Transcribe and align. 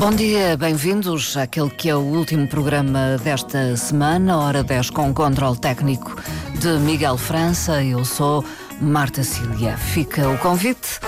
Bom 0.00 0.12
dia, 0.12 0.56
bem-vindos 0.56 1.36
àquele 1.36 1.68
que 1.68 1.90
é 1.90 1.94
o 1.94 2.00
último 2.00 2.48
programa 2.48 3.18
desta 3.22 3.76
semana, 3.76 4.38
hora 4.38 4.64
10 4.64 4.88
com 4.88 5.12
controle 5.12 5.58
técnico 5.58 6.16
de 6.58 6.78
Miguel 6.78 7.18
França. 7.18 7.84
Eu 7.84 8.02
sou 8.02 8.42
Marta 8.80 9.22
Cília. 9.22 9.76
Fica 9.76 10.26
o 10.26 10.38
convite. 10.38 10.98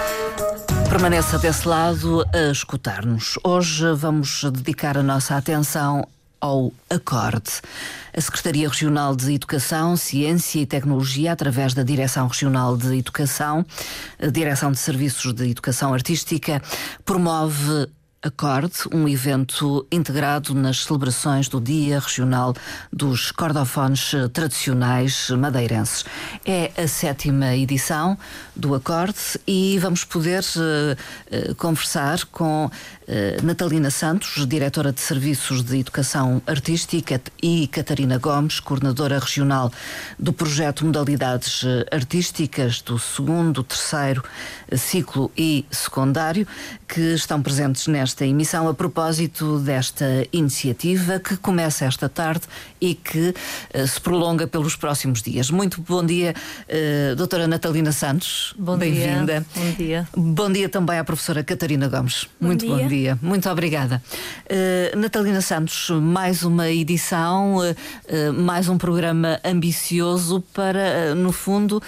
Permaneça 0.90 1.38
desse 1.38 1.66
lado 1.66 2.22
a 2.34 2.52
escutar-nos. 2.52 3.38
Hoje 3.42 3.94
vamos 3.94 4.44
dedicar 4.52 4.98
a 4.98 5.02
nossa 5.02 5.38
atenção 5.38 6.06
ao 6.38 6.70
Acorde. 6.90 7.62
A 8.14 8.20
Secretaria 8.20 8.68
Regional 8.68 9.16
de 9.16 9.32
Educação, 9.32 9.96
Ciência 9.96 10.60
e 10.60 10.66
Tecnologia, 10.66 11.32
através 11.32 11.72
da 11.72 11.82
Direção 11.82 12.26
Regional 12.26 12.76
de 12.76 12.98
Educação, 12.98 13.64
Direção 14.30 14.70
de 14.70 14.78
Serviços 14.78 15.32
de 15.32 15.48
Educação 15.48 15.94
Artística, 15.94 16.60
promove 17.06 17.88
Acorde, 18.22 18.84
um 18.92 19.08
evento 19.08 19.84
integrado 19.90 20.54
nas 20.54 20.84
celebrações 20.84 21.48
do 21.48 21.60
Dia 21.60 21.98
Regional 21.98 22.54
dos 22.92 23.32
Cordofones 23.32 24.12
Tradicionais 24.32 25.28
Madeirenses. 25.30 26.04
É 26.46 26.70
a 26.80 26.86
sétima 26.86 27.56
edição 27.56 28.16
do 28.54 28.76
Acorde 28.76 29.40
e 29.44 29.76
vamos 29.80 30.04
poder 30.04 30.44
uh, 30.56 31.50
uh, 31.50 31.54
conversar 31.56 32.24
com 32.26 32.70
Natalina 33.42 33.90
Santos, 33.90 34.46
diretora 34.46 34.92
de 34.92 35.00
Serviços 35.00 35.64
de 35.64 35.78
Educação 35.78 36.40
Artística, 36.46 37.20
e 37.42 37.66
Catarina 37.66 38.18
Gomes, 38.18 38.60
coordenadora 38.60 39.18
regional 39.18 39.72
do 40.18 40.32
projeto 40.32 40.86
Modalidades 40.86 41.64
Artísticas 41.90 42.80
do 42.80 42.98
segundo, 42.98 43.62
terceiro 43.62 44.22
ciclo 44.76 45.30
e 45.36 45.66
secundário, 45.70 46.46
que 46.88 47.14
estão 47.14 47.42
presentes 47.42 47.86
nesta 47.86 48.22
esta 48.22 48.26
emissão 48.26 48.68
a 48.68 48.74
propósito 48.74 49.58
desta 49.58 50.26
iniciativa 50.32 51.18
que 51.18 51.36
começa 51.36 51.86
esta 51.86 52.08
tarde 52.08 52.42
e 52.80 52.94
que 52.94 53.34
se 53.88 54.00
prolonga 54.00 54.46
pelos 54.46 54.76
próximos 54.76 55.22
dias. 55.22 55.50
Muito 55.50 55.80
bom 55.80 56.04
dia, 56.04 56.34
doutora 57.16 57.48
Natalina 57.48 57.90
Santos. 57.90 58.54
Bom 58.58 58.76
Bem-vinda. 58.76 59.44
Bom 59.54 59.70
dia. 59.72 60.08
Bom 60.14 60.52
dia 60.52 60.68
também 60.68 60.98
à 60.98 61.04
professora 61.04 61.42
Catarina 61.42 61.88
Gomes. 61.88 62.28
Bom 62.40 62.48
Muito 62.48 62.66
dia. 62.66 62.76
bom 62.76 62.86
dia. 62.86 63.01
Muito 63.20 63.48
obrigada. 63.48 64.02
Uh, 64.46 64.96
Natalina 64.98 65.40
Santos, 65.40 65.90
mais 65.90 66.42
uma 66.42 66.70
edição, 66.70 67.58
mais 68.34 68.68
um 68.68 68.78
programa 68.78 69.40
ambicioso 69.44 70.42
para, 70.52 71.14
no 71.14 71.32
fundo, 71.32 71.82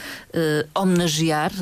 homenagear 0.75 1.53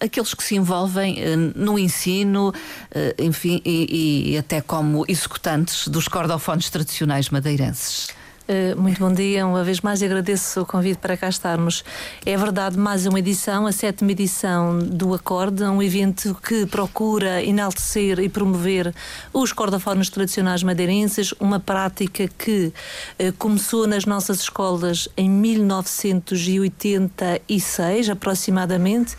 aqueles 0.00 0.34
que 0.34 0.42
se 0.42 0.56
envolvem 0.56 1.18
uh, 1.22 1.52
no 1.54 1.78
ensino, 1.78 2.48
uh, 2.48 3.22
enfim, 3.22 3.60
e, 3.64 4.32
e, 4.32 4.38
até 4.38 4.60
como 4.60 5.04
executantes 5.06 5.86
dos 5.86 6.08
cordofones 6.08 6.70
tradicionais 6.70 7.28
madeirenses. 7.28 8.08
Uh, 8.50 8.74
muito 8.80 8.98
bom 8.98 9.12
dia, 9.14 9.46
uma 9.46 9.62
vez 9.62 9.80
mais 9.80 10.02
agradeço 10.02 10.62
o 10.62 10.66
convite 10.66 10.98
para 10.98 11.16
cá 11.16 11.28
estarmos. 11.28 11.84
É 12.26 12.36
verdade, 12.36 12.76
mais 12.76 13.06
uma 13.06 13.20
edição, 13.20 13.64
a 13.64 13.70
sétima 13.70 14.10
edição 14.10 14.76
do 14.76 15.14
Acorde, 15.14 15.62
um 15.62 15.80
evento 15.80 16.36
que 16.42 16.66
procura 16.66 17.44
enaltecer 17.44 18.18
e 18.18 18.28
promover 18.28 18.92
os 19.32 19.52
cordofones 19.52 20.10
tradicionais 20.10 20.64
madeirenses, 20.64 21.32
uma 21.38 21.60
prática 21.60 22.26
que 22.26 22.72
uh, 23.20 23.32
começou 23.38 23.86
nas 23.86 24.04
nossas 24.04 24.40
escolas 24.40 25.08
em 25.16 25.30
1986, 25.30 28.10
aproximadamente, 28.10 29.16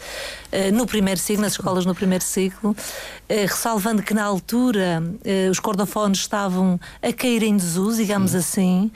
no 0.73 0.85
primeiro 0.85 1.19
ciclo, 1.19 1.41
nas 1.43 1.53
escolas 1.53 1.85
no 1.85 1.95
primeiro 1.95 2.23
ciclo, 2.23 2.75
ressalvando 3.29 4.01
que 4.01 4.13
na 4.13 4.23
altura 4.23 5.01
os 5.49 5.59
cordofones 5.59 6.19
estavam 6.19 6.79
a 7.01 7.13
cair 7.13 7.43
em 7.43 7.55
desuso, 7.55 7.97
digamos 7.97 8.31
Sim. 8.31 8.37
assim 8.37 8.91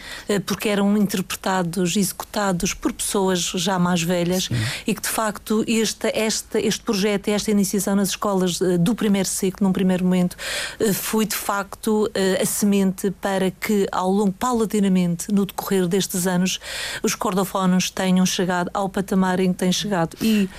porque 0.45 0.69
eram 0.69 0.95
interpretados, 0.97 1.95
executados 1.95 2.73
por 2.73 2.91
pessoas 2.91 3.39
já 3.39 3.79
mais 3.79 4.01
velhas 4.01 4.45
Sim. 4.45 4.55
e 4.85 4.93
que 4.93 5.01
de 5.01 5.07
facto 5.07 5.63
este, 5.67 6.07
este, 6.09 6.59
este 6.59 6.83
projeto, 6.83 7.29
esta 7.29 7.51
iniciação 7.51 7.95
nas 7.95 8.09
escolas 8.09 8.59
do 8.79 8.95
primeiro 8.95 9.27
ciclo, 9.27 9.65
num 9.67 9.73
primeiro 9.73 10.03
momento, 10.03 10.35
foi 10.93 11.25
de 11.25 11.35
facto 11.35 12.09
a 12.41 12.45
semente 12.45 13.11
para 13.11 13.51
que 13.51 13.87
ao 13.91 14.09
longo, 14.09 14.33
paulatinamente, 14.33 15.31
no 15.31 15.45
decorrer 15.45 15.87
destes 15.87 16.27
anos, 16.27 16.59
os 17.01 17.15
cordofonos 17.15 17.89
tenham 17.89 18.25
chegado 18.25 18.69
ao 18.73 18.89
patamar 18.89 19.39
em 19.39 19.51
que 19.51 19.59
têm 19.59 19.71
chegado. 19.71 20.15
E 20.21 20.49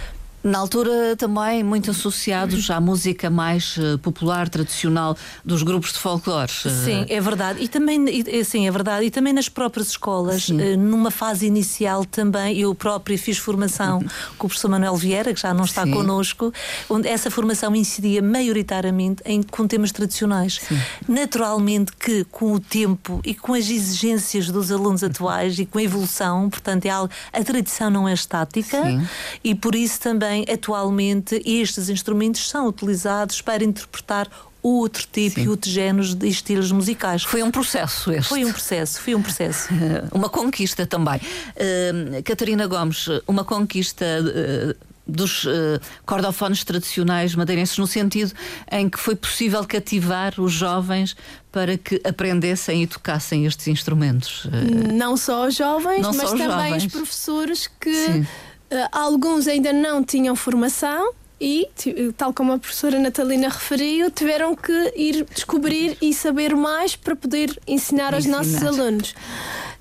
na 0.47 0.59
altura 0.59 1.17
também 1.17 1.65
muito 1.65 1.91
associados 1.91 2.71
à 2.71 2.81
música 2.81 3.29
mais 3.29 3.77
uh, 3.77 3.99
popular, 3.99 4.49
tradicional 4.49 5.17
dos 5.45 5.65
grupos 5.65 5.93
de 5.93 5.99
folclore. 5.99 6.51
Sim, 6.51 7.05
é 7.09 7.21
verdade. 7.21 7.63
E 7.63 7.69
também, 7.69 8.05
e, 8.09 8.45
sim, 8.45 8.67
é 8.67 8.71
verdade. 8.71 9.07
E 9.07 9.11
também 9.11 9.33
nas 9.33 9.49
próprias 9.49 9.89
escolas, 9.89 10.49
uh, 10.49 10.55
numa 10.79 11.11
fase 11.11 11.47
inicial 11.47 12.05
também, 12.05 12.59
eu 12.59 12.73
própria 12.75 13.19
fiz 13.19 13.39
formação 13.39 14.01
com 14.39 14.47
o 14.47 14.49
professor 14.49 14.69
Manuel 14.69 14.95
Vieira, 14.95 15.35
que 15.35 15.41
já 15.41 15.53
não 15.53 15.65
está 15.65 15.83
sim. 15.83 15.91
connosco, 15.91 16.53
onde 16.89 17.09
essa 17.09 17.29
formação 17.29 17.75
incidia 17.75 18.23
maioritariamente 18.23 19.23
em, 19.27 19.43
com 19.43 19.67
temas 19.67 19.91
tradicionais. 19.91 20.61
Sim. 20.63 20.79
Naturalmente 21.09 21.93
que 21.99 22.23
com 22.25 22.53
o 22.53 22.61
tempo 22.61 23.21
e 23.25 23.35
com 23.35 23.53
as 23.53 23.69
exigências 23.69 24.49
dos 24.49 24.71
alunos 24.71 25.03
atuais 25.03 25.59
e 25.59 25.67
com 25.67 25.79
a 25.79 25.83
evolução, 25.83 26.49
portanto, 26.49 26.87
é 26.87 26.91
algo, 26.91 27.13
a 27.33 27.43
tradição 27.43 27.91
não 27.91 28.09
é 28.09 28.13
estática 28.13 28.81
sim. 28.83 29.07
e 29.43 29.53
por 29.55 29.75
isso 29.75 30.01
também 30.01 30.36
atualmente 30.49 31.41
estes 31.45 31.89
instrumentos 31.89 32.49
são 32.49 32.67
utilizados 32.67 33.41
para 33.41 33.65
interpretar 33.65 34.29
outro 34.67 35.07
tipo 35.11 35.39
e 35.39 35.49
outros 35.49 35.73
géneros 35.73 36.15
de 36.15 36.27
estilos 36.27 36.73
musicais. 36.73 37.23
Foi 37.23 37.43
um 37.43 37.51
processo 37.51 38.11
este. 38.11 38.29
Foi 38.29 38.45
um 38.45 38.53
processo, 38.53 39.01
foi 39.01 39.15
um 39.15 39.23
processo. 39.23 39.69
uma 40.13 40.29
conquista 40.29 40.85
também. 40.87 41.17
Uh, 41.17 42.23
Catarina 42.25 42.67
Gomes, 42.67 43.07
uma 43.27 43.45
conquista. 43.45 44.05
Uh, 44.05 44.87
dos 45.09 45.45
uh, 45.45 45.81
cordofones 46.05 46.65
tradicionais 46.65 47.33
madeirenses, 47.37 47.79
no 47.79 47.87
sentido 47.87 48.33
em 48.73 48.89
que 48.89 48.99
foi 48.99 49.15
possível 49.15 49.65
cativar 49.65 50.35
os 50.41 50.51
jovens 50.51 51.17
para 51.53 51.79
que 51.79 52.03
aprendessem 52.05 52.83
e 52.83 52.89
tocassem 52.89 53.47
estes 53.47 53.69
instrumentos. 53.69 54.49
Não 54.93 55.17
só 55.17 55.47
os 55.47 55.55
jovens, 55.55 56.03
Não 56.03 56.13
mas 56.13 56.29
só 56.29 56.37
também 56.37 56.49
jovens. 56.49 56.87
os 56.87 56.93
professores 56.93 57.71
que 57.79 57.95
Sim. 57.95 58.27
Uh, 58.71 58.89
alguns 58.91 59.47
ainda 59.47 59.73
não 59.73 60.03
tinham 60.03 60.35
formação 60.35 61.13
e, 61.41 61.69
tal 62.17 62.33
como 62.33 62.53
a 62.53 62.59
professora 62.59 62.99
Natalina 62.99 63.49
referiu, 63.49 64.11
tiveram 64.11 64.57
que 64.57 64.93
ir 64.97 65.25
descobrir 65.33 65.97
e 66.01 66.15
saber 66.15 66.57
mais 66.57 66.97
para 66.97 67.15
poder 67.15 67.51
ensinar, 67.67 68.15
ensinar. 68.15 68.15
aos 68.15 68.27
nossos 68.27 68.63
alunos. 68.63 69.15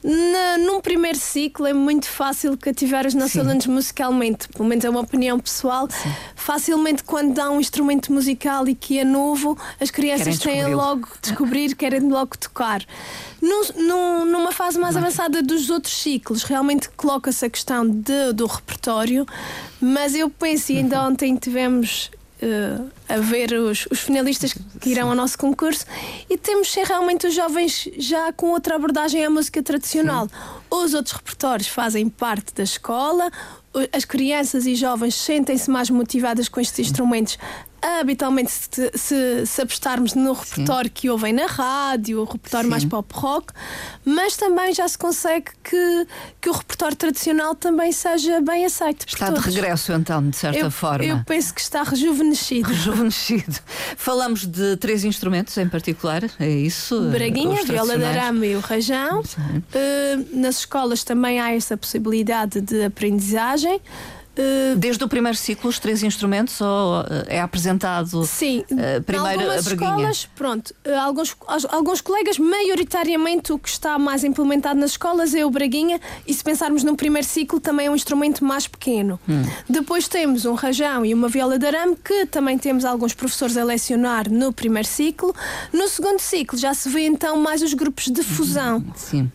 Na, 0.08 0.60
num 0.60 0.80
primeiro 0.82 1.18
ciclo 1.18 1.66
é 1.66 1.74
muito 1.74 2.08
fácil 2.08 2.56
cativar 2.56 3.08
os 3.08 3.16
nossos 3.16 3.38
alunos 3.38 3.66
musicalmente, 3.66 4.48
pelo 4.50 4.70
menos 4.70 4.86
é 4.86 4.90
uma 4.90 5.00
opinião 5.00 5.40
pessoal. 5.40 5.90
Sim. 5.90 6.14
Facilmente, 6.36 7.04
quando 7.04 7.34
dá 7.34 7.50
um 7.50 7.60
instrumento 7.60 8.14
musical 8.14 8.68
e 8.68 8.76
que 8.76 9.00
é 9.00 9.04
novo, 9.04 9.58
as 9.82 9.90
crianças 9.90 10.38
têm 10.38 10.76
logo 10.76 11.08
descobrir, 11.20 11.74
querem 11.76 12.02
logo 12.02 12.38
tocar. 12.38 12.86
No, 13.42 14.26
numa 14.26 14.52
fase 14.52 14.78
mais 14.78 14.96
avançada 14.96 15.42
dos 15.42 15.72
outros 15.72 15.96
ciclos, 15.96 16.44
realmente 16.44 16.88
coloca-se 16.92 17.44
a 17.44 17.50
questão 17.50 17.90
de, 17.90 18.32
do 18.34 18.46
repertório, 18.46 19.26
mas 19.82 20.14
eu 20.14 20.30
penso, 20.30 20.72
e 20.72 20.78
ainda 20.78 21.02
ontem 21.02 21.36
tivemos 21.36 22.12
uh, 22.42 22.90
a 23.08 23.18
ver 23.18 23.54
os, 23.54 23.88
os 23.92 24.00
finalistas 24.00 24.54
que 24.80 24.90
irão 24.90 25.10
ao 25.10 25.16
nosso 25.16 25.38
concurso 25.38 25.86
e 26.30 26.38
temos 26.38 26.72
ser 26.72 26.86
realmente 26.86 27.28
os 27.28 27.34
jovens 27.34 27.90
já 27.98 28.32
com 28.34 28.48
outra 28.48 28.76
abordagem 28.76 29.24
à 29.26 29.30
música 29.30 29.62
tradicional. 29.62 30.28
Sim. 30.28 30.36
Os 30.72 30.94
outros 30.94 31.16
repertórios 31.16 31.68
fazem 31.68 32.10
parte 32.10 32.54
da 32.54 32.64
escola, 32.64 33.32
as 33.92 34.06
crianças 34.06 34.66
e 34.66 34.76
jovens 34.76 35.16
sentem-se 35.16 35.70
mais 35.70 35.90
motivadas 35.90 36.48
com 36.48 36.60
estes 36.60 36.80
instrumentos 36.80 37.38
habitualmente 38.00 38.52
se, 38.52 38.92
se, 38.96 39.46
se 39.46 39.62
apostarmos 39.62 40.14
no 40.14 40.34
repertório 40.34 40.90
Sim. 40.90 40.94
que 40.94 41.10
ouvem 41.10 41.34
na 41.34 41.46
rádio, 41.46 42.22
o 42.22 42.26
repertório 42.26 42.66
Sim. 42.66 42.72
mais 42.72 42.86
pop 42.86 43.08
rock, 43.14 43.54
mas 44.04 44.36
também 44.36 44.74
já 44.74 44.88
se 44.88 44.98
consegue 44.98 45.52
que, 45.64 46.08
que 46.42 46.50
o 46.50 46.54
repertório 46.54 46.96
tradicional 46.96 47.56
também 47.56 47.92
seja 47.92 48.42
bem 48.42 48.66
aceito. 48.66 49.06
Está 49.08 49.30
de 49.30 49.40
regresso 49.40 49.94
então, 49.94 50.30
de 50.30 50.36
certa 50.36 50.60
eu, 50.60 50.72
forma. 50.72 51.06
Eu 51.06 51.24
penso 51.26 51.54
que 51.54 51.62
está 51.62 51.84
rejuvenescido. 51.84 52.70
Rejuvenescido. 52.70 53.60
Falamos 53.98 54.46
de 54.46 54.78
três 54.78 55.04
instrumentos 55.04 55.58
em 55.58 55.68
particular, 55.68 56.24
é 56.40 56.50
isso? 56.50 57.10
Braguinha, 57.10 57.64
viola 57.64 57.98
de 57.98 58.04
arame 58.04 58.52
e 58.52 58.56
o 58.56 58.60
rajão. 58.60 59.22
Uh, 59.22 60.38
nas 60.38 60.60
escolas 60.60 61.04
também 61.04 61.40
há 61.40 61.54
essa 61.54 61.78
possibilidade 61.78 62.62
de 62.62 62.84
aprendizagem. 62.84 63.82
Uh, 64.38 64.76
Desde 64.76 65.04
o 65.04 65.08
primeiro 65.08 65.38
ciclo, 65.38 65.70
os 65.70 65.80
três 65.80 66.04
instrumentos, 66.04 66.60
ou 66.60 67.02
uh, 67.02 67.06
é 67.28 67.40
apresentado 67.40 68.26
sim, 68.26 68.66
uh, 68.72 69.02
primeiro 69.04 69.42
algumas 69.42 69.68
a 69.68 69.72
escolas, 69.72 70.30
pronto, 70.36 70.76
alguns, 71.02 71.36
alguns 71.70 72.02
colegas, 72.02 72.38
maioritariamente 72.38 73.54
o 73.54 73.58
que 73.58 73.70
está 73.70 73.98
mais 73.98 74.24
implementado 74.24 74.80
nas 74.80 74.92
escolas 74.92 75.34
é 75.34 75.46
o 75.46 75.50
braguinha, 75.50 76.02
e 76.28 76.34
se 76.34 76.44
pensarmos 76.44 76.84
no 76.84 76.98
primeiro 76.98 77.26
ciclo, 77.26 77.60
também 77.60 77.88
é 77.88 77.90
um 77.92 77.96
instrumento 77.96 78.44
mais 78.44 78.68
pequeno. 78.68 79.20
Hum. 79.28 79.44
Depois 79.70 80.08
temos 80.08 80.46
um 80.46 80.54
rajão 80.54 81.06
e 81.06 81.14
uma 81.14 81.30
viola 81.30 81.58
de 81.58 81.66
arame, 81.66 81.96
que 81.96 82.26
também 82.26 82.58
temos 82.58 82.84
alguns 82.84 83.14
professores 83.14 83.56
a 83.56 83.64
lecionar 83.64 84.30
no 84.30 84.52
primeiro 84.52 84.88
ciclo. 84.88 85.34
No 85.72 85.88
segundo 85.88 86.20
ciclo 86.20 86.58
já 86.58 86.74
se 86.74 86.90
vê 86.90 87.06
então 87.06 87.38
mais 87.38 87.62
os 87.62 87.74
grupos 87.74 88.06
de 88.06 88.22
fusão. 88.22 88.84
Sim 88.96 89.32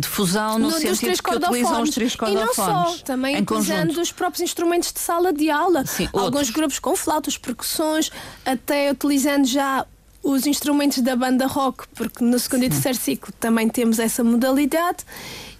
de 0.00 0.08
fusão 0.08 0.58
no, 0.58 0.70
no 0.70 0.72
sentido 0.72 1.22
que 1.22 1.34
utilizam 1.34 1.82
os 1.82 1.90
três 1.90 2.16
cordofones. 2.16 2.56
E 2.56 2.60
não 2.60 2.86
só, 2.86 2.96
também 3.04 3.40
utilizando 3.40 3.80
conjunto. 3.80 4.00
os 4.00 4.12
próprios 4.12 4.42
instrumentos 4.42 4.92
de 4.92 4.98
sala 5.00 5.32
de 5.32 5.50
aula. 5.50 5.84
Sim, 5.86 6.08
Alguns 6.12 6.24
outros. 6.24 6.50
grupos 6.50 6.78
com 6.78 6.96
flautas, 6.96 7.38
percussões, 7.38 8.10
até 8.44 8.90
utilizando 8.90 9.46
já 9.46 9.86
os 10.22 10.46
instrumentos 10.46 10.98
da 10.98 11.14
banda 11.14 11.46
rock, 11.46 11.86
porque 11.94 12.24
no 12.24 12.38
segundo 12.38 12.60
Sim. 12.60 12.66
e 12.66 12.70
terceiro 12.70 12.98
ciclo 12.98 13.32
também 13.38 13.68
temos 13.68 13.98
essa 13.98 14.24
modalidade. 14.24 15.04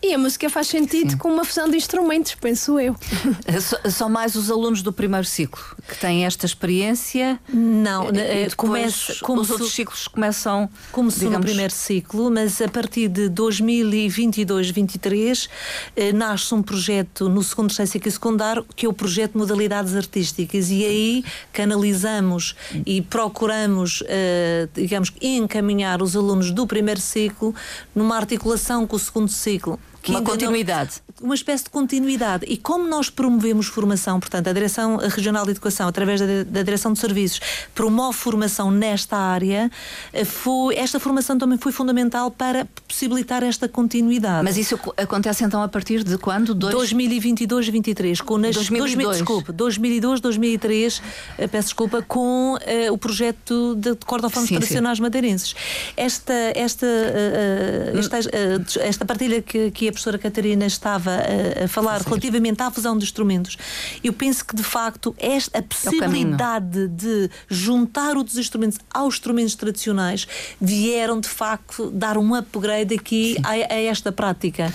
E 0.01 0.15
a 0.15 0.19
música 0.19 0.49
faz 0.49 0.69
sentido 0.69 1.11
Sim. 1.11 1.17
com 1.17 1.29
uma 1.29 1.45
fusão 1.45 1.69
de 1.69 1.77
instrumentos, 1.77 2.37
penso 2.37 2.79
eu. 2.79 2.95
São 3.91 4.09
mais 4.09 4.37
os 4.37 4.49
alunos 4.49 4.81
do 4.81 4.93
primeiro 4.93 5.27
ciclo 5.27 5.61
que 5.89 5.99
têm 5.99 6.25
esta 6.25 6.47
experiência? 6.47 7.41
Não, 7.53 8.09
eh, 8.11 8.47
começa, 8.57 9.17
como 9.23 9.41
os 9.41 9.51
outros 9.51 9.73
ciclos 9.73 10.07
começam. 10.07 10.71
Começou 10.93 11.25
digamos... 11.25 11.39
no 11.39 11.47
primeiro 11.47 11.73
ciclo, 11.73 12.31
mas 12.31 12.63
a 12.63 12.69
partir 12.69 13.09
de 13.09 13.29
2022-23 13.31 15.49
eh, 15.97 16.13
nasce 16.13 16.55
um 16.55 16.63
projeto 16.63 17.29
no 17.29 17.43
segundo, 17.43 17.73
ciclo 17.73 18.09
e 18.09 18.13
secundário, 18.13 18.65
que 18.77 18.87
é 18.87 18.89
o 18.89 18.93
projeto 18.93 19.33
de 19.33 19.39
modalidades 19.39 19.97
artísticas. 19.97 20.71
E 20.71 20.85
aí 20.85 21.25
canalizamos 21.53 22.55
e 22.87 23.03
procuramos, 23.03 24.05
eh, 24.07 24.69
digamos, 24.75 25.13
encaminhar 25.21 26.01
os 26.03 26.15
alunos 26.15 26.53
do 26.53 26.69
primeiro 26.69 27.01
ciclo 27.01 27.53
numa 27.95 28.17
articulação 28.17 28.87
com 28.87 28.95
o 28.95 28.99
segundo 28.99 29.33
ciclo 29.33 29.81
uma 30.07 30.23
continuidade. 30.23 31.03
Uma 31.21 31.35
espécie 31.35 31.65
de 31.65 31.71
continuidade. 31.71 32.45
E 32.49 32.57
como 32.57 32.87
nós 32.87 33.11
promovemos 33.11 33.67
formação, 33.67 34.21
portanto, 34.21 34.49
a 34.49 34.53
Direção 34.53 34.97
Regional 34.97 35.45
de 35.45 35.51
Educação, 35.51 35.89
através 35.89 36.21
da, 36.21 36.45
da 36.45 36.63
Direção 36.63 36.93
de 36.93 37.01
Serviços, 37.01 37.41
promove 37.75 38.17
formação 38.17 38.71
nesta 38.71 39.17
área, 39.17 39.71
eh, 40.13 40.25
foi, 40.25 40.77
esta 40.77 41.01
formação 41.01 41.37
também 41.37 41.59
foi 41.59 41.73
fundamental 41.73 42.31
para 42.31 42.67
possibilitar 42.87 43.43
esta 43.43 43.69
continuidade. 43.69 44.45
Mas 44.45 44.57
isso 44.57 44.79
acontece 44.97 45.45
então 45.45 45.61
a 45.63 45.69
partir 45.69 46.05
de 46.05 46.17
quando? 46.19 46.55
Dois... 46.55 46.93
2022-23. 46.93 48.23
Com 48.23 48.39
nas, 48.39 48.55
2002. 48.55 49.17
desculpa, 49.17 49.53
2002, 49.53 50.21
2003, 50.21 51.03
eh, 51.39 51.47
peço 51.49 51.69
desculpa, 51.69 52.01
com 52.03 52.55
uh, 52.55 52.93
o 52.93 52.99
projeto 52.99 53.75
de, 53.75 53.91
de 53.91 54.07
cordofones 54.07 54.51
tradicionais 54.51 55.01
madeirenses. 55.01 55.55
Esta, 55.97 56.33
esta, 56.55 56.87
uh, 56.87 57.99
esta, 57.99 58.19
uh, 58.21 58.81
esta 58.81 59.05
partilha 59.05 59.43
que, 59.43 59.71
que 59.73 59.89
a 59.89 59.93
professora 59.93 60.19
Catarina 60.19 60.67
estava 60.67 61.08
a, 61.09 61.65
a 61.65 61.69
falar 61.69 62.01
relativamente 62.03 62.63
à 62.63 62.71
fusão 62.71 62.97
de 62.97 63.05
instrumentos, 63.05 63.57
eu 64.03 64.13
penso 64.13 64.45
que 64.45 64.55
de 64.55 64.63
facto 64.63 65.15
esta, 65.19 65.59
a 65.59 65.61
é 65.61 65.63
possibilidade 65.63 66.85
é 66.85 66.87
de 66.87 67.31
juntar 67.49 68.17
os 68.17 68.37
instrumentos 68.37 68.79
aos 68.93 69.15
instrumentos 69.15 69.55
tradicionais 69.55 70.27
vieram 70.61 71.21
de 71.21 71.29
facto 71.29 71.91
dar 71.91 72.17
um 72.17 72.35
upgrade 72.35 72.95
aqui 72.95 73.37
a, 73.45 73.75
a 73.75 73.81
esta 73.81 74.13
prática. 74.13 74.73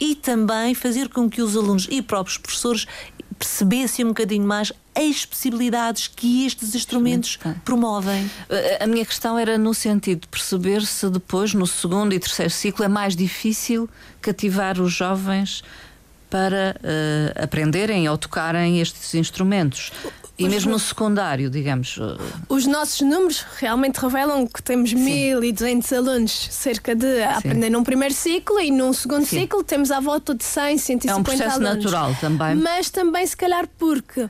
E 0.00 0.14
também 0.14 0.74
fazer 0.74 1.08
com 1.08 1.30
que 1.30 1.40
os 1.40 1.56
alunos 1.56 1.86
e 1.90 2.02
próprios 2.02 2.36
professores 2.36 2.86
percebessem 3.44 4.06
um 4.06 4.08
bocadinho 4.08 4.46
mais 4.46 4.72
as 4.94 5.26
possibilidades 5.26 6.08
que 6.08 6.46
estes 6.46 6.74
instrumentos 6.74 7.38
promovem. 7.64 8.30
A 8.80 8.86
minha 8.86 9.04
questão 9.04 9.38
era 9.38 9.58
no 9.58 9.74
sentido 9.74 10.22
de 10.22 10.28
perceber 10.28 10.82
se 10.82 11.10
depois, 11.10 11.52
no 11.52 11.66
segundo 11.66 12.14
e 12.14 12.18
terceiro 12.18 12.50
ciclo, 12.50 12.84
é 12.84 12.88
mais 12.88 13.14
difícil 13.14 13.88
cativar 14.22 14.80
os 14.80 14.92
jovens 14.92 15.62
para 16.30 16.74
uh, 16.80 17.44
aprenderem 17.44 18.08
ou 18.08 18.16
tocarem 18.16 18.80
estes 18.80 19.14
instrumentos. 19.14 19.92
E 20.36 20.48
mesmo 20.48 20.72
no 20.72 20.78
secundário, 20.80 21.48
digamos. 21.48 21.96
Eh, 22.00 22.22
Os 22.48 22.66
nossos 22.66 23.00
números 23.02 23.44
realmente 23.58 23.98
revelam 23.98 24.46
que 24.48 24.60
temos 24.62 24.90
Sim. 24.90 24.96
1.200 25.40 25.96
alunos, 25.96 26.32
cerca 26.50 26.94
de 26.94 27.22
a 27.22 27.36
aprender 27.38 27.70
num 27.70 27.84
primeiro 27.84 28.12
ciclo 28.12 28.58
e 28.60 28.70
num 28.70 28.92
segundo 28.92 29.24
Sim. 29.24 29.40
ciclo 29.42 29.62
temos 29.62 29.92
à 29.92 30.00
volta 30.00 30.34
de 30.34 30.42
100, 30.42 30.78
150 30.78 31.12
alunos. 31.12 31.16
É 31.16 31.20
um 31.20 31.22
processo 31.22 31.64
alunos. 31.64 31.84
natural 31.84 32.16
também. 32.20 32.56
Mas 32.56 32.90
também, 32.90 33.24
se 33.24 33.36
calhar, 33.36 33.68
porque 33.78 34.28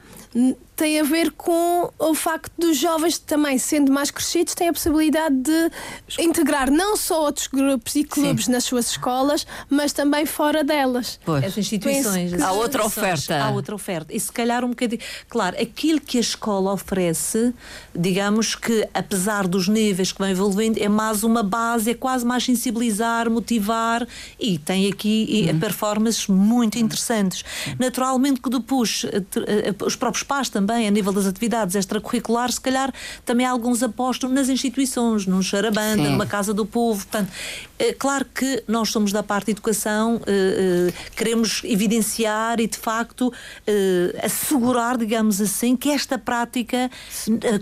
tem 0.77 1.01
a 1.01 1.05
ver 1.05 1.31
com 1.33 1.91
o 1.99 2.15
facto 2.15 2.53
dos 2.59 2.77
jovens 2.77 3.19
também, 3.19 3.59
sendo 3.59 3.93
mais 3.93 4.11
crescidos, 4.11 4.55
têm 4.55 4.69
a 4.69 4.73
possibilidade 4.73 5.35
de 5.37 5.71
integrar 6.19 6.71
não 6.71 6.97
só 6.97 7.23
outros 7.23 7.47
grupos 7.47 7.95
e 7.95 8.05
clubes 8.05 8.47
Sim. 8.47 8.53
nas 8.53 8.65
suas 8.65 8.91
escolas, 8.91 9.47
mas 9.71 9.93
também 9.93 10.27
fora 10.27 10.65
delas. 10.65 11.19
Pois. 11.25 11.45
As 11.45 11.57
instituições. 11.57 12.41
Há 12.41 12.53
outra 12.53 12.85
oferta. 12.85 13.43
Há 13.43 13.51
outra 13.51 13.75
oferta. 13.75 14.15
E 14.15 14.19
se 14.19 14.33
calhar 14.33 14.65
um 14.65 14.71
bocadinho. 14.71 15.01
Claro, 15.29 15.57
aquilo 15.61 16.01
que 16.01 16.19
a 16.19 16.21
escola 16.21 16.73
oferece, 16.73 17.55
digamos 17.95 18.55
que, 18.55 18.89
apesar 18.93 19.47
dos 19.47 19.69
níveis 19.69 20.11
que 20.11 20.19
vão 20.19 20.29
evoluindo, 20.29 20.83
é 20.83 20.89
mais 20.89 21.23
uma 21.23 21.43
base, 21.43 21.91
é 21.91 21.95
quase 21.95 22.27
mais 22.27 22.45
sensibilizar, 22.45 23.31
motivar 23.31 24.07
e 24.39 24.59
tem 24.59 24.91
aqui 24.91 25.49
uhum. 25.51 25.59
performances 25.59 26.27
muito 26.27 26.79
interessantes. 26.79 27.45
Naturalmente 27.79 28.41
que 28.41 28.51
depois 28.51 29.07
eh, 29.07 29.23
eh, 29.47 29.75
os 29.85 29.97
próprios 29.97 30.23
pais 30.23 30.49
também, 30.49 30.64
a 30.73 30.91
nível 30.91 31.13
das 31.13 31.27
atividades 31.27 31.75
extracurriculares, 31.75 32.55
se 32.57 32.61
calhar 32.61 32.93
também 33.25 33.47
alguns 33.47 33.83
apostos 33.83 34.31
nas 34.31 34.49
instituições, 34.49 35.27
num 35.27 35.43
charabanda, 35.43 36.05
Sim. 36.05 36.11
numa 36.11 36.27
casa 36.27 36.55
do 36.55 36.65
povo. 36.65 37.05
Portanto, 37.05 37.31
é 37.79 37.93
claro 37.93 38.25
que 38.35 38.63
nós 38.69 38.91
somos 38.91 39.13
da 39.13 39.23
parte 39.23 39.47
de 39.47 39.53
educação, 39.53 40.21
eh, 40.27 40.91
eh, 40.91 40.93
queremos 41.17 41.63
evidenciar 41.65 42.61
e, 42.61 42.67
de 42.67 42.79
facto, 42.79 43.33
eh, 43.67 44.19
assegurar, 44.23 44.97
digamos 44.97 45.41
assim, 45.41 45.77
que 45.77 45.91
esta 45.91 46.17
prática 46.17 46.91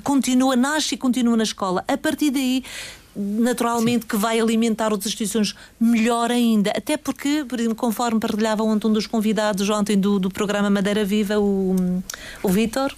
continua, 0.04 0.54
nasce 0.54 0.94
e 0.94 0.98
continua 0.98 1.36
na 1.36 1.42
escola. 1.42 1.84
A 1.88 1.96
partir 1.96 2.30
daí, 2.30 2.62
naturalmente 3.14 4.02
Sim. 4.02 4.08
que 4.08 4.16
vai 4.16 4.40
alimentar 4.40 4.92
outras 4.92 5.12
instituições 5.12 5.54
melhor 5.78 6.30
ainda. 6.30 6.70
Até 6.70 6.96
porque, 6.96 7.44
por 7.48 7.58
exemplo, 7.58 7.76
conforme 7.76 8.18
partilhava 8.20 8.62
ontem 8.62 8.88
um 8.88 8.92
dos 8.92 9.06
convidados 9.06 9.68
ontem 9.68 9.98
do, 9.98 10.18
do 10.18 10.30
programa 10.30 10.70
Madeira 10.70 11.04
Viva, 11.04 11.38
o, 11.38 12.02
o 12.42 12.48
Vítor, 12.48 12.94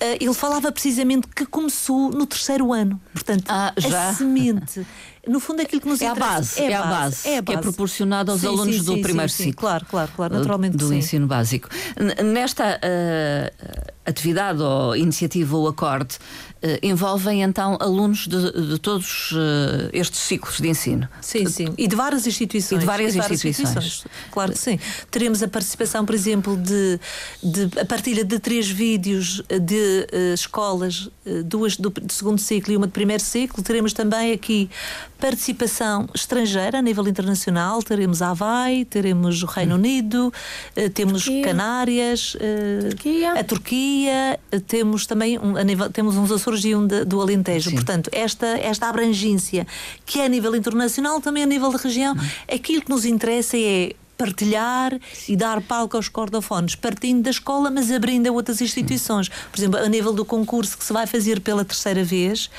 Uh, 0.00 0.16
ele 0.20 0.34
falava 0.34 0.70
precisamente 0.70 1.26
que 1.28 1.44
começou 1.46 2.10
no 2.10 2.26
terceiro 2.26 2.72
ano. 2.72 3.00
Portanto, 3.12 3.44
ah, 3.48 3.72
já? 3.76 4.10
a 4.10 4.14
semente. 4.14 4.86
No 5.26 5.40
fundo, 5.40 5.60
aquilo 5.60 5.80
que 5.80 5.88
nos 5.88 6.00
é 6.00 6.06
a 6.06 6.14
base, 6.14 6.60
é, 6.60 6.72
a 6.72 6.72
base, 6.72 6.72
é 6.72 6.76
a 6.76 6.82
base, 6.82 7.28
é 7.28 7.38
a 7.38 7.42
base. 7.42 7.44
que 7.44 7.52
é 7.52 7.56
proporcionada 7.56 8.32
aos 8.32 8.42
sim, 8.42 8.46
alunos 8.46 8.76
sim, 8.76 8.84
do 8.84 8.94
sim, 8.94 9.02
primeiro 9.02 9.32
ciclo. 9.32 9.54
Claro, 9.54 9.86
claro, 9.86 10.12
claro, 10.14 10.34
naturalmente. 10.34 10.76
Do, 10.76 10.88
do 10.88 10.94
ensino 10.94 11.26
básico. 11.26 11.68
Nesta 12.24 12.78
uh, 12.78 13.95
atividade 14.06 14.62
ou 14.62 14.96
iniciativa 14.96 15.56
ou 15.56 15.68
acorde, 15.68 16.16
uh, 16.62 16.78
envolvem 16.82 17.42
então 17.42 17.76
alunos 17.80 18.26
de, 18.26 18.68
de 18.68 18.78
todos 18.78 19.32
uh, 19.32 19.90
estes 19.92 20.20
ciclos 20.20 20.60
de 20.60 20.68
ensino. 20.68 21.08
Sim, 21.20 21.46
sim. 21.46 21.74
E 21.76 21.88
de 21.88 21.96
várias 21.96 22.26
instituições. 22.26 22.78
E 22.78 22.80
de 22.80 22.86
várias, 22.86 23.10
e 23.10 23.12
de 23.14 23.18
várias 23.18 23.44
instituições. 23.44 23.84
instituições. 23.84 24.30
Claro 24.30 24.52
que 24.52 24.58
sim. 24.58 24.78
Teremos 25.10 25.42
a 25.42 25.48
participação, 25.48 26.04
por 26.06 26.14
exemplo, 26.14 26.56
de, 26.56 27.00
de 27.42 27.80
a 27.80 27.84
partilha 27.84 28.24
de 28.24 28.38
três 28.38 28.68
vídeos 28.68 29.42
de 29.48 30.06
uh, 30.12 30.34
escolas, 30.34 31.10
duas 31.44 31.76
do, 31.76 31.90
de 31.90 32.12
segundo 32.12 32.40
ciclo 32.40 32.72
e 32.72 32.76
uma 32.76 32.86
de 32.86 32.92
primeiro 32.92 33.22
ciclo. 33.22 33.62
Teremos 33.62 33.92
também 33.92 34.32
aqui 34.32 34.70
participação 35.18 36.08
estrangeira 36.14 36.78
a 36.78 36.82
nível 36.82 37.06
internacional. 37.08 37.82
Teremos 37.82 38.22
a 38.22 38.30
Havaí, 38.30 38.84
teremos 38.84 39.42
o 39.42 39.46
Reino 39.46 39.74
hum. 39.74 39.78
Unido, 39.78 40.32
temos 40.94 41.24
Turquia. 41.24 41.44
Canárias, 41.44 42.36
Turquia. 42.90 43.32
a 43.32 43.44
Turquia, 43.44 43.95
temos 44.66 45.06
também 45.06 45.38
um, 45.38 45.52
nível, 45.62 45.90
temos 45.90 46.16
uns 46.16 46.30
Açores 46.30 46.64
e 46.64 46.74
um 46.74 46.86
de, 46.86 47.04
do 47.04 47.20
Alentejo. 47.20 47.70
Sim. 47.70 47.76
Portanto, 47.76 48.10
esta, 48.12 48.46
esta 48.46 48.88
abrangência 48.88 49.66
que 50.04 50.20
é 50.20 50.26
a 50.26 50.28
nível 50.28 50.54
internacional, 50.54 51.20
também 51.20 51.42
a 51.42 51.46
nível 51.46 51.70
de 51.70 51.76
região, 51.76 52.14
hum. 52.14 52.28
aquilo 52.52 52.82
que 52.82 52.90
nos 52.90 53.04
interessa 53.04 53.56
é 53.56 53.94
partilhar 54.16 54.98
e 55.28 55.36
dar 55.36 55.60
palco 55.60 55.96
aos 55.96 56.08
cordofones, 56.08 56.74
partindo 56.74 57.22
da 57.22 57.30
escola, 57.30 57.70
mas 57.70 57.90
abrindo 57.90 58.26
a 58.26 58.32
outras 58.32 58.60
instituições. 58.60 59.28
Por 59.28 59.58
exemplo, 59.58 59.78
a 59.78 59.88
nível 59.88 60.12
do 60.12 60.24
concurso 60.24 60.76
que 60.76 60.84
se 60.84 60.92
vai 60.92 61.06
fazer 61.06 61.40
pela 61.40 61.64
terceira 61.64 62.02
vez, 62.02 62.50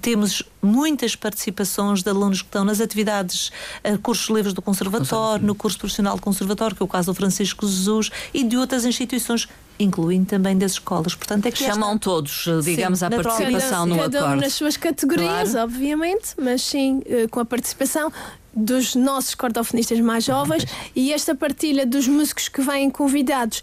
temos 0.00 0.42
muitas 0.60 1.14
participações 1.14 2.02
de 2.02 2.08
alunos 2.08 2.40
que 2.40 2.48
estão 2.48 2.64
nas 2.64 2.80
atividades, 2.80 3.50
uh, 3.84 3.98
cursos 3.98 4.28
livres 4.34 4.54
do 4.54 4.62
conservatório, 4.62 5.44
no 5.46 5.54
curso 5.54 5.78
profissional 5.78 6.16
do 6.16 6.22
conservatório, 6.22 6.74
que 6.74 6.82
é 6.82 6.84
o 6.84 6.88
caso 6.88 7.12
do 7.12 7.14
Francisco 7.14 7.66
Jesus, 7.66 8.10
e 8.32 8.44
de 8.44 8.56
outras 8.56 8.84
instituições 8.84 9.48
incluindo 9.82 10.26
também 10.26 10.56
das 10.56 10.72
escolas. 10.72 11.14
Portanto, 11.14 11.46
é 11.46 11.50
que 11.50 11.58
chamam 11.58 11.90
esta... 11.90 11.98
todos, 11.98 12.46
digamos, 12.64 12.98
sim, 13.00 13.04
à 13.04 13.10
participação 13.10 13.86
no 13.86 13.96
cada 13.96 14.06
acordo. 14.06 14.24
Cada 14.24 14.36
um 14.36 14.40
nas 14.40 14.52
suas 14.54 14.76
categorias, 14.76 15.50
claro. 15.52 15.70
obviamente, 15.70 16.34
mas 16.40 16.62
sim 16.62 17.02
eh, 17.06 17.26
com 17.28 17.40
a 17.40 17.44
participação 17.44 18.12
dos 18.54 18.94
nossos 18.94 19.34
cordofonistas 19.34 19.98
mais 20.00 20.24
jovens 20.24 20.66
e 20.94 21.12
esta 21.12 21.34
partilha 21.34 21.86
dos 21.86 22.06
músicos 22.06 22.48
que 22.48 22.60
vêm 22.60 22.90
convidados 22.90 23.62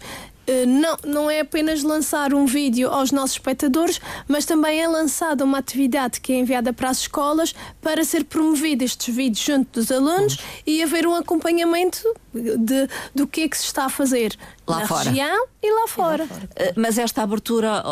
não, 0.66 0.96
não 1.04 1.30
é 1.30 1.40
apenas 1.40 1.82
lançar 1.82 2.32
um 2.34 2.46
vídeo 2.46 2.88
aos 2.90 3.12
nossos 3.12 3.32
espectadores, 3.36 4.00
mas 4.28 4.44
também 4.44 4.80
é 4.80 4.88
lançada 4.88 5.44
uma 5.44 5.58
atividade 5.58 6.20
que 6.20 6.32
é 6.32 6.36
enviada 6.38 6.72
para 6.72 6.90
as 6.90 6.98
escolas 7.00 7.54
para 7.80 8.02
ser 8.04 8.24
promovido 8.24 8.84
estes 8.84 9.14
vídeos 9.14 9.44
junto 9.44 9.80
dos 9.80 9.90
alunos 9.90 10.38
e 10.66 10.82
haver 10.82 11.06
um 11.06 11.14
acompanhamento 11.14 11.98
de, 12.34 12.88
do 13.14 13.26
que 13.26 13.42
é 13.42 13.48
que 13.48 13.56
se 13.56 13.64
está 13.64 13.84
a 13.86 13.88
fazer 13.88 14.36
lá 14.66 14.80
na 14.80 14.86
fora. 14.86 15.04
região 15.10 15.46
e 15.62 15.72
lá 15.72 15.88
fora. 15.88 16.24
Uh, 16.24 16.28
Mas 16.76 16.98
esta 16.98 17.22
abertura 17.22 17.82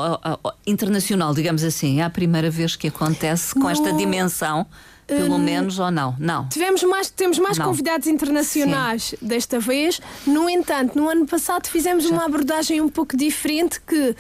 internacional, 0.67 1.35
digamos 1.35 1.62
assim, 1.65 2.00
é 2.00 2.05
a 2.05 2.11
primeira 2.11 2.50
vez 2.50 2.77
que 2.77 2.88
acontece 2.88 3.55
com 3.55 3.61
No- 3.61 3.71
esta 3.71 3.93
dimensão, 3.93 4.67
pelo 5.09 5.38
menos, 5.38 5.79
ou 5.79 5.91
não? 5.91 6.15
Não. 6.19 6.49
Tivemos 6.49 6.83
mais, 6.83 7.09
temos 7.11 7.38
mais 7.38 7.57
Não. 7.57 7.67
convidados 7.67 8.07
internacionais 8.07 9.15
desta 9.23 9.59
vez. 9.59 10.00
No 10.27 10.49
entanto, 10.49 10.97
no 10.99 11.09
ano 11.09 11.27
passado 11.27 11.67
fizemos 11.67 12.05
uma 12.05 12.27
abordagem 12.27 12.81
um 12.81 12.88
pouco 12.88 13.17
diferente 13.17 13.81
que 13.81 14.15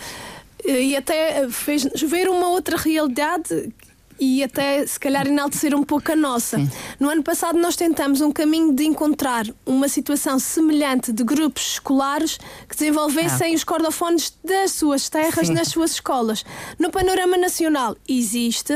eh, 0.64 0.82
e 0.82 0.96
até 0.96 1.48
fez 1.50 1.84
ver 2.02 2.28
uma 2.28 2.48
outra 2.48 2.76
realidade 2.76 3.70
e 4.20 4.42
até 4.42 4.86
se 4.86 4.98
calhar 4.98 5.26
enaltecer 5.26 5.74
um 5.74 5.82
pouco 5.82 6.12
a 6.12 6.16
nossa. 6.16 6.58
No 6.98 7.08
ano 7.08 7.22
passado 7.22 7.58
nós 7.58 7.76
tentamos 7.76 8.20
um 8.20 8.30
caminho 8.32 8.74
de 8.74 8.84
encontrar 8.84 9.46
uma 9.64 9.88
situação 9.88 10.38
semelhante 10.38 11.12
de 11.12 11.22
grupos 11.24 11.72
escolares 11.74 12.38
que 12.68 12.76
desenvolvessem 12.76 13.54
os 13.54 13.64
cordofones 13.64 14.32
das 14.44 14.72
suas 14.72 15.08
terras 15.08 15.46
Sim. 15.48 15.54
nas 15.54 15.68
suas 15.68 15.92
escolas. 15.92 16.44
No 16.78 16.90
panorama 16.90 17.36
nacional 17.36 17.96
existe, 18.08 18.72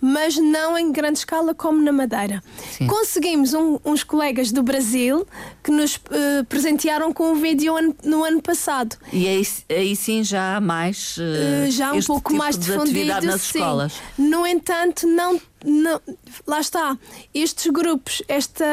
mas 0.00 0.36
não 0.36 0.76
em 0.76 0.92
grande 0.92 1.18
escala 1.20 1.54
como 1.54 1.80
na 1.82 1.92
Madeira. 1.92 2.42
Sim. 2.76 2.86
Conseguimos 2.86 3.54
um- 3.54 3.78
uns 3.84 4.02
colegas 4.04 4.52
do 4.52 4.62
Brasil 4.62 5.26
que 5.62 5.70
nos 5.70 5.98
eh, 6.10 6.42
presentearam 6.48 7.12
com 7.12 7.32
um 7.32 7.34
vídeo 7.36 7.76
ano- 7.76 7.94
no 8.04 8.24
ano 8.24 8.42
passado. 8.42 8.96
E 9.12 9.26
aí, 9.28 9.46
aí 9.70 9.96
sim 9.96 10.22
já 10.24 10.56
há 10.56 10.60
mais. 10.60 11.16
uh, 11.18 11.22
Eh, 11.66 11.70
já 11.70 11.92
um 11.92 12.00
pouco 12.02 12.30
tipo 12.30 12.38
mais 12.42 12.56
de 12.58 12.66
difundido 12.66 13.20
nas 13.26 13.42
sim. 13.42 13.58
escolas. 13.58 13.92
No 14.18 14.46
entanto, 14.46 14.81
não, 15.04 15.40
não- 15.64 16.00
lá 16.46 16.60
está. 16.60 16.96
Estes 17.34 17.70
grupos, 17.70 18.22
esta 18.28 18.64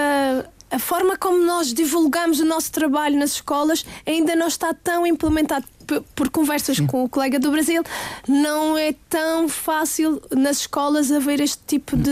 a 0.72 0.78
forma 0.78 1.18
como 1.18 1.40
nós 1.44 1.74
divulgamos 1.74 2.40
o 2.40 2.46
nosso 2.46 2.72
trabalho 2.72 3.18
nas 3.18 3.32
escolas 3.32 3.84
ainda 4.06 4.36
não 4.36 4.48
está 4.48 4.72
tão 4.72 5.06
implementado 5.08 5.66
por 6.14 6.30
conversas 6.30 6.80
com 6.80 7.04
o 7.04 7.10
colega 7.10 7.40
do 7.40 7.50
Brasil, 7.50 7.82
não 8.28 8.78
é 8.78 8.94
tão 9.10 9.50
fácil 9.50 10.22
nas 10.30 10.58
escolas 10.60 11.12
haver 11.12 11.40
este 11.42 11.58
tipo 11.66 11.98
de, 11.98 12.12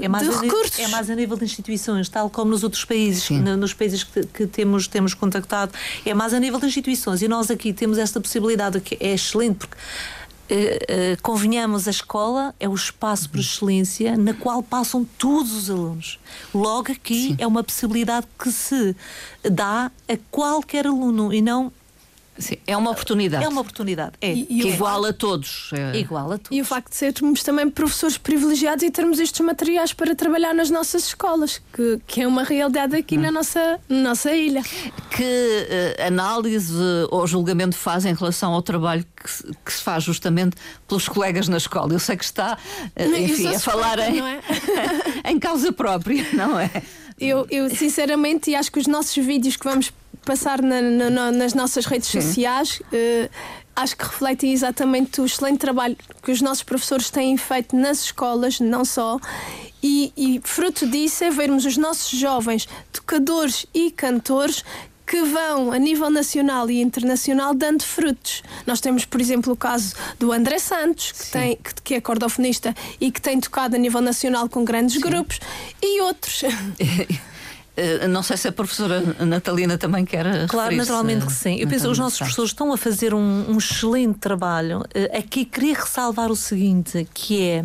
É 0.00 0.08
mais, 0.08 0.26
de 0.26 0.34
a, 0.34 0.40
ni- 0.40 0.46
recursos. 0.48 0.78
é 0.78 0.88
mais 0.88 1.10
a 1.10 1.14
nível 1.14 1.36
de 1.36 1.44
instituições, 1.44 2.08
tal 2.08 2.30
como 2.30 2.50
nos 2.52 2.64
outros 2.64 2.86
países, 2.86 3.24
Sim. 3.24 3.40
nos 3.40 3.74
países 3.74 4.02
que, 4.02 4.24
que 4.24 4.46
temos, 4.46 4.88
temos 4.88 5.12
contactado, 5.12 5.72
é 6.06 6.14
mais 6.14 6.32
a 6.32 6.40
nível 6.40 6.58
de 6.58 6.64
instituições. 6.64 7.20
E 7.20 7.28
nós 7.28 7.50
aqui 7.50 7.74
temos 7.74 7.98
esta 7.98 8.18
possibilidade 8.18 8.80
que 8.80 8.96
é 8.98 9.12
excelente, 9.12 9.58
porque 9.58 9.76
eh, 10.48 10.78
eh, 10.88 11.16
convenhamos, 11.22 11.86
a 11.86 11.90
escola 11.90 12.54
é 12.58 12.68
o 12.68 12.74
espaço 12.74 13.28
por 13.28 13.40
excelência 13.40 14.16
na 14.16 14.32
qual 14.32 14.62
passam 14.62 15.04
todos 15.18 15.52
os 15.52 15.70
alunos. 15.70 16.18
Logo 16.54 16.90
aqui 16.90 17.36
é 17.38 17.46
uma 17.46 17.62
possibilidade 17.62 18.26
que 18.38 18.50
se 18.50 18.96
dá 19.42 19.90
a 20.08 20.16
qualquer 20.30 20.86
aluno 20.86 21.32
e 21.32 21.42
não 21.42 21.72
Sim, 22.38 22.56
é 22.66 22.76
uma 22.76 22.90
oportunidade. 22.90 23.44
é 23.44 23.48
uma 23.48 23.60
oportunidade. 23.60 24.12
É 24.20 24.32
E- 24.32 24.46
e 24.48 24.68
igual 24.68 25.04
a 25.04 25.12
todos. 25.12 25.70
é. 25.72 25.98
igual 25.98 26.32
a 26.32 26.38
tudo. 26.38 26.54
E 26.54 26.60
o 26.60 26.64
facto 26.64 26.90
de 26.90 26.96
sermos 26.96 27.42
também 27.42 27.68
professores 27.68 28.16
privilegiados 28.16 28.82
e 28.84 28.90
termos 28.90 29.18
estes 29.18 29.40
materiais 29.40 29.92
para 29.92 30.14
trabalhar 30.14 30.54
nas 30.54 30.70
nossas 30.70 31.04
escolas, 31.08 31.60
que, 31.72 32.00
que 32.06 32.22
é 32.22 32.26
uma 32.28 32.44
realidade 32.44 32.94
aqui 32.96 33.16
Hum. 33.18 33.22
na 33.22 33.30
nossa, 33.32 33.80
nossa 33.88 34.34
ilha. 34.34 34.62
Que 35.10 35.22
eh, 35.68 36.06
análise 36.06 36.72
ou 37.10 37.26
julgamento 37.26 37.76
faz 37.76 38.04
em 38.04 38.14
relação 38.14 38.52
ao 38.52 38.62
trabalho 38.62 39.04
que 39.22 39.30
se, 39.30 39.42
que 39.64 39.72
se 39.72 39.82
faz 39.82 40.04
justamente 40.04 40.56
pelos 40.86 41.08
colegas 41.08 41.48
na 41.48 41.56
escola? 41.56 41.92
Eu 41.92 41.98
sei 41.98 42.16
que 42.16 42.24
está, 42.24 42.56
eu 42.94 43.16
enfim, 43.16 43.48
a 43.54 43.58
falar 43.60 43.98
suspeita, 43.98 44.10
em, 44.16 44.22
é? 44.22 44.40
em 45.32 45.38
causa 45.38 45.72
própria, 45.72 46.24
não 46.32 46.58
é? 46.58 46.70
Eu, 47.20 47.46
eu 47.50 47.68
sinceramente, 47.68 48.50
e 48.50 48.54
acho 48.54 48.70
que 48.70 48.78
os 48.78 48.86
nossos 48.86 49.16
vídeos 49.16 49.56
que 49.56 49.64
vamos 49.64 49.90
passar 50.28 50.60
na- 50.60 50.82
na- 50.82 51.10
na- 51.10 51.32
nas 51.32 51.54
nossas 51.54 51.86
redes 51.86 52.08
Sim. 52.08 52.20
sociais. 52.20 52.82
eh, 52.92 53.30
Acho 53.80 53.96
que 53.96 54.04
refletem 54.04 54.52
exatamente 54.52 55.20
o 55.20 55.24
excelente 55.24 55.58
trabalho 55.58 55.96
que 56.20 56.32
os 56.32 56.40
nossos 56.42 56.64
professores 56.64 57.10
têm 57.10 57.36
feito 57.36 57.76
nas 57.76 58.02
escolas, 58.06 58.58
não 58.58 58.84
só. 58.84 59.20
E, 59.80 60.12
e 60.16 60.40
fruto 60.42 60.84
disso 60.84 61.22
é 61.22 61.30
vermos 61.30 61.64
os 61.64 61.76
nossos 61.76 62.10
jovens 62.18 62.66
tocadores 62.92 63.66
e 63.72 63.92
cantores 63.92 64.64
que 65.06 65.22
vão 65.22 65.70
a 65.70 65.78
nível 65.78 66.10
nacional 66.10 66.68
e 66.68 66.82
internacional 66.82 67.54
dando 67.54 67.84
frutos. 67.84 68.42
Nós 68.66 68.80
temos, 68.80 69.04
por 69.04 69.20
exemplo, 69.20 69.52
o 69.52 69.56
caso 69.56 69.94
do 70.18 70.32
André 70.32 70.58
Santos, 70.58 71.12
que, 71.12 71.30
tem, 71.30 71.56
que, 71.56 71.74
que 71.84 71.94
é 71.94 72.00
cordofonista 72.00 72.74
e 73.00 73.12
que 73.12 73.20
tem 73.22 73.38
tocado 73.38 73.76
a 73.76 73.78
nível 73.78 74.00
nacional 74.00 74.48
com 74.48 74.64
grandes 74.64 74.96
grupos, 75.00 75.38
e 75.80 76.00
outros. 76.00 76.42
Eh, 77.78 78.08
Não 78.08 78.22
sei 78.22 78.36
se 78.36 78.48
a 78.48 78.52
professora 78.52 79.00
Natalina 79.24 79.78
também 79.78 80.04
quer. 80.04 80.46
Claro, 80.48 80.74
naturalmente 80.74 81.26
que 81.26 81.32
sim. 81.32 81.56
Eu 81.60 81.68
penso 81.68 81.84
que 81.84 81.90
os 81.92 81.98
nossos 81.98 82.18
professores 82.18 82.50
estão 82.50 82.72
a 82.72 82.76
fazer 82.76 83.14
um, 83.14 83.50
um 83.50 83.56
excelente 83.58 84.18
trabalho. 84.18 84.84
Eh, 84.94 85.18
Aqui 85.18 85.44
queria 85.44 85.74
ressalvar 85.74 86.30
o 86.30 86.36
seguinte, 86.36 87.06
que 87.14 87.42
é 87.42 87.64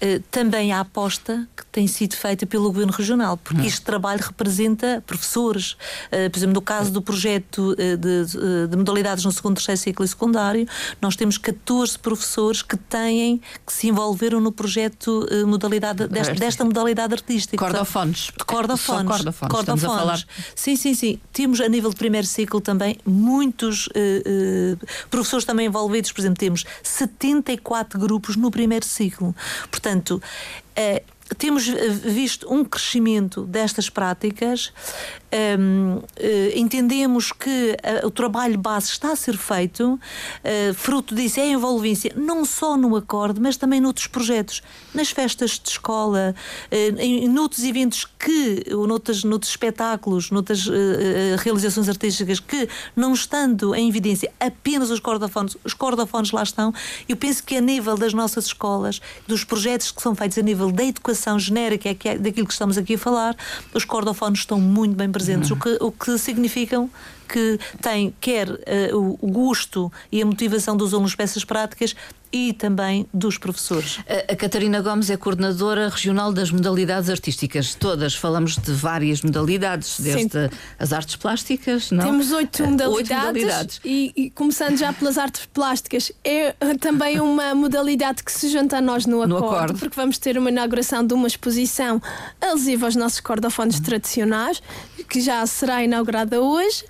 eh, 0.00 0.20
também 0.30 0.72
a 0.72 0.80
aposta 0.80 1.48
que 1.56 1.66
tem 1.66 1.88
sido 1.88 2.14
feita 2.14 2.46
pelo 2.46 2.64
Governo 2.64 2.92
Regional, 2.92 3.36
porque 3.36 3.66
este 3.66 3.82
trabalho 3.82 4.20
representa 4.22 5.02
professores. 5.04 5.76
Eh, 6.12 6.28
Por 6.28 6.38
exemplo, 6.38 6.54
no 6.54 6.62
caso 6.62 6.92
do 6.92 7.02
projeto 7.02 7.74
eh, 7.76 7.96
de, 7.96 8.68
de 8.68 8.76
modalidades 8.76 9.24
no 9.24 9.32
segundo, 9.32 9.56
terceiro 9.56 9.80
ciclo 9.80 10.04
e 10.04 10.08
secundário, 10.08 10.68
nós 11.00 11.16
temos 11.16 11.36
14 11.36 11.98
professores 11.98 12.62
que 12.62 12.76
têm, 12.76 13.40
que 13.66 13.72
se 13.72 13.88
envolveram 13.88 14.40
no 14.40 14.52
projeto 14.52 15.26
modalidade, 15.46 16.06
desta, 16.06 16.34
desta 16.34 16.64
modalidade 16.64 17.14
artística. 17.14 17.56
Cordofones. 17.56 18.30
De 18.36 18.44
cordofones. 18.44 19.08
Só 19.08 19.14
cordofones. 19.14 19.58
Estamos 19.58 19.84
a 19.84 19.88
falar. 19.88 20.24
Sim, 20.54 20.76
sim, 20.76 20.94
sim. 20.94 21.20
Temos 21.32 21.60
a 21.60 21.68
nível 21.68 21.90
de 21.90 21.96
primeiro 21.96 22.26
ciclo 22.26 22.60
também 22.60 22.98
muitos 23.04 23.88
professores 25.10 25.44
também 25.44 25.66
envolvidos. 25.66 26.12
Por 26.12 26.20
exemplo, 26.20 26.38
temos 26.38 26.64
74 26.82 27.98
grupos 27.98 28.36
no 28.36 28.50
primeiro 28.50 28.84
ciclo. 28.84 29.34
Portanto, 29.70 29.87
eh, 30.76 31.02
temos 31.36 31.68
eh, 31.68 31.88
visto 31.88 32.52
um 32.52 32.64
crescimento 32.64 33.42
destas 33.44 33.90
práticas, 33.90 34.72
Hum, 35.30 36.00
eh, 36.16 36.52
entendemos 36.56 37.32
que 37.32 37.76
eh, 37.82 38.06
o 38.06 38.10
trabalho 38.10 38.56
base 38.56 38.90
está 38.90 39.12
a 39.12 39.16
ser 39.16 39.36
feito, 39.36 40.00
eh, 40.42 40.72
fruto 40.72 41.14
disso 41.14 41.38
é 41.38 41.42
a 41.42 41.46
envolvência 41.48 42.12
não 42.16 42.46
só 42.46 42.78
no 42.78 42.96
acorde, 42.96 43.38
mas 43.38 43.58
também 43.58 43.78
noutros 43.78 44.06
projetos, 44.06 44.62
nas 44.94 45.10
festas 45.10 45.60
de 45.62 45.68
escola, 45.68 46.34
em, 46.70 47.28
noutros 47.28 47.62
eventos 47.62 48.06
que, 48.18 48.64
ou 48.72 48.86
noutros, 48.86 49.22
noutros 49.22 49.50
espetáculos, 49.50 50.30
noutras 50.30 50.66
eh, 50.66 51.36
realizações 51.38 51.88
artísticas 51.88 52.40
que, 52.40 52.68
não 52.96 53.12
estando 53.12 53.74
em 53.74 53.88
evidência 53.88 54.32
apenas 54.40 54.90
os 54.90 55.00
cordofones, 55.00 55.56
os 55.62 55.74
cordofones 55.74 56.30
lá 56.30 56.42
estão. 56.42 56.72
Eu 57.08 57.16
penso 57.16 57.44
que 57.44 57.56
a 57.56 57.60
nível 57.60 57.96
das 57.96 58.14
nossas 58.14 58.46
escolas, 58.46 59.00
dos 59.26 59.44
projetos 59.44 59.90
que 59.90 60.00
são 60.00 60.14
feitos 60.14 60.38
a 60.38 60.42
nível 60.42 60.72
da 60.72 60.84
educação 60.84 61.38
genérica, 61.38 61.94
que 61.94 62.08
é 62.08 62.18
daquilo 62.18 62.46
que 62.46 62.52
estamos 62.52 62.78
aqui 62.78 62.94
a 62.94 62.98
falar, 62.98 63.36
os 63.74 63.84
cordofones 63.84 64.40
estão 64.40 64.60
muito 64.60 64.96
bem 64.96 65.10
presentes, 65.18 65.50
o, 65.50 65.56
que, 65.56 65.76
o 65.80 65.90
que 65.92 66.16
significam 66.18 66.88
que 67.28 67.58
tem 67.82 68.14
quer 68.20 68.48
eh, 68.64 68.90
o 68.94 69.18
gosto 69.22 69.92
e 70.10 70.22
a 70.22 70.24
motivação 70.26 70.74
dos 70.76 70.94
alunos 70.94 71.14
para 71.14 71.24
essas 71.24 71.44
práticas 71.44 71.94
e 72.32 72.52
também 72.54 73.06
dos 73.12 73.36
professores. 73.38 74.00
A 74.06 74.32
a 74.32 74.36
Catarina 74.36 74.80
Gomes 74.82 75.08
é 75.10 75.16
coordenadora 75.16 75.88
regional 75.88 76.30
das 76.32 76.50
modalidades 76.50 77.08
artísticas. 77.10 77.74
Todas 77.74 78.14
falamos 78.14 78.56
de 78.56 78.72
várias 78.72 79.22
modalidades, 79.22 79.98
desde 80.00 80.50
as 80.78 80.92
artes 80.92 81.16
plásticas, 81.16 81.90
não? 81.90 82.04
Temos 82.04 82.30
oito 82.32 82.62
Eh, 82.62 82.66
modalidades, 82.66 82.96
oito 83.12 83.14
modalidades. 83.14 83.80
E, 83.84 84.12
e 84.16 84.30
começando 84.30 84.76
já 84.78 84.92
pelas 84.92 85.16
artes 85.18 85.46
plásticas, 85.52 86.12
é 86.24 86.54
eh, 86.60 86.74
também 86.80 87.20
uma 87.20 87.54
modalidade 87.54 88.22
que 88.22 88.32
se 88.32 88.48
junta 88.48 88.76
a 88.78 88.80
nós 88.80 89.04
no 89.06 89.26
No 89.26 89.36
acorde, 89.38 89.54
acorde. 89.56 89.80
porque 89.80 89.96
vamos 89.96 90.16
ter 90.18 90.36
uma 90.38 90.50
inauguração 90.50 91.06
de 91.06 91.12
uma 91.14 91.26
exposição 91.28 92.00
alusiva 92.40 92.86
aos 92.86 92.96
nossos 92.96 93.20
cordofones 93.20 93.80
tradicionais, 93.80 94.62
que 95.08 95.20
já 95.20 95.44
será 95.46 95.82
inaugurada 95.82 96.40
hoje, 96.40 96.84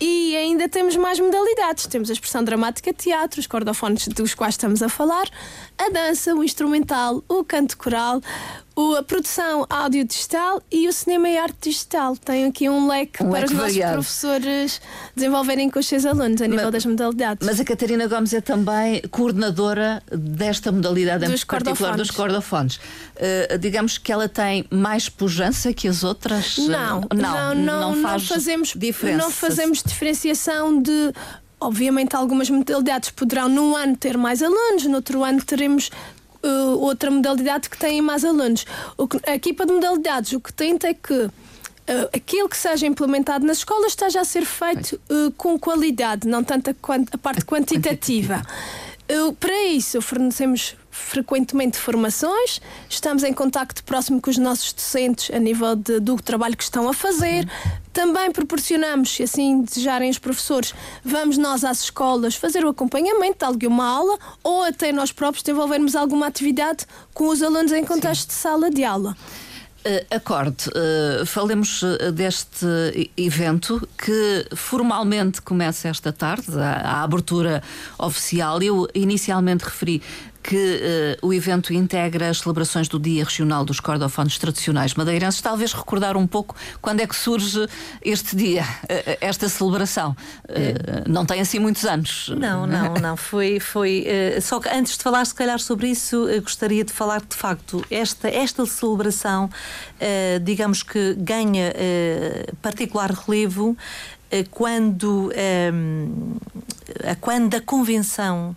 e 0.00 0.36
ainda 0.36 0.68
temos 0.68 0.96
mais 0.96 1.20
modalidades. 1.20 1.86
Temos 1.86 2.10
a 2.10 2.12
expressão 2.12 2.42
dramática 2.42 2.92
teatro, 2.92 3.40
os 3.40 3.46
cordofones 3.46 4.08
dos 4.08 4.34
quais 4.34 4.54
estamos 4.54 4.82
a 4.82 4.88
falar, 4.88 5.28
a 5.78 5.88
dança, 5.90 6.34
o 6.34 6.42
instrumental, 6.42 7.22
o 7.28 7.44
canto 7.44 7.78
coral, 7.78 8.20
o- 8.80 8.96
a 8.96 9.02
produção 9.02 9.66
áudio 9.68 10.04
digital 10.04 10.62
e 10.70 10.88
o 10.88 10.92
cinema 10.92 11.28
e 11.28 11.36
arte 11.38 11.70
digital. 11.70 12.16
Tem 12.16 12.44
aqui 12.46 12.68
um 12.68 12.88
leque 12.88 13.22
Um 13.22 13.30
para 13.30 13.40
leque 13.40 13.52
os 13.52 13.58
nossos 13.58 13.72
variado. 13.74 13.92
professores 13.94 14.80
desenvolverem 15.14 15.68
com 15.70 15.78
os 15.78 15.86
seus 15.86 16.06
alunos 16.06 16.40
a 16.40 16.46
nível 16.46 16.64
Mas- 16.64 16.72
das 16.72 16.86
modalidades. 16.86 17.46
Mas 17.46 17.60
a 17.60 17.64
Catarina 17.64 18.06
Gomes 18.06 18.32
é 18.32 18.40
também 18.40 19.00
coordenadora 19.10 20.02
desta 20.10 20.72
modalidade, 20.72 21.24
em 21.24 21.30
Dos 21.30 21.44
particular 21.44 21.96
dos 21.96 22.10
cordofones. 22.10 22.76
cordofones. 22.78 22.80
Eh, 23.16 23.58
digamos 23.58 23.98
que 23.98 24.10
ela 24.12 24.28
tem 24.28 24.64
mais 24.70 25.08
pujança 25.08 25.72
que 25.72 25.86
as 25.88 26.02
outras? 26.04 26.56
Não, 26.58 27.00
Eh, 27.10 27.14
não, 27.14 27.54
não, 27.54 27.94
não 27.94 28.02
faz 28.02 28.26
fazemos, 28.26 28.72
diferença. 28.76 29.18
não 29.18 29.30
fazemos 29.30 29.82
diferenciação 29.82 30.80
de 30.80 31.12
obviamente, 31.62 32.16
algumas 32.16 32.48
modalidades 32.48 33.10
poderão 33.10 33.46
num 33.46 33.76
ano 33.76 33.94
ter 33.94 34.16
mais 34.16 34.42
alunos, 34.42 34.84
no 34.84 34.94
outro 34.94 35.22
ano 35.22 35.42
teremos 35.44 35.90
uh, 36.42 36.78
outra 36.78 37.10
modalidade 37.10 37.68
que 37.68 37.78
tem 37.78 38.00
mais 38.00 38.24
alunos. 38.24 38.64
Que, 38.64 39.30
a 39.30 39.34
equipa 39.34 39.66
de 39.66 39.72
modalidades 39.72 40.32
o 40.32 40.40
que 40.40 40.52
tenta 40.52 40.88
é 40.88 40.94
que 40.94 41.12
uh, 41.12 41.30
aquilo 42.14 42.48
que 42.48 42.56
seja 42.56 42.86
implementado 42.86 43.46
nas 43.46 43.58
escolas 43.58 43.92
esteja 43.92 44.20
a 44.20 44.24
ser 44.24 44.44
feito 44.44 45.00
uh, 45.10 45.30
com 45.36 45.58
qualidade, 45.58 46.26
não 46.26 46.42
tanto 46.42 46.70
a, 46.70 46.74
a 47.12 47.18
parte 47.18 47.44
quantitativa. 47.44 48.42
para 49.40 49.64
isso, 49.64 50.00
fornecemos 50.00 50.76
frequentemente 51.00 51.78
formações, 51.78 52.60
estamos 52.88 53.24
em 53.24 53.32
contacto 53.32 53.82
próximo 53.84 54.20
com 54.20 54.30
os 54.30 54.38
nossos 54.38 54.72
docentes 54.72 55.34
a 55.34 55.38
nível 55.38 55.74
de, 55.74 55.98
do 56.00 56.16
trabalho 56.16 56.56
que 56.56 56.62
estão 56.62 56.88
a 56.88 56.92
fazer. 56.92 57.48
Também 57.92 58.30
proporcionamos, 58.30 59.10
se 59.10 59.22
assim 59.22 59.62
desejarem 59.62 60.10
os 60.10 60.18
professores, 60.18 60.74
vamos 61.04 61.36
nós 61.36 61.64
às 61.64 61.82
escolas 61.82 62.36
fazer 62.36 62.64
o 62.64 62.68
acompanhamento 62.68 63.56
de 63.56 63.66
uma 63.66 63.86
aula 63.86 64.18
ou 64.42 64.62
até 64.64 64.92
nós 64.92 65.10
próprios 65.10 65.42
desenvolvermos 65.42 65.96
alguma 65.96 66.26
atividade 66.26 66.86
com 67.14 67.28
os 67.28 67.42
alunos 67.42 67.72
em 67.72 67.84
contexto 67.84 68.22
Sim. 68.22 68.28
de 68.28 68.34
sala 68.34 68.70
de 68.70 68.84
aula. 68.84 69.16
Uh, 69.80 70.14
acorde, 70.14 70.68
uh, 70.68 71.24
falemos 71.24 71.82
deste 72.12 72.66
evento 73.16 73.88
que 73.96 74.46
formalmente 74.54 75.40
começa 75.40 75.88
esta 75.88 76.12
tarde, 76.12 76.52
a, 76.58 76.98
a 76.98 77.02
abertura 77.02 77.62
oficial. 77.98 78.60
Eu 78.60 78.86
inicialmente 78.94 79.64
referi 79.64 80.02
que 80.42 81.18
uh, 81.22 81.26
o 81.26 81.32
evento 81.32 81.72
integra 81.72 82.28
as 82.28 82.38
celebrações 82.38 82.88
do 82.88 82.98
Dia 82.98 83.24
Regional 83.24 83.64
dos 83.64 83.78
Cordofones 83.78 84.38
Tradicionais 84.38 84.94
Madeirenses. 84.94 85.40
Talvez 85.40 85.72
recordar 85.72 86.16
um 86.16 86.26
pouco 86.26 86.56
quando 86.80 87.00
é 87.00 87.06
que 87.06 87.14
surge 87.14 87.66
este 88.02 88.34
dia, 88.34 88.62
uh, 88.62 89.18
esta 89.20 89.48
celebração. 89.48 90.16
Uh, 90.48 91.08
não 91.08 91.26
tem 91.26 91.40
assim 91.40 91.58
muitos 91.58 91.84
anos. 91.84 92.32
Não, 92.36 92.66
não, 92.66 92.94
não. 92.94 93.16
Foi. 93.16 93.60
foi 93.60 94.06
só 94.40 94.58
que 94.60 94.68
antes 94.68 94.96
de 94.96 95.02
falar, 95.02 95.24
se 95.24 95.34
calhar, 95.34 95.58
sobre 95.58 95.88
isso, 95.88 96.26
gostaria 96.42 96.84
de 96.84 96.92
falar 96.92 97.20
que, 97.20 97.28
de 97.28 97.36
facto, 97.36 97.84
esta, 97.90 98.28
esta 98.28 98.64
celebração, 98.66 99.50
digamos 100.42 100.82
que 100.82 101.14
ganha 101.14 101.72
particular 102.62 103.10
relevo 103.10 103.76
quando, 104.50 105.32
quando 107.20 107.54
a 107.54 107.60
Convenção 107.60 108.56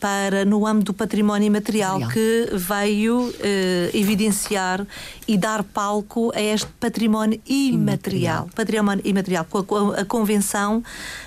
para 0.00 0.44
no 0.44 0.66
âmbito 0.66 0.92
do 0.92 0.94
património 0.94 1.46
imaterial 1.46 1.98
que 2.08 2.48
veio 2.52 3.32
eh, 3.40 3.90
evidenciar 3.94 4.86
e 5.26 5.36
dar 5.36 5.62
palco 5.62 6.32
a 6.34 6.40
este 6.40 6.68
património 6.80 7.40
imaterial. 7.46 7.78
imaterial. 7.78 8.50
Património 8.54 9.02
imaterial, 9.04 9.44
com 9.44 9.92
a, 9.92 10.00
a 10.00 10.04
convenção 10.04 10.82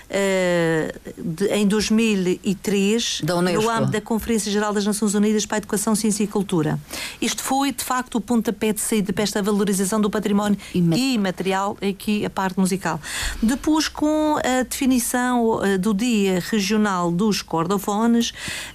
uh, 0.10 1.12
de, 1.18 1.46
em 1.48 1.68
2003, 1.68 3.22
no 3.24 3.70
âmbito 3.70 3.92
da 3.92 4.02
Conferência 4.02 4.52
Geral 4.52 4.74
das 4.74 4.86
Nações 4.86 5.14
Unidas 5.14 5.46
para 5.46 5.58
a 5.58 5.60
Educação, 5.60 5.96
Ciência 5.96 6.24
e 6.24 6.28
Cultura. 6.28 6.80
Isto 7.22 7.44
foi, 7.44 7.72
de 7.72 7.84
facto, 7.84 8.16
o 8.16 8.22
pontapé 8.22 8.74
de 8.74 8.82
saída 8.82 9.14
para 9.14 9.24
esta 9.24 9.42
valorização 9.42 10.02
do 10.02 10.10
património 10.10 10.58
imaterial, 10.74 11.78
aqui 11.82 12.26
a 12.26 12.30
parte 12.30 12.60
musical. 12.60 13.00
Depois, 13.42 13.88
com 13.88 14.38
a 14.38 14.64
definição 14.64 15.46
uh, 15.46 15.78
do 15.78 15.94
Dia 15.94 16.42
Regional 16.50 17.12
dos 17.12 17.42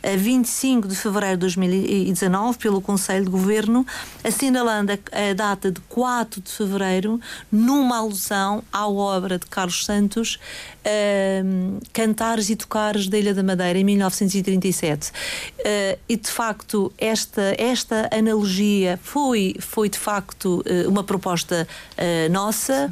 A 0.02 0.16
25 0.16 0.88
de 0.88 0.97
fevereiro 0.97 1.37
de 1.37 1.40
2019, 1.40 2.59
pelo 2.59 2.80
Conselho 2.80 3.25
de 3.25 3.30
Governo, 3.30 3.87
assinalando 4.23 4.92
a, 4.92 5.30
a 5.30 5.35
data 5.35 5.71
de 5.71 5.80
4 5.88 6.40
de 6.40 6.50
fevereiro, 6.50 7.21
numa 7.50 7.99
alusão 7.99 8.62
à 8.73 8.88
obra 8.88 9.38
de 9.38 9.47
Carlos 9.47 9.85
Santos, 9.85 10.38
uh, 10.87 11.80
Cantares 11.92 12.50
e 12.50 12.56
Tocares 12.56 13.09
da 13.09 13.18
Ilha 13.18 13.35
da 13.35 13.42
Madeira, 13.42 13.78
em 13.78 13.85
1937. 13.85 15.11
Uh, 15.11 15.99
e, 16.09 16.16
de 16.16 16.30
facto, 16.30 16.92
esta, 16.99 17.54
esta 17.59 18.09
analogia 18.12 18.99
foi, 19.02 19.56
foi, 19.59 19.88
de 19.88 19.99
facto, 19.99 20.62
uh, 20.66 20.88
uma 20.88 21.02
proposta 21.02 21.66
uh, 21.92 22.33
nossa. 22.33 22.90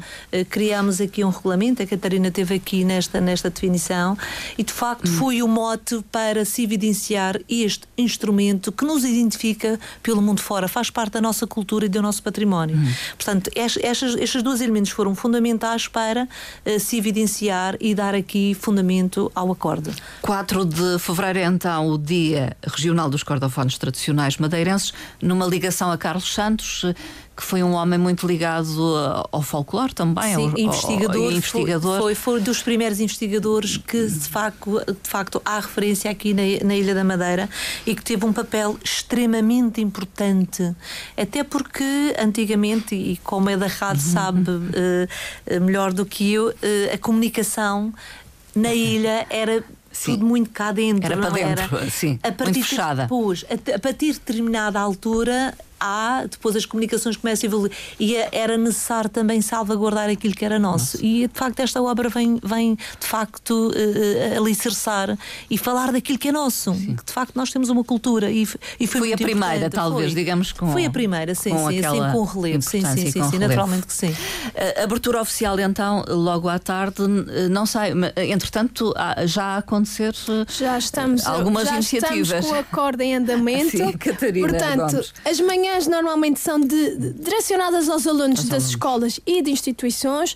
criámos 0.49 0.99
aqui 1.01 1.23
um 1.23 1.29
regulamento, 1.29 1.81
a 1.81 1.85
Catarina 1.85 2.31
teve 2.31 2.55
aqui 2.55 2.83
nesta, 2.83 3.21
nesta 3.21 3.49
definição, 3.49 4.17
e, 4.57 4.63
de 4.63 4.73
facto, 4.73 5.07
hum. 5.07 5.17
foi 5.17 5.41
o 5.41 5.47
mote 5.47 6.03
para 6.15 6.45
se 6.45 6.63
evidenciar 6.63 7.41
este 7.49 7.85
instrumento 7.97 8.71
que 8.71 8.85
nos 8.85 9.03
identifica 9.03 9.77
pelo 10.01 10.21
mundo 10.21 10.41
fora, 10.41 10.65
faz 10.65 10.89
parte 10.89 11.11
da 11.11 11.21
nossa 11.21 11.45
cultura 11.45 11.87
e 11.87 11.89
do 11.89 12.01
nosso 12.01 12.23
património. 12.23 12.77
Hum. 12.77 12.93
Portanto, 13.17 13.51
estes, 13.53 14.15
estes 14.15 14.41
dois 14.41 14.61
elementos 14.61 14.91
foram 14.91 15.13
fundamentais 15.13 15.89
para 15.89 16.25
se 16.79 16.97
evidenciar 16.97 17.75
e 17.81 17.93
dar 17.93 18.15
aqui 18.15 18.55
fundamento 18.57 19.29
ao 19.35 19.51
acorde. 19.51 19.91
4 20.21 20.63
de 20.63 20.99
fevereiro 20.99 21.39
é 21.39 21.43
então 21.43 21.89
o 21.89 21.97
Dia 21.97 22.55
Regional 22.65 23.09
dos 23.09 23.21
Cordofones 23.21 23.77
Tradicionais 23.77 24.37
Madeirenses, 24.37 24.93
numa 25.21 25.45
ligação 25.45 25.91
a 25.91 25.97
Carlos 25.97 26.33
Santos 26.33 26.85
que 27.35 27.43
foi 27.43 27.61
um 27.61 27.73
homem 27.73 27.99
muito 27.99 28.25
ligado 28.25 29.27
ao 29.31 29.41
folclore 29.41 29.93
também, 29.93 30.35
Sim, 30.35 30.51
ao, 30.51 30.59
investigador, 30.59 31.15
ao, 31.15 31.23
ao 31.23 31.31
investigador. 31.31 32.01
Foi, 32.01 32.15
foi, 32.15 32.39
dos 32.39 32.61
primeiros 32.63 32.99
investigadores 32.99 33.77
que 33.77 34.07
de 34.07 34.29
facto, 34.29 34.81
de 34.85 35.09
facto 35.09 35.41
há 35.43 35.59
referência 35.59 36.09
aqui 36.09 36.33
na, 36.33 36.43
na, 36.63 36.75
Ilha 36.75 36.95
da 36.95 37.03
Madeira 37.03 37.49
e 37.85 37.93
que 37.93 38.03
teve 38.03 38.25
um 38.25 38.31
papel 38.31 38.77
extremamente 38.83 39.81
importante, 39.81 40.75
até 41.17 41.43
porque 41.43 42.15
antigamente, 42.17 42.95
e 42.95 43.17
como 43.17 43.49
é 43.49 43.57
da 43.57 43.67
rádio 43.67 44.05
uhum. 44.05 44.13
sabe 44.13 44.51
uh, 44.51 45.61
melhor 45.61 45.91
do 45.91 46.05
que 46.05 46.31
eu, 46.31 46.47
uh, 46.47 46.53
a 46.93 46.97
comunicação 46.97 47.93
na 48.55 48.73
ilha 48.73 49.27
era 49.29 49.63
Sim. 49.95 50.13
tudo 50.13 50.25
muito 50.25 50.49
cá 50.49 50.71
dentro. 50.71 51.05
Era 51.05 51.17
para 51.17 51.29
dentro, 51.29 51.77
era? 51.77 51.89
sim. 51.89 52.19
A 52.21 52.31
partir 52.31 52.53
muito 52.53 52.67
fechada. 52.67 53.03
Depois, 53.03 53.45
a, 53.49 53.75
a 53.75 53.79
partir 53.79 54.07
de 54.07 54.19
determinada 54.19 54.79
altura, 54.79 55.53
há, 55.79 56.25
depois 56.29 56.55
as 56.55 56.65
comunicações 56.65 57.15
começam 57.17 57.47
a 57.47 57.49
evoluir. 57.49 57.71
E 57.99 58.15
é, 58.15 58.29
era 58.31 58.57
necessário 58.57 59.09
também 59.09 59.41
salvaguardar 59.41 60.09
aquilo 60.09 60.33
que 60.33 60.43
era 60.43 60.57
nosso. 60.57 60.97
Nossa. 60.97 61.05
E 61.05 61.27
de 61.27 61.33
facto 61.33 61.59
esta 61.59 61.81
obra 61.81 62.09
vem, 62.09 62.39
vem 62.43 62.75
de 62.75 63.07
facto 63.07 63.71
uh, 63.71 64.37
alicerçar 64.37 65.17
e 65.49 65.57
falar 65.57 65.91
daquilo 65.91 66.17
que 66.17 66.29
é 66.29 66.31
nosso. 66.31 66.73
Sim. 66.73 66.95
Que 66.95 67.05
de 67.05 67.11
facto 67.11 67.35
nós 67.35 67.51
temos 67.51 67.69
uma 67.69 67.83
cultura. 67.83 68.31
E, 68.31 68.43
e 68.79 68.87
foi, 68.87 69.01
foi 69.01 69.13
a 69.13 69.17
primeira, 69.17 69.69
talvez, 69.69 70.11
foi. 70.11 70.21
digamos, 70.21 70.51
com. 70.51 70.71
Foi 70.71 70.85
a 70.85 70.89
primeira, 70.89 71.35
sim, 71.35 71.51
com 71.51 71.69
sim, 71.69 71.81
sim, 71.81 72.11
com 72.11 72.23
relevo. 72.23 72.61
Sim, 72.61 72.81
sim, 72.81 73.11
sim, 73.11 73.23
sim 73.29 73.39
naturalmente 73.39 73.87
que 73.87 73.93
sim. 73.93 74.15
A 74.79 74.83
abertura 74.83 75.21
oficial, 75.21 75.59
então, 75.59 76.03
logo 76.07 76.49
à 76.49 76.59
tarde, 76.59 77.01
não 77.49 77.65
sai. 77.65 77.91
Entretanto, 78.15 78.93
já 79.25 79.57
a 79.57 79.61
acontecer 79.85 80.13
já 80.49 80.77
estamos, 80.77 81.25
algumas 81.25 81.67
já 81.67 81.75
iniciativas. 81.75 82.27
Estamos 82.27 82.47
com 82.47 82.53
o 82.53 82.59
acordo 82.59 83.01
em 83.01 83.15
andamento. 83.15 83.71
Sim, 83.77 83.91
Catarina, 83.93 84.49
Portanto, 84.49 84.91
vamos. 84.91 85.13
as 85.23 85.39
manhãs 85.39 85.87
normalmente 85.87 86.39
são 86.39 86.59
de, 86.59 86.95
de, 86.97 87.13
direcionadas 87.13 87.87
aos 87.87 88.05
alunos 88.07 88.43
das 88.45 88.69
escolas 88.69 89.19
e 89.25 89.41
de 89.41 89.51
instituições, 89.51 90.35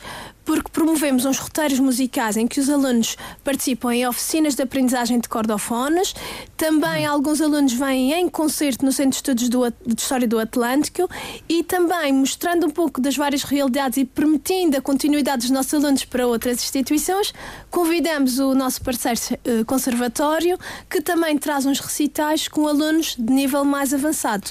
porque 0.49 0.71
promovemos 0.71 1.25
uns 1.25 1.37
roteiros 1.37 1.79
musicais 1.79 2.35
em 2.35 2.47
que 2.47 2.59
os 2.59 2.71
alunos 2.71 3.15
participam 3.43 3.93
em 3.93 4.07
oficinas 4.07 4.55
de 4.55 4.63
aprendizagem 4.63 5.19
de 5.19 5.29
cordofones. 5.29 6.15
Também 6.57 7.05
alguns 7.05 7.39
alunos 7.39 7.73
vêm 7.73 8.13
em 8.13 8.27
concerto 8.27 8.83
no 8.83 8.91
Centro 8.91 9.11
de 9.11 9.15
Estudos 9.17 9.47
do, 9.47 9.69
de 9.69 10.01
História 10.01 10.27
do 10.27 10.39
Atlântico 10.39 11.07
e 11.47 11.63
também 11.63 12.11
mostrando 12.11 12.65
um 12.65 12.71
pouco 12.71 12.99
das 12.99 13.15
várias 13.15 13.43
realidades 13.43 13.99
e 13.99 14.05
permitindo 14.05 14.75
a 14.75 14.81
continuidade 14.81 15.43
dos 15.43 15.51
nossos 15.51 15.75
alunos 15.75 16.03
para 16.03 16.25
outras 16.25 16.63
instituições, 16.63 17.31
convidamos 17.69 18.39
o 18.39 18.55
nosso 18.55 18.81
parceiro 18.81 19.19
uh, 19.45 19.63
conservatório, 19.65 20.57
que 20.89 20.99
também 20.99 21.37
traz 21.37 21.67
uns 21.67 21.79
recitais 21.79 22.47
com 22.47 22.67
alunos 22.67 23.15
de 23.15 23.31
nível 23.31 23.63
mais 23.63 23.93
avançado. 23.93 24.49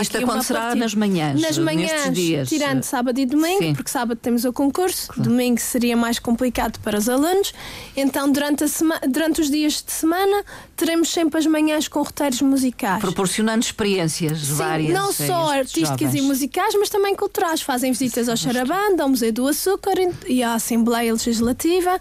Isto 0.00 0.18
acontecerá 0.18 0.74
nas 0.74 0.94
manhãs, 0.94 1.40
nas 1.40 1.58
manhãs, 1.58 2.12
dias. 2.12 2.48
tirando 2.48 2.82
sábado 2.82 3.18
e 3.18 3.26
domingo, 3.26 3.62
Sim. 3.62 3.74
porque 3.74 3.90
sábado 3.90 4.18
temos 4.18 4.44
o 4.44 4.52
concurso, 4.52 5.08
claro. 5.08 5.30
domingo 5.30 5.60
seria 5.60 5.96
mais 5.96 6.18
complicado 6.18 6.78
para 6.80 6.98
os 6.98 7.08
alunos. 7.08 7.52
Então, 7.96 8.30
durante, 8.30 8.64
durante 9.08 9.40
os 9.40 9.50
dias 9.50 9.82
de 9.84 9.92
semana, 9.92 10.44
teremos 10.76 11.10
sempre 11.10 11.38
as 11.38 11.46
manhãs 11.46 11.88
com 11.88 12.02
roteiros 12.02 12.40
musicais. 12.40 13.00
Proporcionando 13.00 13.60
experiências 13.64 14.38
Sim, 14.38 14.54
várias. 14.54 14.94
Não 14.94 15.12
só 15.12 15.50
artísticas 15.50 16.00
jovens. 16.00 16.14
e 16.14 16.22
musicais, 16.22 16.74
mas 16.78 16.88
também 16.88 17.14
culturais. 17.14 17.60
Fazem 17.60 17.92
visitas 17.92 18.28
ao 18.28 18.36
Charabanda, 18.36 19.02
ao 19.02 19.08
Museu 19.08 19.32
do 19.32 19.46
Açúcar 19.46 19.94
e 20.26 20.42
à 20.42 20.54
Assembleia 20.54 21.12
Legislativa 21.12 22.00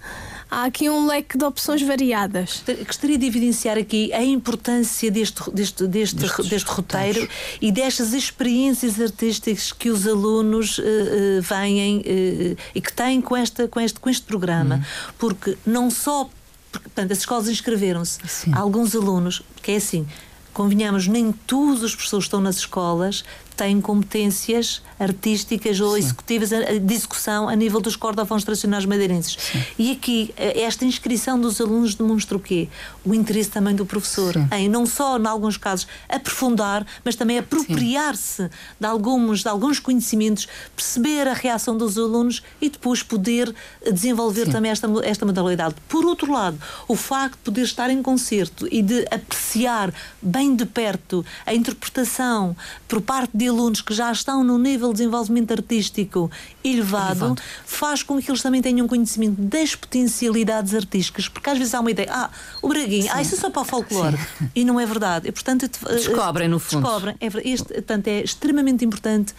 há 0.52 0.66
aqui 0.66 0.90
um 0.90 1.08
leque 1.08 1.38
de 1.38 1.46
opções 1.46 1.82
variadas. 1.82 2.62
Gostaria 2.86 3.18
de 3.18 3.26
evidenciar 3.26 3.78
aqui 3.78 4.12
a 4.12 4.22
importância 4.22 5.10
deste, 5.10 5.50
deste, 5.52 5.88
deste, 5.88 6.18
deste 6.18 6.70
roteiro 6.70 7.28
e 7.62 7.72
destas 7.72 8.14
experiências 8.14 9.00
artísticas 9.00 9.72
que 9.72 9.90
os 9.90 10.06
alunos 10.06 10.78
uh, 10.78 10.82
uh, 10.82 11.42
vêm 11.42 12.00
uh, 12.00 12.58
e 12.76 12.82
que 12.82 12.92
têm 12.92 13.22
com, 13.22 13.38
esta, 13.38 13.68
com, 13.70 13.80
este, 13.80 14.00
com 14.00 14.10
este 14.10 14.26
programa. 14.26 14.76
Uhum. 14.76 15.14
Porque 15.18 15.58
não 15.66 15.90
só. 15.90 16.30
Porque, 16.70 16.88
portanto, 16.88 17.12
as 17.12 17.20
escolas 17.20 17.50
inscreveram-se. 17.50 18.20
Alguns 18.54 18.96
alunos, 18.96 19.42
que 19.62 19.72
é 19.72 19.76
assim, 19.76 20.08
convenhamos, 20.54 21.06
nem 21.06 21.32
todos 21.32 21.84
os 21.84 21.94
professores 21.94 22.26
que 22.26 22.28
estão 22.28 22.40
nas 22.40 22.58
escolas 22.58 23.26
têm 23.56 23.82
competências 23.82 24.82
artísticas 25.00 25.80
ou 25.80 25.94
Sim. 25.94 26.00
executivas 26.00 26.50
de 26.50 26.94
execução 26.94 27.50
a 27.50 27.56
nível 27.56 27.82
dos 27.82 27.96
cordofones 27.96 28.44
tradicionais 28.44 28.86
madeirenses. 28.86 29.38
Sim. 29.40 29.64
E 29.78 29.92
aqui, 29.92 30.34
eh, 30.38 30.62
esta 30.62 30.86
inscrição 30.86 31.40
dos 31.40 31.60
alunos 31.60 31.96
demonstra 31.96 32.38
o 32.38 32.40
quê? 32.40 32.70
O 33.04 33.14
interesse 33.14 33.50
também 33.50 33.76
do 33.76 33.86
professor 33.86 34.34
Sim. 34.34 34.48
em 34.52 34.70
não 34.70 34.86
só, 34.86 35.18
em 35.18 35.26
alguns 35.26 35.58
casos, 35.58 35.88
aprofundar, 36.08 36.86
mas 37.04 37.16
também 37.16 37.40
apropriar-se 37.40 38.50
de 38.80 38.86
alguns, 38.86 39.42
de 39.42 39.48
alguns 39.48 39.80
conhecimentos, 39.80 40.48
perceber 40.76 41.28
a 41.28 41.34
reação 41.34 41.76
dos 41.78 41.98
alunos 41.98 42.44
e 42.62 42.70
depois 42.70 43.02
poder 43.02 43.54
desenvolver 43.92 44.52
também 44.52 44.72
esta, 44.72 44.88
esta 45.04 45.26
modalidade. 45.26 45.76
Por 45.90 46.06
outro 46.06 46.32
lado, 46.32 46.60
o 46.88 46.96
facto 46.96 47.38
de 47.38 47.44
poder 47.44 47.64
estar 47.64 47.90
em 47.90 48.02
concerto 48.02 48.68
e 48.72 48.82
de 48.82 49.06
apreciar 49.12 49.94
bem 50.22 50.56
de 50.56 50.66
perto 50.66 51.26
a 51.46 51.54
interpretação 51.54 52.56
por 52.88 53.02
parte 53.02 53.36
de 53.42 53.48
alunos 53.48 53.82
que 53.82 53.94
já 53.94 54.12
estão 54.12 54.44
no 54.44 54.60
nível 54.60 54.90
de 54.90 55.00
desenvolvimento 55.00 55.52
artístico 55.52 56.30
elevado, 56.64 57.26
elevado, 57.26 57.42
faz 57.66 58.04
com 58.04 58.22
que 58.22 58.30
eles 58.30 58.42
também 58.42 58.62
tenham 58.62 58.88
conhecimento 58.88 59.42
das 59.42 59.74
potencialidades 59.74 60.76
artísticas, 60.76 61.28
porque 61.28 61.50
às 61.50 61.58
vezes 61.58 61.74
há 61.74 61.80
uma 61.80 61.90
ideia, 61.90 62.08
ah, 62.12 62.30
o 62.62 62.68
Braguinho, 62.68 63.10
ah, 63.12 63.20
isso 63.20 63.34
é 63.34 63.38
só 63.40 63.50
para 63.50 63.64
o 63.64 63.66
folclore. 63.66 64.18
Sim. 64.18 64.52
E 64.62 64.66
não 64.66 64.80
é 64.80 64.86
verdade. 64.86 65.30
E, 65.30 65.32
portanto, 65.32 65.68
descobrem, 65.90 66.48
no 66.48 66.60
fundo. 66.60 66.84
Descobrem. 66.84 67.16
É, 67.20 67.28
este, 67.50 67.74
portanto, 67.74 68.08
é 68.08 68.22
extremamente 68.22 68.84
importante 68.84 69.32
uh, 69.32 69.36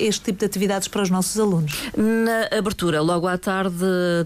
este 0.00 0.24
tipo 0.24 0.38
de 0.38 0.46
atividades 0.46 0.88
para 0.88 1.02
os 1.02 1.10
nossos 1.10 1.38
alunos. 1.38 1.72
Na 1.96 2.56
abertura, 2.56 3.02
logo 3.02 3.28
à 3.28 3.36
tarde, 3.36 3.76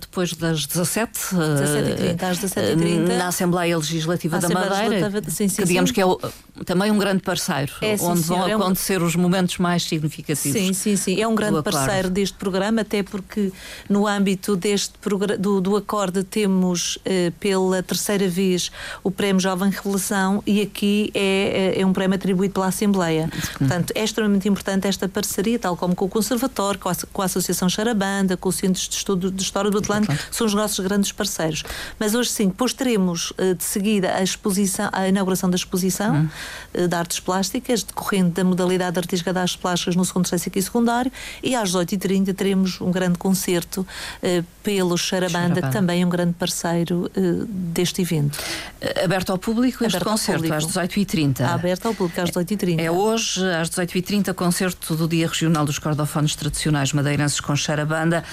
depois 0.01 0.33
das 0.35 0.67
17, 0.67 1.13
17h30, 1.35 2.23
às 2.23 2.39
17h30, 2.39 3.19
na 3.19 3.27
Assembleia 3.27 3.77
Legislativa 3.77 4.39
da 4.39 4.49
Madeira, 4.49 5.11
sim, 5.29 5.49
sim, 5.49 5.63
que 5.63 5.69
digamos 5.69 5.91
que 5.91 6.01
é 6.01 6.07
o, 6.07 6.19
também 6.65 6.91
um 6.91 6.99
grande 6.99 7.23
parceiro, 7.23 7.73
é, 7.81 7.97
onde 8.01 8.21
vão 8.23 8.45
acontecer 8.45 8.95
é 8.95 9.01
um... 9.01 9.07
os 9.07 9.17
momentos 9.17 9.59
mais 9.59 9.83
significativos. 9.85 10.61
Sim, 10.61 10.73
sim, 10.73 10.97
sim. 10.97 11.21
É 11.21 11.27
um 11.27 11.35
grande 11.35 11.63
parceiro 11.63 12.11
deste 12.11 12.37
programa, 12.37 12.83
até 12.83 13.03
porque 13.03 13.53
no 13.89 14.07
âmbito 14.07 14.57
deste 14.57 14.95
do, 15.39 15.61
do 15.61 15.77
acorde 15.77 16.23
temos 16.25 16.99
eh, 17.05 17.33
pela 17.41 17.83
terceira 17.83 18.29
vez 18.29 18.71
o 19.03 19.11
Prémio 19.11 19.41
Jovem 19.41 19.71
Revelação 19.71 20.43
e 20.47 20.61
aqui 20.63 21.11
é, 21.15 21.75
é, 21.77 21.81
é 21.81 21.87
um 21.87 21.93
prémio 21.93 22.17
atribuído 22.17 22.55
pela 22.55 22.67
Assembleia. 22.67 23.31
Portanto, 23.59 23.93
é 23.95 24.05
extremamente 24.05 24.49
importante 24.49 24.87
esta 24.87 25.09
parceria, 25.09 25.59
tal 25.59 25.77
como 25.77 25.95
com 25.95 26.05
o 26.05 26.09
Conservatório, 26.09 26.79
com 26.79 26.89
a, 26.89 26.97
com 27.13 27.23
a 27.23 27.25
Associação 27.25 27.69
Charabanda, 27.69 28.37
com 28.37 28.49
o 28.49 28.53
Centro 28.53 28.81
de 28.81 28.95
Estudo 28.95 29.31
de 29.31 29.43
História 29.43 29.71
do 29.71 29.79
Atlântico, 29.79 30.15
são 30.31 30.47
os 30.47 30.55
nossos 30.55 30.81
grandes 30.81 31.13
parceiros. 31.13 31.63
Mas 31.99 32.15
hoje 32.15 32.31
sim, 32.31 32.49
depois 32.49 32.73
teremos 32.73 33.33
eh, 33.39 33.55
de 33.55 33.65
seguida 33.65 34.15
a 34.15 34.23
exposição, 34.23 34.89
a 34.93 35.09
inauguração 35.09 35.49
da 35.51 35.57
exposição 35.57 36.15
uhum. 36.15 36.29
Eh, 36.73 36.87
de 36.87 36.95
artes 36.95 37.21
plásticas, 37.21 37.83
decorrente 37.83 38.31
da 38.31 38.45
modalidade 38.45 38.99
artística 38.99 39.33
das 39.33 39.43
artes 39.43 39.57
plásticas 39.57 39.97
no 39.97 40.05
segundo, 40.05 40.29
terceiro 40.29 40.59
e 40.59 40.63
secundário, 40.63 41.13
e 41.43 41.55
às 41.55 41.71
18h30 41.73 42.35
teremos 42.35 42.81
um 42.81 42.91
grande 42.91 43.19
concerto 43.19 43.81
uh, 43.81 44.45
pelo 44.63 44.97
Charabanda, 44.97 45.63
que 45.63 45.73
também 45.73 46.03
é 46.03 46.07
um 46.07 46.09
grande 46.09 46.35
parceiro 46.35 47.11
uh, 47.17 47.47
deste 47.47 48.03
evento. 48.03 48.37
Uh, 48.37 49.05
aberto 49.05 49.31
ao 49.31 49.39
público 49.39 49.85
este 49.85 49.97
aberto 49.97 50.11
concerto 50.11 50.43
público. 50.43 50.57
às 50.57 50.67
18h30. 50.67 51.41
Aberto 51.43 51.87
ao 51.87 51.95
público 51.95 52.21
às 52.21 52.31
18h30. 52.31 52.79
É 52.79 52.91
hoje, 52.91 53.45
às 53.53 53.69
18h30, 53.71 54.35
concerto 54.35 54.95
do 54.95 55.09
Dia 55.09 55.27
Regional 55.27 55.65
dos 55.65 55.79
Cordofones 55.79 56.35
Tradicionais 56.35 56.93
Madeirenses 56.93 57.41
com 57.41 57.57
Charabanda. 57.57 58.25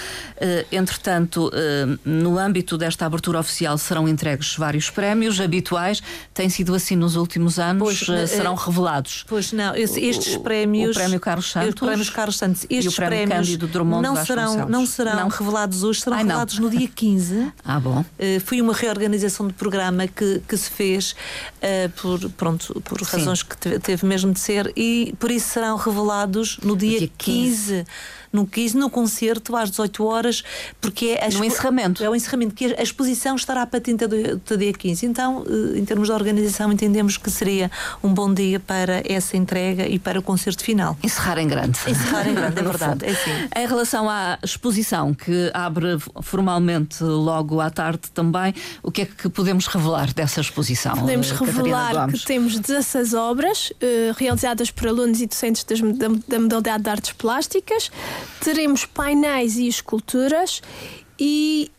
entretanto, 0.71 1.51
no 2.05 2.37
âmbito 2.37 2.77
desta 2.77 3.05
abertura 3.05 3.39
oficial 3.39 3.77
serão 3.77 4.07
entregues 4.07 4.55
vários 4.55 4.89
prémios 4.89 5.39
habituais. 5.39 6.01
Tem 6.33 6.49
sido 6.49 6.73
assim 6.75 6.95
nos 6.95 7.15
últimos 7.15 7.59
anos? 7.59 7.83
Pois, 7.83 8.06
serão 8.27 8.55
revelados? 8.55 9.25
Pois 9.27 9.51
não, 9.51 9.75
estes 9.75 10.35
o, 10.35 10.39
prémios. 10.41 10.95
O 10.95 10.99
prémio 10.99 11.19
Carlos 11.19 11.51
Santos. 11.51 11.69
Os 11.69 11.75
prémios 11.75 12.09
Carlos 12.09 12.37
Santos. 12.37 12.65
Estes 12.69 12.93
o 12.93 12.95
prémio 12.95 13.27
prémios 13.27 13.47
Cândido 13.47 13.67
Drummond 13.67 14.03
não 14.03 14.25
serão, 14.25 14.69
não 14.69 14.85
serão 14.85 15.15
não. 15.15 15.27
revelados 15.29 15.83
hoje, 15.83 16.01
serão 16.01 16.17
Ai, 16.17 16.23
revelados 16.23 16.59
no 16.59 16.69
dia 16.69 16.87
15. 16.87 17.53
ah, 17.63 17.79
bom. 17.79 17.99
Uh, 17.99 18.39
foi 18.43 18.61
uma 18.61 18.73
reorganização 18.73 19.47
de 19.47 19.53
programa 19.53 20.07
que, 20.07 20.41
que 20.47 20.57
se 20.57 20.69
fez 20.69 21.11
uh, 21.11 21.89
por, 22.01 22.29
pronto, 22.31 22.81
por 22.81 23.01
razões 23.01 23.43
que 23.43 23.57
teve 23.79 24.05
mesmo 24.05 24.31
de 24.33 24.39
ser 24.39 24.71
e 24.75 25.13
por 25.19 25.31
isso 25.31 25.49
serão 25.49 25.77
revelados 25.77 26.57
no 26.63 26.75
dia, 26.75 26.99
dia 26.99 27.09
15. 27.17 27.73
15 27.73 27.85
no 28.37 28.45
15, 28.45 28.77
no 28.77 28.89
concerto, 28.89 29.55
às 29.55 29.71
18 29.71 30.05
horas, 30.05 30.43
porque 30.79 31.17
é. 31.19 31.27
No 31.37 31.43
encerramento. 31.43 32.03
É 32.03 32.09
o 32.09 32.15
encerramento, 32.15 32.53
que 32.53 32.65
a 32.65 32.83
exposição 32.83 33.35
estará 33.35 33.65
patente 33.65 34.03
até 34.03 34.57
dia 34.57 34.73
15. 34.73 35.05
Então, 35.05 35.43
eh, 35.47 35.79
em 35.79 35.85
termos 35.85 36.07
de 36.07 36.13
organização, 36.13 36.71
entendemos 36.71 37.17
que 37.17 37.29
seria 37.29 37.71
um 38.03 38.13
bom 38.13 38.31
dia 38.33 38.59
para 38.59 39.01
essa 39.05 39.35
entrega 39.35 39.87
e 39.87 39.97
para 39.97 40.19
o 40.19 40.21
concerto 40.21 40.63
final. 40.63 40.97
Encerrar 41.03 41.39
em 41.39 41.47
grande. 41.47 41.79
Encerrar 41.87 42.27
em 42.27 42.33
grande, 42.33 42.59
é 42.59 42.63
verdade. 42.63 43.05
É 43.05 43.11
assim. 43.11 43.31
Em 43.55 43.67
relação 43.67 44.09
à 44.09 44.37
exposição, 44.43 45.13
que 45.13 45.51
abre 45.53 45.97
formalmente 46.21 47.03
logo 47.03 47.59
à 47.59 47.69
tarde 47.69 48.11
também, 48.13 48.53
o 48.83 48.91
que 48.91 49.01
é 49.01 49.05
que 49.05 49.29
podemos 49.29 49.67
revelar 49.67 50.13
dessa 50.13 50.41
exposição? 50.41 50.95
Podemos 50.95 51.31
revelar 51.31 52.11
que 52.11 52.23
temos 52.23 52.59
16 52.59 53.13
obras 53.13 53.71
uh, 53.71 54.13
realizadas 54.17 54.69
por 54.69 54.87
alunos 54.87 55.21
e 55.21 55.27
docentes 55.27 55.63
das, 55.63 55.81
da, 55.81 56.07
da 56.27 56.39
modalidade 56.39 56.83
de 56.83 56.89
artes 56.89 57.11
plásticas 57.13 57.89
teremos 58.41 58.85
painéis 58.85 59.57
e 59.57 59.67
esculturas 59.67 60.61
e 61.19 61.71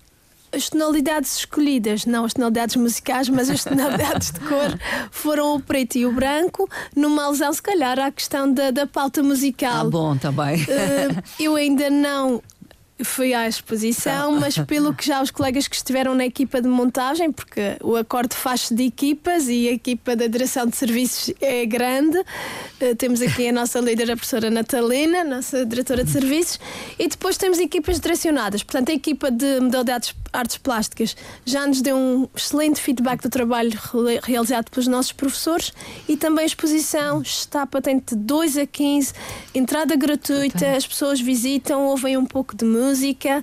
as 0.52 0.70
tonalidades 0.70 1.38
escolhidas, 1.38 2.06
não 2.06 2.24
as 2.24 2.32
tonalidades 2.32 2.76
musicais, 2.76 3.28
mas 3.28 3.50
as 3.50 3.64
tonalidades 3.64 4.30
de 4.30 4.40
cor, 4.40 4.78
foram 5.10 5.54
o 5.54 5.60
preto 5.60 5.96
e 5.96 6.06
o 6.06 6.12
branco, 6.12 6.68
numa 6.96 7.24
alusão, 7.24 7.52
se 7.52 7.62
calhar, 7.62 7.98
à 7.98 8.10
questão 8.10 8.52
da, 8.52 8.70
da 8.70 8.86
pauta 8.86 9.22
musical. 9.22 9.86
Ah, 9.86 9.90
bom, 9.90 10.16
também. 10.16 10.62
Uh, 10.62 11.22
eu 11.38 11.54
ainda 11.54 11.90
não 11.90 12.42
Fui 13.04 13.32
à 13.32 13.46
exposição, 13.46 14.34
tá. 14.34 14.40
mas 14.40 14.58
pelo 14.58 14.92
que 14.92 15.06
já 15.06 15.22
os 15.22 15.30
colegas 15.30 15.68
que 15.68 15.76
estiveram 15.76 16.14
na 16.14 16.26
equipa 16.26 16.60
de 16.60 16.66
montagem, 16.66 17.30
porque 17.30 17.76
o 17.80 17.94
acorde 17.94 18.34
faz 18.34 18.70
de 18.70 18.84
equipas 18.84 19.48
e 19.48 19.68
a 19.68 19.72
equipa 19.72 20.16
da 20.16 20.26
direção 20.26 20.66
de 20.66 20.76
serviços 20.76 21.32
é 21.40 21.64
grande. 21.64 22.18
Uh, 22.18 22.96
temos 22.96 23.22
aqui 23.22 23.48
a 23.48 23.52
nossa 23.52 23.78
líder, 23.78 24.10
a 24.10 24.16
professora 24.16 24.50
Natalina, 24.50 25.22
nossa 25.22 25.64
diretora 25.64 26.02
de 26.02 26.10
serviços, 26.10 26.58
e 26.98 27.06
depois 27.06 27.36
temos 27.36 27.60
equipas 27.60 28.00
direcionadas. 28.00 28.64
Portanto, 28.64 28.90
a 28.90 28.94
equipa 28.94 29.30
de 29.30 29.60
modalidades 29.60 30.12
artes 30.32 30.58
plásticas. 30.58 31.16
Já 31.44 31.66
nos 31.66 31.80
deu 31.82 31.96
um 31.96 32.28
excelente 32.34 32.80
feedback 32.80 33.22
do 33.22 33.30
trabalho 33.30 33.72
realizado 34.22 34.70
pelos 34.70 34.86
nossos 34.86 35.12
professores 35.12 35.72
e 36.08 36.16
também 36.16 36.44
a 36.44 36.46
exposição 36.46 37.22
está 37.22 37.66
patente 37.66 38.14
de 38.14 38.22
2 38.22 38.58
a 38.58 38.66
15, 38.66 39.12
entrada 39.54 39.96
gratuita, 39.96 40.76
as 40.76 40.86
pessoas 40.86 41.20
visitam, 41.20 41.84
ouvem 41.84 42.16
um 42.16 42.26
pouco 42.26 42.56
de 42.56 42.64
música 42.64 43.42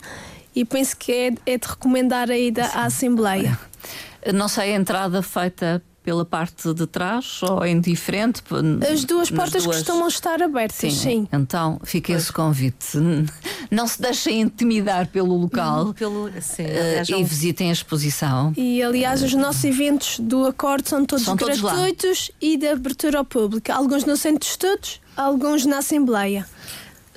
e 0.55 0.63
penso 0.63 0.95
que 0.95 1.11
é, 1.11 1.33
é 1.45 1.57
de 1.57 1.67
recomendar 1.67 2.31
a 2.31 2.37
ida 2.37 2.65
à 2.67 2.85
Assembleia. 2.85 3.59
Não 4.33 4.47
sei, 4.49 4.73
a 4.73 4.75
entrada 4.75 5.21
feita 5.21 5.83
pela 6.05 6.23
parte 6.23 6.71
de 6.71 6.85
trás 6.85 7.41
ou 7.41 7.63
é 7.63 7.71
indiferente? 7.71 8.43
As 8.91 9.03
duas 9.03 9.31
portas 9.31 9.63
duas... 9.63 9.77
costumam 9.77 10.07
estar 10.07 10.41
abertas, 10.41 10.77
sim. 10.77 10.91
sim. 10.91 11.27
Então 11.33 11.81
fica 11.83 12.13
esse 12.13 12.31
convite. 12.31 12.97
Não 13.71 13.87
se 13.87 13.99
deixem 13.99 14.41
intimidar 14.41 15.07
pelo 15.07 15.35
local 15.35 15.93
pelo... 15.95 16.29
Sim, 16.39 16.63
uh, 16.63 17.19
e 17.19 17.23
visitem 17.23 17.69
a 17.69 17.73
exposição. 17.73 18.53
E 18.55 18.83
aliás, 18.83 19.23
os 19.23 19.33
nossos 19.33 19.63
eventos 19.63 20.19
do 20.19 20.45
Acorde 20.45 20.87
são 20.87 21.03
todos 21.03 21.25
são 21.25 21.35
gratuitos 21.35 22.05
todos 22.05 22.31
e 22.39 22.57
de 22.57 22.67
abertura 22.67 23.17
ao 23.17 23.25
público. 23.25 23.71
Alguns 23.71 24.05
no 24.05 24.15
Centro 24.15 24.39
de 24.41 24.45
Estudos, 24.45 25.01
alguns 25.17 25.65
na 25.65 25.79
Assembleia. 25.79 26.45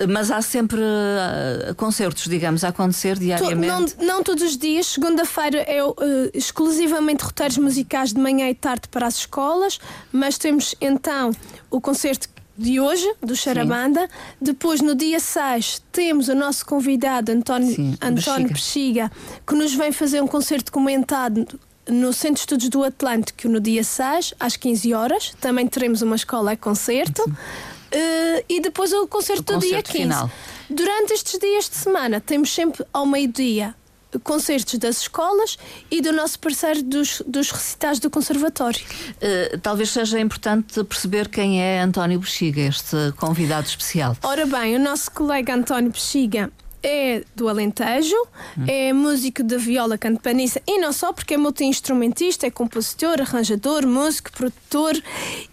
Mas 0.07 0.31
há 0.31 0.41
sempre 0.41 0.79
uh, 0.79 1.75
concertos, 1.75 2.23
digamos, 2.25 2.63
a 2.63 2.69
acontecer 2.69 3.17
diariamente? 3.17 3.95
Não, 3.97 4.07
não 4.07 4.23
todos 4.23 4.43
os 4.43 4.57
dias. 4.57 4.87
Segunda-feira 4.87 5.59
é 5.59 5.83
uh, 5.83 5.95
exclusivamente 6.33 7.23
roteiros 7.23 7.57
musicais 7.57 8.13
de 8.13 8.19
manhã 8.19 8.49
e 8.49 8.55
tarde 8.55 8.87
para 8.89 9.07
as 9.07 9.17
escolas, 9.17 9.79
mas 10.11 10.37
temos 10.37 10.75
então 10.79 11.31
o 11.69 11.81
concerto 11.81 12.29
de 12.57 12.79
hoje, 12.79 13.09
do 13.21 13.35
Charabanda. 13.35 14.01
Sim. 14.01 14.07
Depois, 14.41 14.81
no 14.81 14.93
dia 14.93 15.19
6, 15.19 15.81
temos 15.91 16.27
o 16.27 16.35
nosso 16.35 16.65
convidado 16.65 17.31
António, 17.31 17.73
Sim, 17.73 17.97
António 18.01 18.49
Bexiga, 18.49 19.09
que 19.47 19.55
nos 19.55 19.73
vem 19.73 19.91
fazer 19.93 20.21
um 20.21 20.27
concerto 20.27 20.71
comentado 20.71 21.47
no 21.87 22.11
Centro 22.13 22.35
de 22.35 22.39
Estudos 22.41 22.69
do 22.69 22.83
Atlântico 22.83 23.47
no 23.47 23.59
dia 23.59 23.83
6, 23.83 24.33
às 24.39 24.55
15 24.57 24.93
horas. 24.93 25.33
Também 25.39 25.65
teremos 25.67 26.01
uma 26.01 26.15
escola 26.15 26.51
a 26.51 26.57
concerto. 26.57 27.23
Sim. 27.23 27.35
Uh, 27.91 28.43
e 28.47 28.61
depois 28.61 28.93
o 28.93 29.07
concerto, 29.07 29.53
o 29.53 29.57
do 29.57 29.65
dia 29.65 29.81
15. 29.81 29.97
Final. 29.99 30.31
Durante 30.69 31.13
estes 31.13 31.39
dias 31.39 31.69
de 31.69 31.75
semana, 31.75 32.21
temos 32.21 32.53
sempre 32.53 32.85
ao 32.93 33.05
meio-dia 33.05 33.75
concertos 34.23 34.79
das 34.79 35.01
escolas 35.01 35.57
e 35.91 36.01
do 36.01 36.11
nosso 36.11 36.39
parceiro 36.39 36.81
dos, 36.81 37.21
dos 37.27 37.51
recitais 37.51 37.99
do 37.99 38.09
Conservatório. 38.09 38.81
Uh, 38.81 39.57
talvez 39.59 39.91
seja 39.91 40.19
importante 40.19 40.83
perceber 40.83 41.27
quem 41.27 41.61
é 41.61 41.81
António 41.81 42.19
Bexiga, 42.19 42.61
este 42.61 42.95
convidado 43.17 43.67
especial. 43.67 44.17
Ora 44.23 44.45
bem, 44.45 44.75
o 44.75 44.79
nosso 44.79 45.11
colega 45.11 45.53
António 45.53 45.91
Bexiga 45.91 46.51
é 46.81 47.23
do 47.35 47.49
Alentejo, 47.49 48.15
hum. 48.57 48.65
é 48.67 48.93
músico 48.93 49.43
de 49.43 49.57
viola 49.57 49.97
campanista 49.97 50.61
e 50.67 50.79
não 50.79 50.93
só, 50.93 51.11
porque 51.11 51.33
é 51.33 51.37
multi-instrumentista, 51.37 52.47
é 52.47 52.49
compositor, 52.49 53.21
arranjador, 53.21 53.85
músico, 53.85 54.31
produtor 54.31 55.01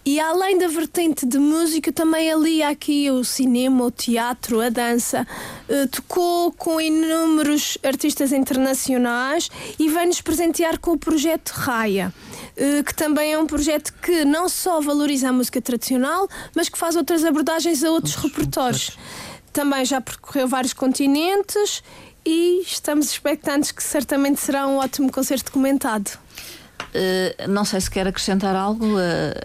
e 0.04 0.20
além 0.20 0.58
da 0.58 0.68
vertente 0.68 1.26
de 1.26 1.38
música, 1.38 1.92
também 1.92 2.30
ali 2.30 2.62
aqui 2.62 3.10
o 3.10 3.24
cinema, 3.24 3.84
o 3.84 3.90
teatro, 3.90 4.60
a 4.60 4.68
dança. 4.68 5.26
Uh, 5.68 5.88
tocou 5.88 6.52
com 6.52 6.80
inúmeros 6.80 7.76
artistas 7.82 8.32
internacionais 8.32 9.50
e 9.78 9.88
vai-nos 9.88 10.20
presentear 10.20 10.78
com 10.78 10.92
o 10.92 10.98
projeto 10.98 11.50
Raia. 11.50 12.12
Uh, 12.56 12.84
que 12.84 12.94
também 12.94 13.32
é 13.32 13.38
um 13.38 13.46
projeto 13.46 13.92
que 14.00 14.24
não 14.24 14.48
só 14.48 14.80
valoriza 14.80 15.28
a 15.28 15.32
música 15.32 15.60
tradicional, 15.60 16.28
mas 16.54 16.68
que 16.68 16.78
faz 16.78 16.94
outras 16.94 17.24
abordagens 17.24 17.82
a 17.82 17.90
outros, 17.90 18.14
outros 18.14 18.32
repertórios. 18.32 18.88
repertórios 18.88 19.35
também 19.56 19.86
já 19.86 20.02
percorreu 20.02 20.46
vários 20.46 20.74
continentes 20.74 21.82
e 22.26 22.60
estamos 22.60 23.10
expectantes 23.10 23.72
que 23.72 23.82
certamente 23.82 24.38
será 24.38 24.66
um 24.66 24.76
ótimo 24.76 25.10
concerto 25.10 25.50
comentado. 25.50 26.18
Uh, 26.96 27.48
não 27.48 27.64
sei 27.64 27.80
se 27.80 27.90
quer 27.90 28.06
acrescentar 28.06 28.56
algo 28.56 28.86
uh, 28.86 28.98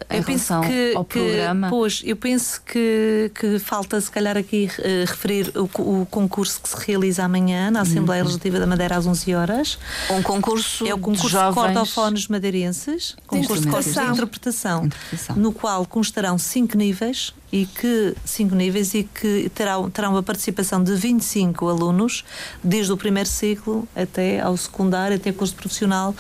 em 0.10 0.22
relação 0.22 0.62
que, 0.62 0.94
ao 0.96 1.04
que, 1.04 1.20
programa. 1.20 1.70
Pois, 1.70 2.02
eu 2.06 2.16
penso 2.16 2.62
que, 2.62 3.30
que 3.36 3.60
falta 3.60 4.00
se 4.00 4.10
calhar 4.10 4.38
aqui 4.38 4.70
uh, 4.80 5.06
referir 5.06 5.52
o, 5.56 5.64
o, 5.82 6.06
concurso 6.06 6.62
que 6.62 6.70
se 6.70 6.78
realiza 6.86 7.26
amanhã 7.26 7.70
na 7.70 7.82
Assembleia 7.82 8.22
uhum. 8.22 8.28
Legislativa 8.28 8.60
da 8.60 8.68
Madeira 8.68 8.96
às 8.96 9.06
11 9.06 9.36
horas. 9.36 9.80
Um 10.10 10.22
concurso 10.22 10.88
É 10.88 10.94
o 10.94 10.98
concurso 10.98 11.26
de, 11.26 11.32
jovens... 11.34 11.50
de 11.50 11.74
cordofones 11.74 12.28
madeirenses, 12.28 13.16
concurso 13.28 13.56
de, 13.56 13.62
de 13.62 13.68
interpretação, 13.68 14.86
interpretação, 14.86 15.36
no 15.36 15.52
qual 15.52 15.86
constarão 15.86 16.38
cinco 16.38 16.78
níveis 16.78 17.34
e 17.52 17.66
que 17.66 18.16
cinco 18.24 18.56
níveis 18.56 18.94
e 18.94 19.04
que 19.04 19.52
terão, 19.54 19.90
terão 19.90 20.16
a 20.16 20.24
participação 20.24 20.82
de 20.82 20.96
25 20.96 21.68
alunos 21.68 22.24
desde 22.64 22.94
o 22.94 22.98
primeiro 22.98 23.28
ciclo 23.28 23.86
até 23.94 24.40
ao 24.40 24.56
secundário, 24.56 25.18
até 25.18 25.34
curso 25.34 25.54
profissional 25.56 26.16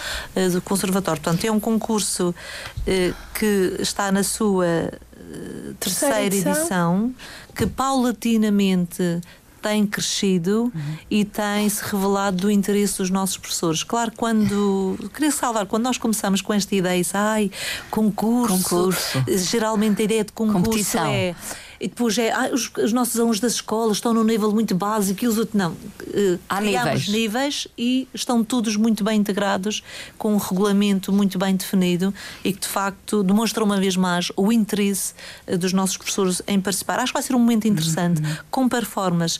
do 0.52 0.62
conservatório. 0.62 1.21
Portanto, 1.22 1.46
é 1.46 1.52
um 1.52 1.60
concurso 1.60 2.30
uh, 2.30 3.16
que 3.38 3.78
está 3.80 4.12
na 4.12 4.24
sua 4.24 4.66
uh, 4.66 5.74
terceira 5.80 6.24
edição. 6.24 6.52
edição, 6.52 7.16
que 7.56 7.68
paulatinamente 7.68 9.22
tem 9.62 9.86
crescido 9.86 10.72
uhum. 10.74 10.98
e 11.10 11.24
tem 11.24 11.70
se 11.70 11.84
revelado 11.84 12.38
do 12.38 12.52
interesse 12.52 12.98
dos 12.98 13.12
nossos 13.12 13.38
professores. 13.38 13.84
Claro, 13.84 14.12
quando. 14.18 14.98
Queria 15.14 15.32
salvar, 15.32 15.68
quando 15.68 15.84
nós 15.84 15.98
começamos 15.98 16.42
com 16.42 16.54
esta 16.54 16.74
ideia, 16.76 17.06
ai, 17.14 17.52
concurso, 17.92 18.58
concurso. 18.58 19.24
geralmente 19.28 20.02
a 20.02 20.06
ideia 20.06 20.24
de 20.24 20.32
concurso 20.32 20.64
Competição. 20.64 21.06
é 21.06 21.36
e 21.82 21.88
depois 21.88 22.16
é 22.20 22.32
ah, 22.32 22.52
os, 22.54 22.72
os, 22.78 22.94
nossos 22.94 23.20
alunos 23.20 23.40
das 23.40 23.54
escolas 23.54 23.98
estão 23.98 24.14
num 24.14 24.24
nível 24.24 24.52
muito 24.52 24.76
básico 24.76 25.26
e 25.26 25.28
os 25.28 25.40
outros 25.40 25.56
não. 25.56 25.72
Uh, 25.72 26.40
Há 26.48 26.62
níveis. 26.62 27.08
níveis 27.08 27.68
e 27.76 28.08
estão 28.14 28.44
todos 28.44 28.76
muito 28.76 29.04
bem 29.04 29.20
integrados, 29.20 29.82
com 30.16 30.36
um 30.36 30.38
regulamento 30.38 31.12
muito 31.12 31.40
bem 31.40 31.56
definido 31.56 32.14
e 32.44 32.54
que 32.54 32.60
de 32.60 32.68
facto 32.68 33.24
demonstra 33.24 33.64
uma 33.64 33.78
vez 33.78 33.98
mais 33.98 34.32
o 34.38 34.52
interesse 34.52 35.16
uh, 35.48 35.58
dos 35.58 35.74
nossos 35.74 35.98
professores 35.98 36.40
em 36.48 36.62
participar. 36.62 37.00
Acho 37.00 37.12
que 37.12 37.18
vai 37.18 37.24
ser 37.24 37.34
um 37.34 37.40
momento 37.40 37.68
interessante, 37.68 38.22
uhum. 38.22 38.36
com 38.52 38.70
performance, 38.70 39.40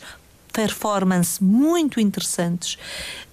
performance 0.52 1.42
muito 1.42 2.00
interessantes. 2.00 2.76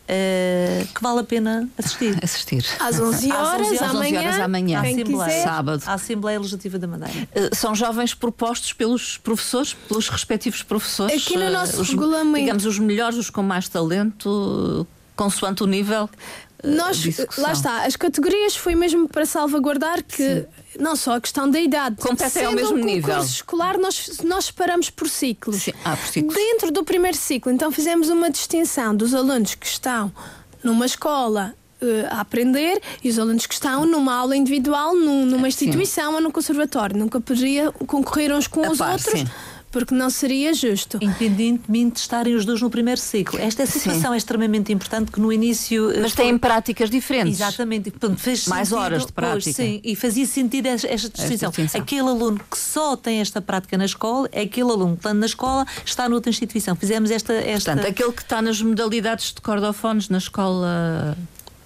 Uh, 0.10 0.88
que 0.92 1.04
vale 1.04 1.20
a 1.20 1.24
pena 1.24 1.70
assistir. 1.78 2.18
Assistir. 2.24 2.66
Às 2.80 3.00
11 3.00 3.32
horas, 3.32 3.62
Às 3.62 3.68
11 3.68 3.78
horas 3.78 3.96
amanhã, 3.96 4.20
horas 4.22 4.40
amanhã. 4.40 4.82
Assembleia, 4.82 5.44
sábado. 5.44 5.84
A 5.86 5.94
Assembleia 5.94 6.40
Legislativa 6.40 6.80
da 6.80 6.88
Madeira. 6.88 7.30
Uh, 7.36 7.56
são 7.56 7.76
jovens 7.76 8.16
propostos 8.16 8.74
pelos 8.74 9.20
professores, 9.20 9.76
pelos 9.88 10.10
respectivos 10.10 10.64
professores. 10.64 11.22
Aqui 11.22 11.38
no 11.38 11.52
nosso 11.52 11.78
uh, 11.78 11.82
os, 11.82 11.90
regulamento. 11.90 12.40
Digamos, 12.40 12.66
os 12.66 12.80
melhores, 12.80 13.20
os 13.20 13.30
com 13.30 13.44
mais 13.44 13.70
talento, 13.70 14.88
consoante 15.16 15.62
o 15.62 15.68
nível. 15.68 16.10
Nós, 16.64 17.02
lá 17.38 17.54
está, 17.54 17.86
as 17.86 17.96
categorias 17.96 18.56
foi 18.56 18.76
mesmo 18.76 19.08
para 19.08 19.26
salvaguardar 19.26 20.04
que 20.04 20.42
Sim. 20.42 20.46
não 20.80 20.96
só 20.96 21.16
a 21.16 21.22
questão 21.22 21.50
da 21.50 21.60
idade, 21.60 21.96
competem 21.96 22.46
ao 22.46 22.52
mesmo 22.52 22.78
um 22.78 22.84
nível. 22.84 23.20
escolar, 23.20 23.78
nós, 23.78 24.20
nós 24.24 24.46
separamos 24.46 24.90
por 24.90 25.08
ciclos. 25.08 25.64
Sim. 25.64 25.74
Ah, 25.86 25.96
por 25.96 26.08
ciclos. 26.08 26.36
Dentro 26.36 26.72
do 26.72 26.84
primeiro 26.84 27.16
ciclo, 27.16 27.52
então 27.52 27.72
fizemos 27.72 28.10
uma 28.10 28.30
distinção 28.30 28.94
dos 28.94 29.14
alunos 29.14 29.56
que 29.56 29.66
estão 29.66 30.12
numa 30.62 30.86
escola 30.86 31.56
uh, 31.82 32.08
a 32.10 32.20
aprender 32.20 32.82
e 33.02 33.10
os 33.10 33.18
alunos 33.18 33.46
que 33.46 33.54
estão 33.54 33.86
numa 33.86 34.14
aula 34.14 34.36
individual, 34.36 34.94
num, 34.94 35.26
numa 35.26 35.48
instituição 35.48 36.10
sim. 36.10 36.16
ou 36.16 36.22
num 36.22 36.32
conservatório. 36.32 36.98
Nunca 36.98 37.22
poderia 37.22 37.72
concorrer 37.72 38.36
uns 38.36 38.48
com 38.48 38.66
a 38.66 38.72
os 38.72 38.78
par, 38.78 38.94
outros. 38.94 39.20
Sim 39.20 39.28
porque 39.72 39.94
não 39.94 40.10
seria 40.10 40.54
justo. 40.54 40.98
Independentemente 41.02 41.96
de 41.96 42.00
estarem 42.00 42.36
os 42.36 42.46
dois 42.46 42.62
no 42.62 42.70
primeiro 42.70 43.00
ciclo. 43.00 43.40
Esta 43.40 43.66
situação 43.66 44.10
Sim. 44.10 44.14
é 44.16 44.18
extremamente 44.18 44.74
importante 44.74 45.12
que 45.12 45.20
no 45.20 45.32
início. 45.32 45.92
Eh, 45.92 46.00
Mas 46.02 46.14
foi... 46.14 46.26
têm 46.26 46.38
práticas 46.38 46.90
diferentes. 46.90 47.40
Exatamente. 47.40 47.92
Portanto, 47.92 48.20
fez 48.20 48.48
Mais 48.48 48.70
sentido, 48.70 48.84
horas 48.84 49.06
de 49.06 49.12
prática. 49.12 49.42
Pois, 49.44 49.56
sim, 49.56 49.80
e 49.84 49.96
fazia 49.96 50.26
sentido 50.26 50.66
esta, 50.68 50.88
esta 50.88 51.10
distinção. 51.10 51.52
Aquele 51.76 52.10
aluno 52.10 52.40
que 52.50 52.58
só 52.58 52.96
tem 52.96 53.20
esta 53.20 53.42
prática 53.42 53.78
na 53.78 53.86
escola 53.86 54.28
é 54.32 54.42
aquele 54.42 54.72
aluno 54.72 54.94
que 54.94 55.00
está 55.00 55.14
na 55.14 55.26
escola, 55.26 55.66
está 55.86 56.10
noutra 56.10 56.30
instituição. 56.30 56.76
Fizemos 56.76 57.12
esta. 57.12 57.34
esta... 57.34 57.74
Portanto, 57.74 57.92
aquele 57.92 58.12
que 58.12 58.22
está 58.22 58.42
nas 58.42 58.62
modalidades 58.62 59.34
de 59.34 59.42
cordofones 59.42 60.10
na 60.10 60.18
escola 60.18 61.16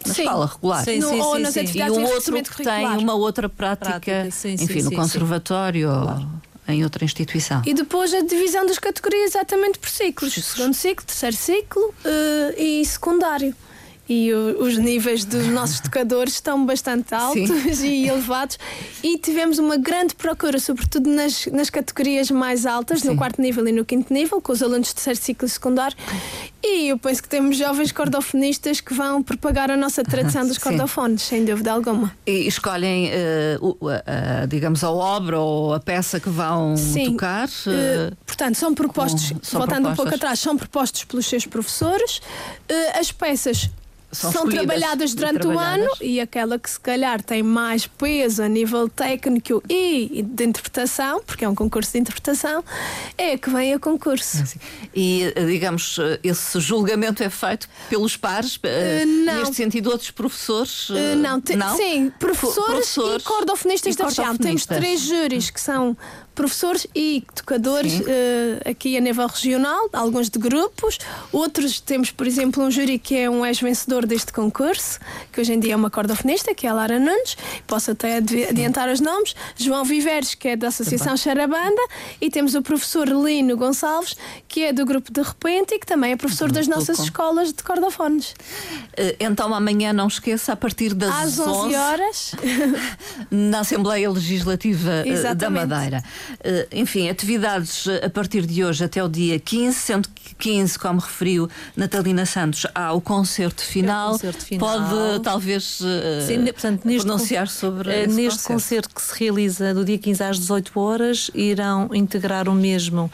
na 0.05 0.13
sim. 0.13 0.23
escola 0.23 0.45
regular. 0.45 0.83
Sim, 0.83 1.01
sim, 1.01 1.19
ou 1.21 1.39
nas 1.39 1.53
sim, 1.53 1.61
E 1.73 1.89
o 1.89 2.01
outro 2.01 2.43
que 2.43 2.63
tem 2.63 2.85
uma 2.97 3.13
outra 3.13 3.47
prática, 3.47 3.99
prática 4.01 4.49
enfim, 4.49 4.81
no 4.81 4.91
conservatório. 4.91 5.89
Claro 5.89 6.52
em 6.67 6.83
outra 6.83 7.03
instituição. 7.03 7.61
E 7.65 7.73
depois 7.73 8.13
a 8.13 8.21
divisão 8.21 8.65
das 8.65 8.79
categorias 8.79 9.31
exatamente 9.31 9.79
por 9.79 9.89
ciclos: 9.89 10.33
segundo 10.33 10.73
ciclo, 10.73 11.05
terceiro 11.05 11.35
ciclo 11.35 11.83
uh, 11.83 12.53
e 12.57 12.85
secundário 12.85 13.55
e 14.13 14.33
o, 14.33 14.63
os 14.63 14.77
níveis 14.77 15.25
dos 15.25 15.47
nossos 15.47 15.79
tocadores 15.81 16.33
estão 16.35 16.65
bastante 16.65 17.13
altos 17.13 17.77
Sim. 17.77 17.87
e 17.87 18.07
elevados 18.09 18.59
e 19.03 19.17
tivemos 19.17 19.57
uma 19.57 19.77
grande 19.77 20.13
procura, 20.15 20.59
sobretudo 20.59 21.09
nas, 21.09 21.47
nas 21.47 21.69
categorias 21.69 22.29
mais 22.29 22.65
altas, 22.65 23.01
Sim. 23.01 23.09
no 23.09 23.17
quarto 23.17 23.41
nível 23.41 23.67
e 23.67 23.71
no 23.71 23.83
quinto 23.83 24.13
nível, 24.13 24.39
com 24.41 24.51
os 24.51 24.61
alunos 24.61 24.89
de 24.89 24.95
terceiro 24.95 25.19
ciclo 25.19 25.47
secundário. 25.47 25.97
E 26.65 26.87
eu 26.89 26.97
penso 26.97 27.21
que 27.21 27.27
temos 27.27 27.57
jovens 27.57 27.91
cordofonistas 27.91 28.79
que 28.79 28.93
vão 28.93 29.21
propagar 29.21 29.69
a 29.69 29.75
nossa 29.75 30.03
tradição 30.03 30.45
dos 30.47 30.57
cordofones, 30.57 31.23
sem 31.23 31.43
dúvida 31.43 31.73
alguma. 31.73 32.15
E 32.25 32.47
escolhem, 32.47 33.09
uh, 33.59 33.65
uh, 33.65 33.85
uh, 33.85 34.47
digamos, 34.47 34.83
a 34.83 34.91
obra 34.91 35.39
ou 35.39 35.73
a 35.73 35.79
peça 35.79 36.19
que 36.19 36.29
vão 36.29 36.77
Sim. 36.77 37.11
tocar? 37.11 37.49
Eh, 37.67 38.11
portanto, 38.25 38.55
são 38.55 38.73
propostos, 38.73 39.31
com, 39.31 39.57
voltando 39.57 39.67
propostas. 39.67 39.91
um 39.91 39.95
pouco 39.95 40.15
atrás, 40.15 40.39
são 40.39 40.57
propostos 40.57 41.03
pelos 41.03 41.25
seus 41.25 41.45
professores. 41.45 42.21
Eh, 42.69 42.99
as 42.99 43.11
peças 43.11 43.69
são, 44.13 44.31
são 44.31 44.49
trabalhadas 44.49 45.13
durante 45.13 45.41
trabalhadas. 45.41 45.85
o 45.85 45.85
ano 45.85 45.97
e 46.01 46.19
aquela 46.19 46.57
que 46.59 46.69
se 46.69 46.79
calhar 46.79 47.21
tem 47.21 47.43
mais 47.43 47.87
peso 47.87 48.43
a 48.43 48.47
nível 48.47 48.87
técnico 48.89 49.61
e 49.69 50.23
de 50.25 50.43
interpretação, 50.43 51.21
porque 51.25 51.45
é 51.45 51.49
um 51.49 51.55
concurso 51.55 51.91
de 51.93 51.99
interpretação, 51.99 52.63
é 53.17 53.37
que 53.37 53.49
vem 53.49 53.73
a 53.73 53.79
concurso. 53.79 54.43
E, 54.95 55.33
digamos, 55.47 55.97
esse 56.23 56.59
julgamento 56.59 57.23
é 57.23 57.29
feito 57.29 57.67
pelos 57.89 58.15
pares, 58.15 58.55
uh, 58.57 58.59
neste 59.05 59.55
sentido, 59.55 59.89
outros 59.89 60.11
professores? 60.11 60.89
Uh, 60.89 61.15
não, 61.17 61.41
não, 61.55 61.77
sim, 61.77 62.11
professores, 62.19 62.65
professores 62.65 63.23
e 63.23 63.25
cordofonistas 63.25 63.95
da 63.95 64.05
região. 64.05 64.37
Temos 64.37 64.65
três 64.65 65.01
júris 65.01 65.49
que 65.49 65.59
são 65.59 65.97
professores 66.33 66.87
e 66.95 67.23
tocadores 67.35 67.99
uh, 67.99 68.03
aqui 68.69 68.97
a 68.97 69.01
nível 69.01 69.27
regional, 69.27 69.89
alguns 69.93 70.29
de 70.29 70.39
grupos, 70.39 70.97
outros 71.31 71.79
temos, 71.79 72.11
por 72.11 72.27
exemplo, 72.27 72.63
um 72.63 72.71
júri 72.71 72.97
que 72.97 73.15
é 73.15 73.29
um 73.29 73.45
ex-vencedor 73.45 74.05
deste 74.05 74.33
concurso, 74.33 74.99
que 75.31 75.39
hoje 75.39 75.53
em 75.53 75.59
dia 75.59 75.73
é 75.73 75.75
uma 75.75 75.89
cordofonista, 75.89 76.53
que 76.53 76.65
é 76.65 76.69
a 76.69 76.73
Lara 76.73 76.99
Nunes, 76.99 77.37
posso 77.67 77.91
até 77.91 78.17
adiantar 78.17 78.89
os 78.89 78.99
nomes, 78.99 79.35
João 79.55 79.83
Viveres, 79.83 80.33
que 80.33 80.49
é 80.49 80.55
da 80.55 80.67
Associação 80.69 81.15
Charabanda, 81.15 81.81
e 82.19 82.29
temos 82.29 82.55
o 82.55 82.61
professor 82.61 83.07
Lino 83.07 83.55
Gonçalves, 83.55 84.15
que 84.47 84.63
é 84.63 84.73
do 84.73 84.85
grupo 84.85 85.11
de 85.11 85.21
repente 85.21 85.75
e 85.75 85.79
que 85.79 85.85
também 85.85 86.13
é 86.13 86.15
professor 86.15 86.51
das 86.51 86.67
nossas 86.67 86.99
escolas 86.99 87.53
de 87.53 87.63
cordofones. 87.63 88.31
Uh, 88.31 89.15
então 89.19 89.53
amanhã 89.53 89.93
não 89.93 90.07
esqueça, 90.07 90.53
a 90.53 90.55
partir 90.55 90.93
das 90.93 91.13
Às 91.13 91.39
11, 91.39 91.49
11 91.49 91.75
horas, 91.75 92.35
na 93.29 93.59
Assembleia 93.59 94.09
Legislativa 94.09 95.03
uh, 95.05 95.35
da 95.35 95.49
Madeira. 95.49 96.03
Eh, 96.43 96.67
enfim, 96.71 97.09
atividades 97.09 97.87
a 97.87 98.09
partir 98.09 98.45
de 98.45 98.63
hoje 98.63 98.83
até 98.83 99.03
o 99.03 99.07
dia 99.07 99.39
15, 99.39 99.77
sendo 99.77 100.09
que 100.09 100.35
15, 100.35 100.79
como 100.79 100.99
referiu 100.99 101.49
Natalina 101.75 102.25
Santos, 102.25 102.65
há 102.73 102.93
o 102.93 103.01
concerto 103.01 103.63
final. 103.63 104.07
É 104.07 104.09
o 104.09 104.11
concerto 104.13 104.45
final. 104.45 104.67
Pode 104.67 105.23
talvez 105.23 105.79
eh, 105.83 106.25
Sim, 106.25 106.45
portanto, 106.45 106.85
neste 106.85 107.05
pronunciar 107.05 107.47
sobre 107.47 107.89
uh, 107.89 108.07
Neste 108.07 108.43
concerto. 108.43 108.47
concerto 108.47 108.89
que 108.95 109.01
se 109.01 109.19
realiza 109.19 109.73
do 109.73 109.85
dia 109.85 109.97
15 109.97 110.23
às 110.23 110.39
18 110.39 110.79
horas, 110.79 111.31
irão 111.33 111.89
integrar 111.93 112.47
o 112.47 112.53
mesmo 112.53 113.11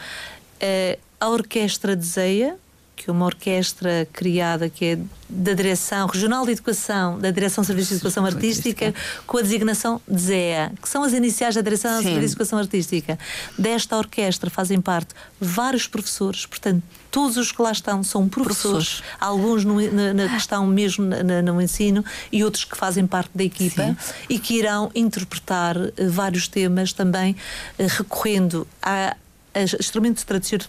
a 1.20 1.28
Orquestra 1.28 1.94
de 1.94 2.04
Zeia, 2.04 2.56
que 3.00 3.08
é 3.08 3.12
uma 3.12 3.24
orquestra 3.24 4.06
criada 4.12 4.68
que 4.68 4.84
é 4.84 4.98
da 5.26 5.54
Direção 5.54 6.06
Regional 6.06 6.44
de 6.44 6.52
Educação, 6.52 7.18
da 7.18 7.30
Direção 7.30 7.62
de 7.62 7.68
Serviços 7.68 7.88
de 7.90 7.94
Educação 7.94 8.26
Artística, 8.26 8.94
com 9.26 9.38
a 9.38 9.42
designação 9.42 10.02
de 10.06 10.20
ZEA, 10.20 10.72
que 10.82 10.88
são 10.88 11.02
as 11.02 11.14
iniciais 11.14 11.54
da 11.54 11.62
Direção 11.62 11.96
de 11.96 12.02
Serviços 12.02 12.20
de 12.20 12.26
Educação 12.26 12.58
Artística. 12.58 13.18
Desta 13.56 13.96
orquestra 13.96 14.50
fazem 14.50 14.82
parte 14.82 15.14
vários 15.40 15.86
professores, 15.86 16.44
portanto, 16.44 16.82
todos 17.10 17.38
os 17.38 17.50
que 17.50 17.62
lá 17.62 17.72
estão 17.72 18.02
são 18.02 18.28
professores, 18.28 19.00
professores. 19.00 19.16
alguns 19.18 19.64
no, 19.64 19.80
na, 19.90 20.12
na, 20.12 20.28
que 20.28 20.36
estão 20.36 20.66
mesmo 20.66 21.06
na, 21.06 21.40
no 21.40 21.60
ensino 21.62 22.04
e 22.30 22.44
outros 22.44 22.64
que 22.64 22.76
fazem 22.76 23.06
parte 23.06 23.30
da 23.34 23.44
equipa 23.44 23.96
Sim. 23.98 24.14
e 24.28 24.38
que 24.38 24.58
irão 24.58 24.90
interpretar 24.94 25.76
uh, 25.78 25.90
vários 26.08 26.48
temas 26.48 26.92
também 26.92 27.32
uh, 27.78 27.86
recorrendo 27.88 28.66
a, 28.82 29.16
a 29.54 29.62
instrumentos 29.62 30.22
tradicionais 30.22 30.68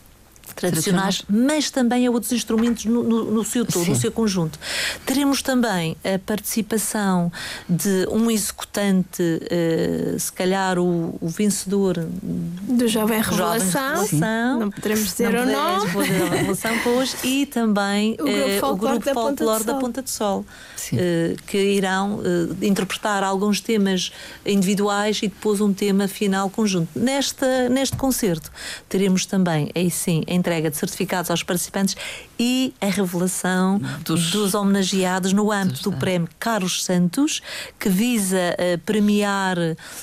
tradicionais, 0.55 1.23
mas 1.29 1.69
também 1.69 2.07
a 2.07 2.11
outros 2.11 2.31
instrumentos 2.31 2.85
no, 2.85 3.03
no, 3.03 3.31
no 3.31 3.43
seu 3.43 3.65
todo, 3.65 3.85
Sim. 3.85 3.91
no 3.91 3.95
seu 3.95 4.11
conjunto. 4.11 4.59
Teremos 5.05 5.41
também 5.41 5.95
a 6.03 6.19
participação 6.19 7.31
de 7.67 8.07
um 8.11 8.29
executante, 8.29 9.21
uh, 9.21 10.19
se 10.19 10.31
calhar 10.31 10.77
o, 10.79 11.17
o, 11.21 11.27
vencedor 11.27 11.95
do 12.21 12.87
Jovem 12.87 13.21
Revelação. 13.21 14.03
Revelação. 14.03 14.59
Não 14.59 14.71
poderemos 14.71 15.05
dizer 15.05 15.33
o 15.33 15.45
nome. 15.45 16.07
Revelação 16.07 16.71
pois, 16.83 17.15
e 17.23 17.45
também 17.45 18.13
o 18.13 18.23
grupo, 18.23 18.65
uh, 18.65 18.71
o 18.71 18.75
grupo 18.75 19.05
da, 19.05 19.13
Folclore 19.13 19.63
da 19.63 19.75
Ponta 19.75 20.01
de 20.01 20.09
Sol, 20.09 20.39
uh, 20.41 21.41
que 21.47 21.57
irão 21.57 22.19
interpretar 22.61 23.23
alguns 23.23 23.61
temas 23.61 24.11
individuais 24.45 25.19
e 25.23 25.27
depois 25.27 25.61
um 25.61 25.73
tema 25.73 26.07
final 26.07 26.49
conjunto. 26.49 26.89
Nesta, 26.95 27.69
neste 27.69 27.95
concerto 27.97 28.51
teremos 28.89 29.25
também, 29.25 29.69
aí 29.75 29.89
sim, 29.89 30.23
a 30.27 30.33
entrega 30.41 30.69
de 30.69 30.75
certificados 30.75 31.29
aos 31.29 31.43
participantes 31.43 31.95
e 32.39 32.73
a 32.81 32.87
revelação 32.87 33.79
dos, 34.03 34.31
dos 34.31 34.53
homenageados 34.53 35.31
no 35.31 35.51
âmbito 35.51 35.83
do 35.83 35.93
Prémio 35.97 36.27
Carlos 36.39 36.83
Santos, 36.83 37.41
que 37.79 37.87
visa 37.87 38.37
uh, 38.37 38.77
premiar 38.79 39.57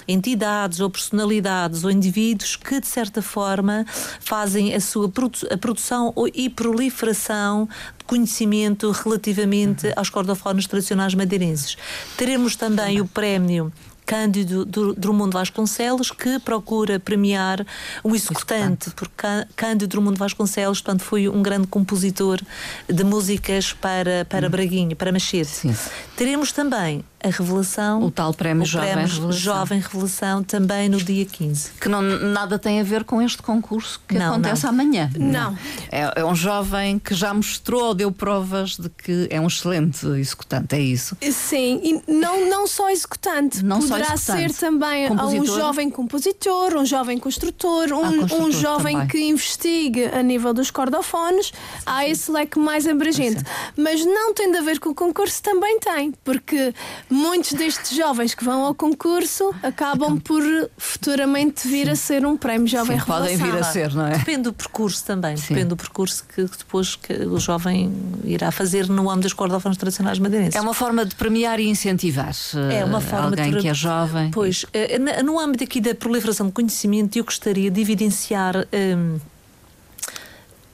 entidades 0.07 0.81
ou 0.81 0.89
personalidades 0.89 1.85
ou 1.85 1.91
indivíduos 1.91 2.57
que, 2.57 2.81
de 2.81 2.87
certa 2.87 3.21
forma, 3.21 3.85
fazem 4.21 4.75
a 4.75 4.81
sua 4.81 5.09
produ 5.09 5.39
a 5.51 5.57
produção 5.57 6.15
e 6.35 6.49
proliferação 6.49 7.69
de 7.99 8.05
conhecimento 8.05 8.91
relativamente 8.91 9.87
uhum. 9.89 9.93
aos 9.97 10.09
cordofones 10.09 10.67
tradicionais 10.67 11.15
madeirenses. 11.15 11.77
Teremos 12.17 12.57
também 12.57 13.01
o 13.01 13.07
prémio 13.07 13.73
Cândido 14.09 14.65
Drummond 14.97 15.35
Vasconcelos, 15.35 16.11
que 16.11 16.39
procura 16.39 16.99
premiar 16.99 17.67
o 18.03 18.17
executante, 18.17 18.91
porque 18.93 19.27
Cândido 19.55 19.87
Drummond 19.87 20.19
Vasconcelos, 20.19 20.81
portanto, 20.81 21.03
foi 21.03 21.29
um 21.29 21.43
grande 21.43 21.67
compositor 21.67 22.41
de 22.89 23.05
músicas 23.05 23.75
para, 23.75 24.25
para 24.25 24.47
hum. 24.47 24.51
Braguinho, 24.51 24.97
para 24.97 25.13
Machete. 25.13 25.51
Sim. 25.51 25.77
Teremos 26.17 26.53
também 26.53 27.05
a 27.23 27.29
revelação. 27.31 28.03
O 28.03 28.11
tal 28.11 28.33
prémio, 28.33 28.63
o 28.63 28.67
Jovem, 28.67 28.93
prémio 28.93 29.13
revelação. 29.13 29.41
Jovem 29.41 29.81
Revelação 29.81 30.43
também 30.43 30.89
no 30.89 30.99
dia 30.99 31.25
15. 31.25 31.73
Que 31.81 31.89
não, 31.89 32.01
nada 32.01 32.59
tem 32.59 32.81
a 32.81 32.85
ver 32.85 33.05
com 33.05 33.21
este 33.21 33.43
concurso 33.43 34.01
que 34.07 34.17
não, 34.17 34.35
acontece 34.35 34.65
não. 34.65 34.71
amanhã. 34.71 35.11
Não. 35.17 35.59
É, 35.91 36.21
é, 36.21 36.25
um 36.25 36.35
jovem 36.35 36.99
que 36.99 37.15
já 37.15 37.35
mostrou, 37.35 37.95
deu 37.95 38.13
provas 38.13 38.77
de 38.77 38.89
que 38.89 39.27
é 39.31 39.41
um 39.41 39.47
excelente 39.47 40.07
executante, 40.07 40.77
é 40.77 40.81
isso? 40.81 41.17
Sim, 41.33 41.81
e 41.83 42.13
não, 42.13 42.49
não 42.49 42.67
só 42.67 42.89
executante. 42.91 43.65
Não 43.65 43.81
Poderá 43.81 44.17
só 44.17 44.35
executante. 44.35 44.55
ser 44.55 44.67
também 44.67 45.09
compositor? 45.09 45.41
um 45.41 45.59
jovem 45.59 45.91
compositor, 45.91 46.77
um 46.77 46.87
jovem 46.87 47.19
construtor, 47.19 47.93
um, 47.93 48.05
ah, 48.05 48.13
construtor 48.13 48.41
um 48.41 48.53
jovem 48.53 48.93
também. 48.95 49.09
que 49.09 49.19
investigue 49.25 50.05
a 50.07 50.23
nível 50.23 50.55
dos 50.55 50.71
cordofones. 50.71 51.47
Sim, 51.47 51.53
Há 51.85 52.05
sim. 52.05 52.11
esse 52.11 52.31
leque 52.31 52.59
mais 52.59 52.87
abrangente. 52.87 53.43
Mas 53.77 54.05
não 54.05 54.33
tem 54.35 54.53
de 54.53 54.61
ver 54.61 54.79
com 54.79 54.91
o 54.91 54.95
concurso, 54.95 55.43
também 55.43 55.79
tem, 55.81 56.13
porque 56.25 56.73
muitos 57.11 57.53
destes 57.53 57.97
jovens 57.97 58.35
que 58.35 58.45
vão 58.45 58.65
ao 58.65 58.75
concurso 58.75 59.55
acabam 59.63 60.19
por 60.19 60.43
futuramente 60.77 61.67
vir 61.67 61.89
a 61.91 61.97
ser 61.97 62.25
um 62.27 62.37
prémio 62.37 62.67
jovem 62.67 62.99
Sim, 62.99 63.07
Podem 63.07 63.37
vir 63.37 63.55
a 63.55 63.63
ser, 63.63 63.95
não 63.95 64.07
é? 64.07 64.19
Depende 64.19 64.43
do 64.43 64.53
percurso 64.53 65.05
também, 65.05 65.37
Sim. 65.37 65.49
depende 65.49 65.69
do 65.69 65.77
percurso 65.77 66.25
que 66.35 66.43
depois 66.43 66.97
que 66.97 67.13
o 67.13 67.39
jovem 67.39 67.93
irá 68.25 68.51
fazer 68.51 68.89
no 68.89 69.11
âmbito 69.11 69.25
das 69.25 69.33
cordofones 69.33 69.79
tradicionais 69.79 70.19
madeirenses. 70.19 70.57
É 70.57 70.61
uma 70.61 70.75
forma 70.75 71.05
de 71.05 71.15
premiar 71.15 71.59
e 71.61 71.69
incentivar 71.69 72.29
é 72.71 72.85
uma 72.85 73.01
forma 73.01 73.27
alguém 73.27 73.53
de... 73.53 73.59
que 73.59 73.69
é 73.69 73.75
jovem. 73.75 74.31
Pois, 74.31 74.65
eh, 74.73 74.99
no 75.23 75.39
âmbito 75.39 75.65
aqui 75.65 75.81
da 75.81 75.95
proliferação 75.95 76.47
de 76.47 76.53
conhecimento, 76.53 77.17
eu 77.17 77.25
gostaria 77.25 77.71
de 77.71 77.81
evidenciar. 77.81 78.67
Hum, 78.73 79.19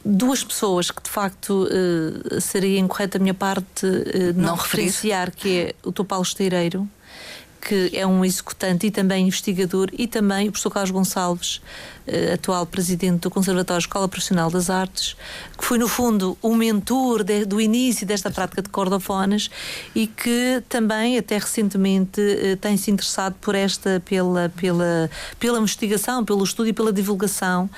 duas 0.05 0.45
pessoas 0.45 0.91
que 0.91 1.03
de 1.03 1.11
facto 1.11 1.67
uh, 1.67 2.41
seria 2.41 2.79
incorreto 2.79 3.19
da 3.19 3.23
minha 3.23 3.35
parte 3.35 3.87
uh, 3.87 4.35
não, 4.35 4.49
não 4.49 4.55
referenciar, 4.57 5.31
que 5.31 5.59
é 5.59 5.75
o 5.83 5.93
Topal 5.93 6.23
Esteireiro 6.23 6.89
que 7.65 7.91
é 7.95 8.07
um 8.07 8.23
executante 8.25 8.87
e 8.87 8.91
também 8.91 9.27
investigador, 9.27 9.89
e 9.93 10.07
também 10.07 10.49
o 10.49 10.53
professor 10.53 10.71
Carlos 10.71 10.91
Gonçalves, 10.91 11.63
eh, 12.07 12.35
atual 12.35 12.67
presidente 12.67 13.23
do 13.23 13.31
Conservatório 13.31 13.81
Escola 13.81 14.07
Profissional 14.07 14.51
das 14.51 14.69
Artes, 14.69 15.17
que 15.57 15.65
foi, 15.65 15.79
no 15.79 15.89
fundo, 15.89 16.37
o 16.43 16.55
mentor 16.55 17.25
de, 17.25 17.47
do 17.47 17.59
início 17.59 18.07
desta 18.07 18.31
prática 18.31 18.61
de 18.61 18.69
cordofones 18.69 19.51
e 19.95 20.07
que 20.07 20.63
também, 20.69 21.17
até 21.17 21.39
recentemente, 21.39 22.21
eh, 22.21 22.57
tem 22.57 22.77
se 22.77 22.91
interessado 22.91 23.35
por 23.41 23.55
esta, 23.55 24.03
pela, 24.05 24.53
pela, 24.55 25.11
pela 25.41 25.59
investigação, 25.59 26.23
pelo 26.23 26.45
estudo 26.45 26.69
e 26.69 26.73
pela 26.75 26.93
divulgação 26.93 27.71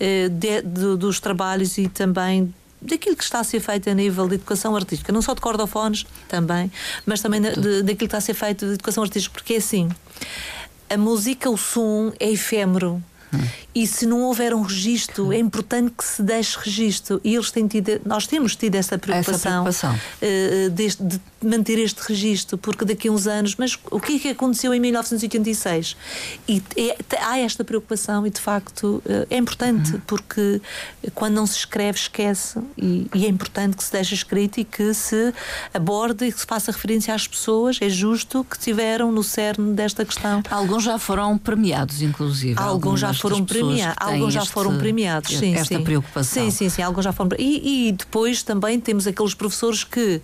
eh, 0.00 0.30
de, 0.30 0.62
de, 0.62 0.96
dos 0.96 1.20
trabalhos 1.20 1.76
e 1.76 1.86
também 1.86 2.52
daquilo 2.84 3.16
que 3.16 3.24
está 3.24 3.40
a 3.40 3.44
ser 3.44 3.60
feito 3.60 3.88
a 3.88 3.94
nível 3.94 4.28
de 4.28 4.34
educação 4.34 4.76
artística, 4.76 5.10
não 5.10 5.22
só 5.22 5.34
de 5.34 5.40
cordofones 5.40 6.06
também, 6.28 6.70
mas 7.06 7.22
também 7.22 7.40
de, 7.40 7.82
daquilo 7.82 7.96
que 7.96 8.04
está 8.04 8.18
a 8.18 8.20
ser 8.20 8.34
feito 8.34 8.66
de 8.66 8.74
educação 8.74 9.02
artística, 9.02 9.32
porque 9.32 9.54
é 9.54 9.56
assim, 9.56 9.88
a 10.90 10.96
música, 10.96 11.48
o 11.48 11.56
som 11.56 12.12
é 12.20 12.30
efêmero. 12.30 13.02
E 13.74 13.86
se 13.86 14.06
não 14.06 14.22
houver 14.22 14.54
um 14.54 14.62
registro, 14.62 15.32
é 15.32 15.38
importante 15.38 15.92
que 15.96 16.04
se 16.04 16.22
deixe 16.22 16.56
registro. 16.58 17.20
E 17.24 17.34
eles 17.34 17.50
têm 17.50 17.66
tido, 17.66 18.00
nós 18.06 18.26
temos 18.26 18.54
tido 18.54 18.76
essa 18.76 18.96
preocupação, 18.96 19.66
essa 19.66 19.88
preocupação. 19.88 20.00
Uh, 20.22 20.70
de, 20.70 20.96
de, 20.96 21.20
manter 21.44 21.78
este 21.78 22.00
registro, 22.08 22.56
porque 22.56 22.86
daqui 22.86 23.08
a 23.08 23.12
uns 23.12 23.26
anos, 23.26 23.56
mas 23.56 23.78
o 23.90 24.00
que 24.00 24.16
é 24.16 24.18
que 24.18 24.28
aconteceu 24.30 24.72
em 24.72 24.80
1986? 24.80 25.94
E 26.48 26.62
é, 26.76 26.96
há 27.20 27.38
esta 27.38 27.62
preocupação 27.62 28.26
e 28.26 28.30
de 28.30 28.40
facto 28.40 29.02
uh, 29.04 29.26
é 29.28 29.36
importante, 29.36 29.92
uhum. 29.92 30.00
porque 30.06 30.60
quando 31.14 31.34
não 31.34 31.46
se 31.46 31.58
escreve, 31.58 31.98
esquece. 31.98 32.58
E, 32.78 33.08
e, 33.14 33.26
é 33.26 33.28
importante 33.28 33.76
que 33.76 33.84
se 33.84 33.92
deixe 33.92 34.14
escrito 34.14 34.58
e 34.58 34.64
que 34.64 34.94
se 34.94 35.34
aborde 35.74 36.24
e 36.26 36.32
que 36.32 36.40
se 36.40 36.46
faça 36.46 36.72
referência 36.72 37.14
às 37.14 37.26
pessoas, 37.26 37.78
é 37.82 37.88
justo 37.88 38.44
que 38.48 38.56
estiveram 38.56 39.12
no 39.12 39.22
cerne 39.22 39.74
desta 39.74 40.04
questão. 40.04 40.42
Alguns 40.50 40.84
já 40.84 40.98
foram 40.98 41.36
premiados, 41.36 42.00
inclusive. 42.00 42.58
Alguns 42.58 43.00
já 43.00 43.12
foram 43.28 43.44
premiados. 43.44 43.96
Alguns 43.98 44.34
já 44.34 44.44
foram 44.44 44.78
premiados, 44.78 45.36
sim, 45.36 45.54
esta 45.54 45.76
sim. 45.76 45.84
preocupação. 45.84 46.44
Sim, 46.44 46.50
sim, 46.50 46.68
sim. 46.68 46.82
Alguns 46.82 47.04
já 47.04 47.12
foram. 47.12 47.30
E, 47.38 47.88
e 47.88 47.92
depois 47.92 48.42
também 48.42 48.78
temos 48.78 49.06
aqueles 49.06 49.34
professores 49.34 49.84
que 49.84 50.20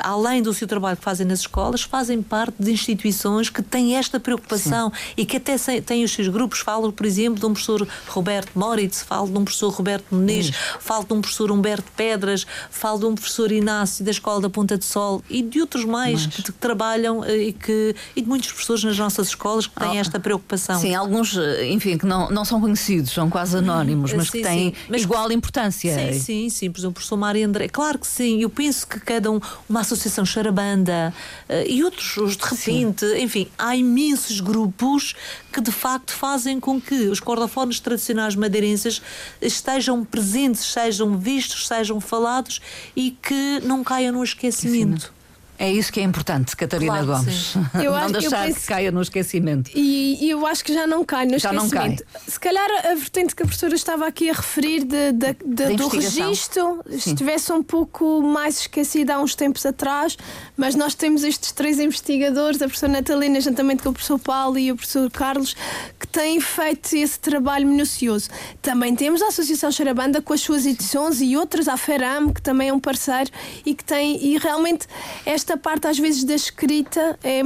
além 0.00 0.42
do 0.42 0.52
seu 0.52 0.66
trabalho 0.66 0.96
que 0.96 1.04
fazem 1.04 1.26
nas 1.26 1.40
escolas, 1.40 1.82
fazem 1.82 2.22
parte 2.22 2.54
de 2.58 2.70
instituições 2.70 3.48
que 3.48 3.62
têm 3.62 3.96
esta 3.96 4.20
preocupação 4.20 4.90
Sim. 4.90 5.12
e 5.16 5.26
que 5.26 5.36
até 5.36 5.56
têm 5.80 6.04
os 6.04 6.12
seus 6.12 6.28
grupos. 6.28 6.60
Falo, 6.60 6.92
por 6.92 7.06
exemplo, 7.06 7.40
de 7.40 7.46
um 7.46 7.52
professor 7.52 7.86
Roberto 8.08 8.50
Moritz, 8.54 9.02
falo 9.02 9.28
de 9.28 9.38
um 9.38 9.44
professor 9.44 9.72
Roberto 9.72 10.04
Muniz, 10.10 10.50
falo 10.78 11.04
de 11.04 11.12
um 11.12 11.20
professor 11.20 11.50
Humberto 11.50 11.90
Pedras, 11.96 12.46
falo 12.70 12.98
de 12.98 13.06
um 13.06 13.14
professor 13.14 13.52
Inácio 13.52 14.04
da 14.04 14.10
Escola 14.10 14.40
da 14.40 14.50
Ponta 14.50 14.76
de 14.76 14.84
Sol 14.84 15.22
e 15.28 15.42
de 15.42 15.60
outros 15.60 15.84
mais, 15.84 16.26
que, 16.26 16.42
que, 16.42 16.52
trabalham 16.52 17.24
eh, 17.24 17.36
e, 17.36 17.52
que, 17.52 17.94
e 18.14 18.22
de 18.22 18.28
muitos 18.28 18.48
professores 18.48 18.84
nas 18.84 18.98
nossas 18.98 19.28
escolas 19.28 19.66
que 19.66 19.74
têm 19.74 19.98
oh, 19.98 20.00
esta 20.00 20.20
preocupação. 20.20 20.78
Sim, 20.80 20.94
alguns, 20.94 21.36
eh, 21.36 21.70
enfim, 21.70 21.96
que 21.96 22.06
não, 22.06 22.30
não 22.30 22.44
são 22.44 22.60
conhecidos, 22.60 23.12
são 23.12 23.28
quase 23.30 23.56
anónimos, 23.56 24.12
mas 24.12 24.28
sim, 24.28 24.38
que 24.38 24.42
têm 24.42 24.74
igual 24.92 25.30
importância. 25.32 25.94
Sim, 25.94 26.18
sim, 26.18 26.50
sim. 26.50 26.70
Por 26.70 26.78
exemplo, 26.78 26.90
o 26.90 26.94
professor 26.94 27.16
Mário 27.16 27.46
André. 27.46 27.68
Claro 27.68 27.98
que 27.98 28.06
sim, 28.06 28.42
eu 28.42 28.50
penso 28.50 28.86
que 28.86 29.00
cada 29.00 29.30
um, 29.30 29.40
uma 29.70 29.80
associação 29.80 30.26
Charabanda 30.26 31.14
uh, 31.48 31.52
e 31.66 31.82
outros, 31.84 32.16
os 32.16 32.36
de 32.36 32.44
repente, 32.44 33.06
Sim. 33.06 33.22
enfim, 33.22 33.48
há 33.56 33.76
imensos 33.76 34.40
grupos 34.40 35.14
que 35.52 35.60
de 35.60 35.70
facto 35.70 36.12
fazem 36.12 36.58
com 36.58 36.80
que 36.80 37.08
os 37.08 37.20
cordofones 37.20 37.78
tradicionais 37.78 38.34
madeirenses 38.34 39.00
estejam 39.40 40.04
presentes, 40.04 40.62
sejam 40.62 41.16
vistos, 41.16 41.68
sejam 41.68 42.00
falados 42.00 42.60
e 42.96 43.12
que 43.22 43.60
não 43.62 43.84
caiam 43.84 44.12
no 44.12 44.24
esquecimento. 44.24 45.19
É 45.62 45.70
isso 45.70 45.92
que 45.92 46.00
é 46.00 46.02
importante, 46.02 46.56
Catarina 46.56 47.04
Claro 47.04 47.06
Gomes. 47.06 47.54
Não 47.74 47.94
acho- 47.94 48.12
deixar 48.14 48.46
penso- 48.46 48.60
que 48.60 48.66
caia 48.66 48.90
no 48.90 49.02
esquecimento. 49.02 49.70
E, 49.74 50.16
e 50.24 50.30
eu 50.30 50.46
acho 50.46 50.64
que 50.64 50.72
já 50.72 50.86
não 50.86 51.04
cai 51.04 51.26
no 51.26 51.38
Já 51.38 51.52
não 51.52 51.66
esquecimento. 51.66 52.02
Se 52.26 52.40
calhar 52.40 52.66
a 52.86 52.94
vertente 52.94 53.36
que 53.36 53.42
a 53.42 53.46
professora 53.46 53.74
estava 53.74 54.06
aqui 54.06 54.30
a 54.30 54.32
referir 54.32 54.84
de, 54.84 55.12
de- 55.12 55.36
de- 55.44 55.76
do 55.76 55.88
registro 55.88 56.80
Sim. 56.98 57.10
estivesse 57.10 57.52
um 57.52 57.62
pouco 57.62 58.22
mais 58.22 58.60
esquecida 58.60 59.16
há 59.16 59.20
uns 59.20 59.34
tempos 59.34 59.66
atrás, 59.66 60.16
mas 60.56 60.74
nós 60.74 60.94
temos 60.94 61.22
estes 61.24 61.52
três 61.52 61.78
investigadores, 61.78 62.62
a 62.62 62.64
professora 62.64 62.92
Natalina, 62.92 63.38
juntamente 63.40 63.82
com 63.82 63.90
o 63.90 63.92
professor 63.92 64.18
Paulo 64.18 64.58
e 64.58 64.72
o 64.72 64.76
professor 64.76 65.10
Carlos, 65.10 65.54
que 65.98 66.06
têm 66.08 66.40
feito 66.40 66.96
esse 66.96 67.20
trabalho 67.20 67.68
minucioso. 67.68 68.30
Também 68.62 68.96
temos 68.96 69.20
a 69.20 69.26
Associação 69.28 69.70
Charabanda 69.70 70.22
com 70.22 70.32
as 70.32 70.40
suas 70.40 70.64
edições 70.64 71.20
e 71.20 71.36
outras, 71.36 71.68
a 71.68 71.76
FERAM, 71.76 72.32
que 72.32 72.40
também 72.40 72.70
é 72.70 72.72
um 72.72 72.80
parceiro 72.80 73.30
e 73.66 73.74
que 73.74 73.84
tem, 73.84 74.16
e 74.24 74.38
realmente 74.38 74.86
esta 75.26 75.49
parte 75.56 75.86
às 75.86 75.98
vezes 75.98 76.24
da 76.24 76.34
escrita 76.34 77.18
é 77.22 77.40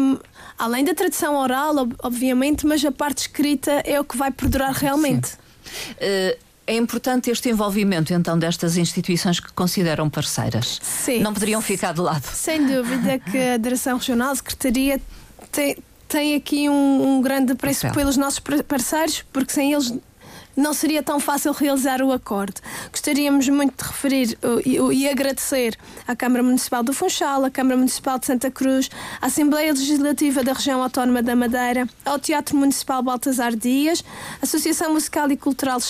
além 0.59 0.85
da 0.85 0.95
tradição 0.95 1.37
oral, 1.37 1.77
ob- 1.77 1.95
obviamente, 2.03 2.67
mas 2.67 2.85
a 2.85 2.93
parte 2.93 3.19
escrita 3.19 3.71
é 3.85 3.99
o 4.01 4.05
que 4.05 4.17
vai 4.17 4.31
perdurar 4.31 4.73
realmente. 4.73 5.33
Eh, 5.99 6.39
é 6.67 6.77
importante 6.77 7.31
este 7.31 7.49
envolvimento, 7.51 8.15
então, 8.15 8.39
destas 8.39 8.77
instituições 8.77 9.39
que 9.41 9.53
consideram 9.53 10.09
parceiras. 10.09 10.79
Sim. 10.83 11.21
Não 11.21 11.35
poderiam 11.35 11.61
ficar 11.61 11.93
de 11.93 12.01
lado. 12.01 12.25
Sem 12.33 12.67
dúvida 12.67 13.19
que 13.19 13.37
a 13.37 13.57
Direção 13.59 13.99
Regional, 13.99 14.31
a 14.31 14.35
Secretaria, 14.37 15.01
tem, 15.53 15.77
tem 16.09 16.35
aqui 16.35 16.69
um, 16.71 17.17
um 17.19 17.21
grande 17.23 17.55
preço 17.55 17.83
Papel. 17.83 17.97
pelos 17.97 18.17
nossos 18.17 18.39
par- 18.39 18.63
parceiros, 18.63 19.25
porque 19.33 19.53
sem 19.53 19.73
eles 19.75 19.93
não 20.57 20.73
seria 20.73 21.03
tão 21.03 21.19
fácil 21.21 21.53
realizar 21.53 22.03
o 22.03 22.13
acordo. 22.13 22.61
Gostaríamos 22.91 23.49
muito 23.49 23.83
de 23.83 23.89
referir 23.89 24.39
uh, 24.43 24.61
e, 24.65 24.81
uh, 24.81 24.93
e 24.93 25.09
agradecer 25.09 25.77
à 26.07 26.15
Câmara 26.15 26.43
Municipal 26.43 26.83
do 26.83 26.93
Funchal, 26.93 27.45
à 27.45 27.51
Câmara 27.51 27.77
Municipal 27.77 28.19
de 28.19 28.27
Santa 28.27 28.51
Cruz, 28.51 28.91
à 29.21 29.27
Assembleia 29.27 29.73
Legislativa 29.73 30.43
da 30.43 30.53
Região 30.53 30.83
Autónoma 30.83 31.23
da 31.23 31.35
Madeira, 31.35 31.89
ao 32.05 32.19
Teatro 32.19 32.57
Municipal 32.57 33.03
Baltasar 33.03 33.55
Dias, 33.55 34.05
Associação 34.41 34.93
Musical 34.93 35.31
e 35.31 35.37
Cultural 35.37 35.79
de 35.79 35.85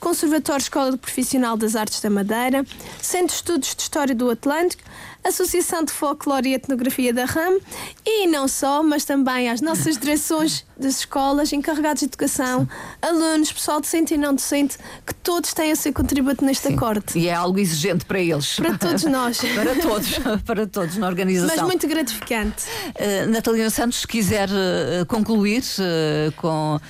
Conservatório 0.00 0.62
Escola 0.62 0.96
Profissional 0.96 1.56
das 1.56 1.76
Artes 1.76 2.00
da 2.00 2.10
Madeira, 2.10 2.64
Centro 3.00 3.28
de 3.28 3.34
Estudos 3.34 3.74
de 3.74 3.82
História 3.82 4.14
do 4.14 4.30
Atlântico, 4.30 4.82
Associação 5.24 5.82
de 5.82 5.90
Folclore 5.90 6.50
e 6.50 6.54
Etnografia 6.54 7.12
da 7.12 7.24
RAM 7.24 7.58
e 8.04 8.26
não 8.26 8.46
só, 8.46 8.82
mas 8.82 9.04
também 9.04 9.48
às 9.48 9.62
nossas 9.62 9.96
direções 9.96 10.66
das 10.78 10.98
escolas, 10.98 11.52
encarregados 11.52 12.00
de 12.00 12.06
educação, 12.06 12.68
alunos, 13.00 13.50
pessoal 13.50 13.80
docente 13.80 14.14
e 14.14 14.18
não 14.18 14.34
docente, 14.34 14.76
que 15.06 15.14
todos 15.14 15.54
têm 15.54 15.72
o 15.72 15.76
seu 15.76 15.92
contributo 15.92 16.44
neste 16.44 16.68
acordo. 16.68 17.04
E 17.14 17.28
é 17.28 17.34
algo 17.34 17.58
exigente 17.58 18.04
para 18.04 18.18
eles. 18.18 18.56
Para 18.56 18.76
todos 18.76 19.04
nós. 19.04 19.40
para 19.54 19.74
todos, 19.80 20.18
para 20.44 20.66
todos 20.66 20.96
na 20.98 21.06
organização. 21.06 21.56
Mas 21.56 21.64
muito 21.64 21.88
gratificante. 21.88 22.64
Uh, 22.88 23.30
Natalina 23.30 23.70
Santos, 23.70 24.00
se 24.00 24.06
quiser 24.06 24.48
uh, 24.50 25.06
concluir 25.06 25.62
uh, 25.62 26.32
com 26.32 26.76
uh, 26.76 26.80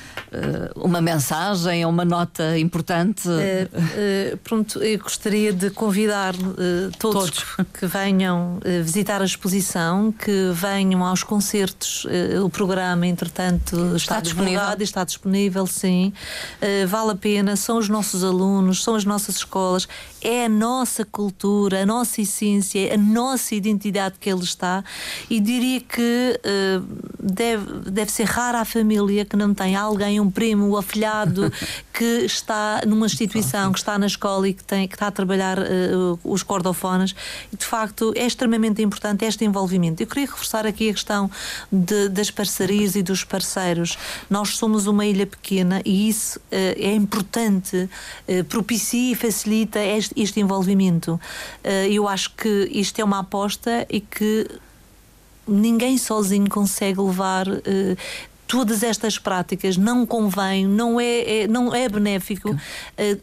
uma 0.74 1.00
mensagem 1.00 1.84
ou 1.84 1.90
uma 1.90 2.04
nota 2.04 2.58
importante. 2.58 3.28
Pronto, 4.42 4.82
eu 4.82 4.98
gostaria 4.98 5.52
de 5.52 5.70
convidar 5.70 6.34
todos, 6.98 7.30
Todos. 7.30 7.66
que 7.78 7.86
venham 7.86 8.23
eh, 8.64 8.80
visitar 8.80 9.20
a 9.22 9.24
exposição, 9.24 10.12
que 10.12 10.50
venham 10.52 11.04
aos 11.04 11.22
concertos. 11.22 12.06
Eh, 12.08 12.40
o 12.40 12.48
programa, 12.48 13.06
entretanto, 13.06 13.76
está, 13.96 13.96
Está 13.96 14.20
disponível? 14.20 14.62
e 14.78 14.82
está 14.82 15.04
disponível, 15.04 15.66
sim. 15.66 16.12
Eh, 16.60 16.86
vale 16.86 17.12
a 17.12 17.14
pena, 17.14 17.56
são 17.56 17.78
os 17.78 17.88
nossos 17.88 18.24
alunos, 18.24 18.82
são 18.82 18.94
as 18.94 19.04
nossas 19.04 19.36
escolas, 19.36 19.86
é 20.24 20.46
a 20.46 20.48
nossa 20.48 21.04
cultura, 21.04 21.82
a 21.82 21.86
nossa 21.86 22.22
essência, 22.22 22.94
a 22.94 22.96
nossa 22.96 23.54
identidade 23.54 24.14
que 24.18 24.30
ele 24.30 24.42
está. 24.42 24.82
E 25.28 25.38
diria 25.38 25.80
que 25.82 26.40
eh, 26.42 26.80
deve, 27.22 27.90
deve 27.90 28.10
ser 28.10 28.24
rara 28.24 28.60
a 28.60 28.64
família 28.64 29.24
que 29.26 29.36
não 29.36 29.52
tem 29.52 29.76
alguém, 29.76 30.18
um 30.18 30.30
primo, 30.30 30.66
um 30.66 30.76
afilhado, 30.76 31.52
que 31.92 32.24
está 32.24 32.80
numa 32.86 33.04
instituição, 33.06 33.70
que 33.70 33.78
está 33.78 33.98
na 33.98 34.06
escola 34.06 34.48
e 34.48 34.54
que, 34.54 34.64
tem, 34.64 34.88
que 34.88 34.94
está 34.94 35.08
a 35.08 35.10
trabalhar 35.10 35.58
eh, 35.58 35.90
os 36.24 36.42
cordofones. 36.42 37.14
E, 37.52 37.56
de 37.56 37.64
facto, 37.66 38.12
é 38.16 38.26
extremamente 38.26 38.80
importante 38.82 39.26
este 39.26 39.44
envolvimento. 39.44 40.02
Eu 40.02 40.06
queria 40.06 40.24
reforçar 40.26 40.66
aqui 40.66 40.88
a 40.88 40.92
questão 40.94 41.30
de- 41.70 42.08
das 42.08 42.30
parcerias 42.30 42.96
e 42.96 43.02
dos 43.02 43.24
parceiros. 43.24 43.98
Nós 44.30 44.56
somos 44.56 44.86
uma 44.86 45.04
ilha 45.04 45.26
pequena 45.26 45.82
e 45.84 46.08
isso 46.08 46.40
eh, 46.50 46.74
é 46.78 46.94
importante, 46.94 47.88
propicia 48.48 49.12
e 49.12 49.14
facilita 49.14 49.78
este, 49.80 50.13
este 50.16 50.40
envolvimento. 50.40 51.20
Eh, 51.62 51.88
eu 51.90 52.08
acho 52.08 52.34
que 52.34 52.68
isto 52.72 53.00
é 53.00 53.04
uma 53.04 53.20
aposta 53.20 53.86
e 53.90 54.00
que 54.00 54.48
ninguém 55.46 55.98
sozinho 55.98 56.48
consegue 56.48 57.00
levar 57.00 57.46
eh, 57.48 57.96
todas 58.54 58.82
estas 58.84 59.18
práticas 59.18 59.76
não 59.76 60.06
convém 60.06 60.64
não 60.66 61.00
é, 61.00 61.42
é- 61.42 61.48
não 61.48 61.74
é 61.74 61.88
benéfico. 61.88 62.50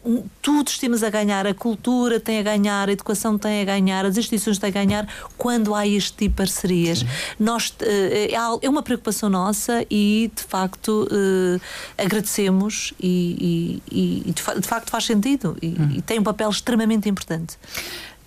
Um, 0.04 0.24
todos 0.42 0.78
temos 0.78 1.02
a 1.02 1.08
ganhar 1.08 1.46
a 1.46 1.54
cultura 1.54 2.20
tem 2.20 2.38
a 2.38 2.42
ganhar 2.42 2.88
a 2.88 2.92
educação 2.92 3.38
tem 3.38 3.62
a 3.62 3.64
ganhar 3.64 4.04
as 4.04 4.18
instituições 4.18 4.58
têm 4.58 4.68
a 4.68 4.72
ganhar 4.72 5.08
quando 5.38 5.74
há 5.74 5.86
este 5.86 6.12
tipo 6.18 6.32
de 6.34 6.36
parcerias. 6.36 7.04
Nós 7.40 7.72
eh, 7.80 8.30
é 8.62 8.68
uma 8.68 8.82
preocupação 8.82 9.30
nossa 9.30 9.86
e 9.90 10.30
de 10.36 10.42
facto 10.42 11.08
eh, 11.10 12.04
agradecemos 12.04 12.92
e, 13.00 13.80
e- 13.90 14.22
e 14.26 14.32
de, 14.32 14.42
fa- 14.42 14.54
de 14.60 14.66
facto 14.68 14.90
faz 14.90 15.04
sentido 15.06 15.56
e, 15.62 15.68
e 15.96 16.02
tem 16.02 16.18
um 16.18 16.22
papel 16.22 16.50
extremamente 16.50 17.08
importante 17.08 17.56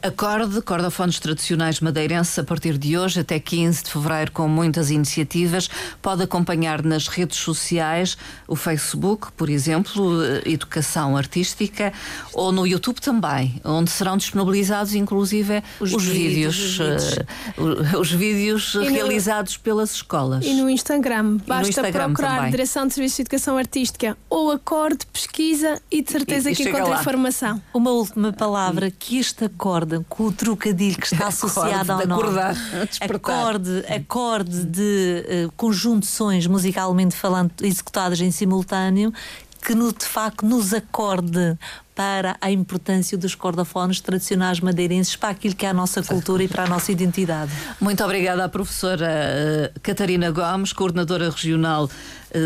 Acorde, 0.06 0.62
cordofones 0.62 1.20
tradicionais 1.20 1.80
madeirenses 1.80 2.38
a 2.38 2.44
partir 2.44 2.78
de 2.78 2.96
hoje 2.96 3.22
até 3.22 3.40
15 3.40 3.86
de 3.86 3.90
fevereiro 3.92 4.32
com 4.32 4.48
muitas 4.48 4.92
iniciativas. 4.92 5.68
Pode 6.00 6.22
acompanhar 6.22 6.84
nas 6.84 7.08
redes 7.08 7.40
sociais, 7.40 8.16
o 8.48 8.56
Facebook, 8.56 9.32
por 9.36 9.50
exemplo, 9.50 10.24
eh, 10.24 10.44
Educação 10.46 11.18
Artística, 11.18 11.92
ou 12.34 12.52
no 12.52 12.68
YouTube 12.68 13.02
também, 13.02 13.60
onde 13.64 13.90
serão 13.90 14.16
disponibilizados 14.16 14.94
inclusive 14.94 15.64
os, 15.80 15.92
Os 15.92 16.04
vídeos, 16.06 16.56
vídeos, 16.78 17.18
os 18.00 18.12
vídeos. 18.12 18.76
eh, 18.76 18.78
no- 18.86 18.92
realizados 18.92 19.58
pelas 19.58 19.96
escolas. 19.96 20.46
E 20.46 20.54
no 20.54 20.70
Instagram, 20.70 21.38
basta 21.48 21.68
Instagram 21.70 22.06
procurar 22.14 22.36
também. 22.36 22.52
Direção 22.52 22.86
de 22.86 22.94
Serviços 22.94 23.16
de 23.18 23.22
Educação 23.24 23.58
Artística 23.58 24.16
ou 24.30 24.52
acorde, 24.52 25.00
pesquisa 25.12 25.82
e 25.90 26.04
de 26.04 26.12
certeza 26.12 26.50
E- 26.52 26.54
e 26.54 26.56
que 26.56 26.64
encontra 26.70 26.90
lá. 26.90 27.00
informação. 27.00 27.60
Uma 27.74 27.90
última 27.90 28.32
palavra 28.32 28.92
que 28.92 29.18
este 29.18 29.46
acorde, 29.46 29.95
com 30.10 30.26
o 30.26 30.32
trocadilho 30.32 30.98
que 30.98 31.14
está 31.14 31.28
associado 31.28 31.92
ao 31.92 32.00
de 32.00 32.08
nome. 32.08 32.22
acordar, 32.22 32.54
despertar. 32.86 33.40
Acorde, 33.42 33.86
acorde 33.88 34.66
de 34.66 35.26
eh, 35.28 35.48
conjunções 35.56 36.48
musicalmente 36.48 37.16
falando 37.16 37.52
executadas 37.62 38.20
em 38.22 38.32
simultâneo 38.32 39.14
que 39.66 39.74
no, 39.74 39.92
de 39.92 40.06
facto 40.06 40.46
nos 40.46 40.74
acorde 40.74 41.58
para 41.96 42.36
a 42.42 42.52
importância 42.52 43.18
dos 43.18 43.34
cordofones 43.34 44.02
tradicionais 44.02 44.60
madeirenses 44.60 45.16
para 45.16 45.30
aquilo 45.30 45.56
que 45.56 45.66
é 45.66 45.70
a 45.70 45.74
nossa 45.74 46.04
cultura 46.04 46.44
e 46.44 46.48
para 46.48 46.66
a 46.66 46.68
nossa 46.68 46.92
identidade. 46.92 47.52
Muito 47.80 48.04
obrigada 48.04 48.44
à 48.44 48.50
professora 48.50 49.08
eh, 49.10 49.72
Catarina 49.82 50.30
Gomes, 50.30 50.74
coordenadora 50.74 51.30
regional 51.30 51.90
eh, 52.32 52.40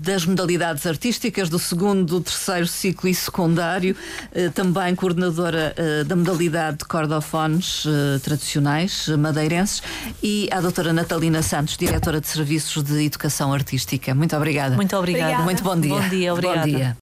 das 0.00 0.24
modalidades 0.24 0.86
artísticas 0.86 1.48
do 1.48 1.58
segundo, 1.58 2.20
terceiro 2.20 2.68
ciclo 2.68 3.08
e 3.08 3.14
secundário, 3.14 3.96
eh, 4.32 4.48
também 4.50 4.94
coordenadora 4.94 5.74
da 6.06 6.14
modalidade 6.14 6.78
de 6.78 6.84
cordofones 6.84 7.84
tradicionais 8.22 9.08
madeirenses 9.08 9.82
e 10.22 10.48
à 10.52 10.60
doutora 10.60 10.92
Natalina 10.92 11.42
Santos, 11.42 11.76
diretora 11.76 12.20
de 12.20 12.28
Serviços 12.28 12.82
de 12.82 13.04
Educação 13.04 13.52
Artística. 13.52 14.14
Muito 14.14 14.36
obrigada. 14.36 14.76
Muito 14.76 14.96
obrigada. 14.96 15.42
Obrigada. 15.42 15.44
Muito 15.44 15.64
bom 15.64 15.80
dia. 15.80 15.94
Bom 15.94 16.08
dia, 16.08 16.32
obrigada. 16.32 16.60
Bom 16.60 16.66
dia. 16.66 16.92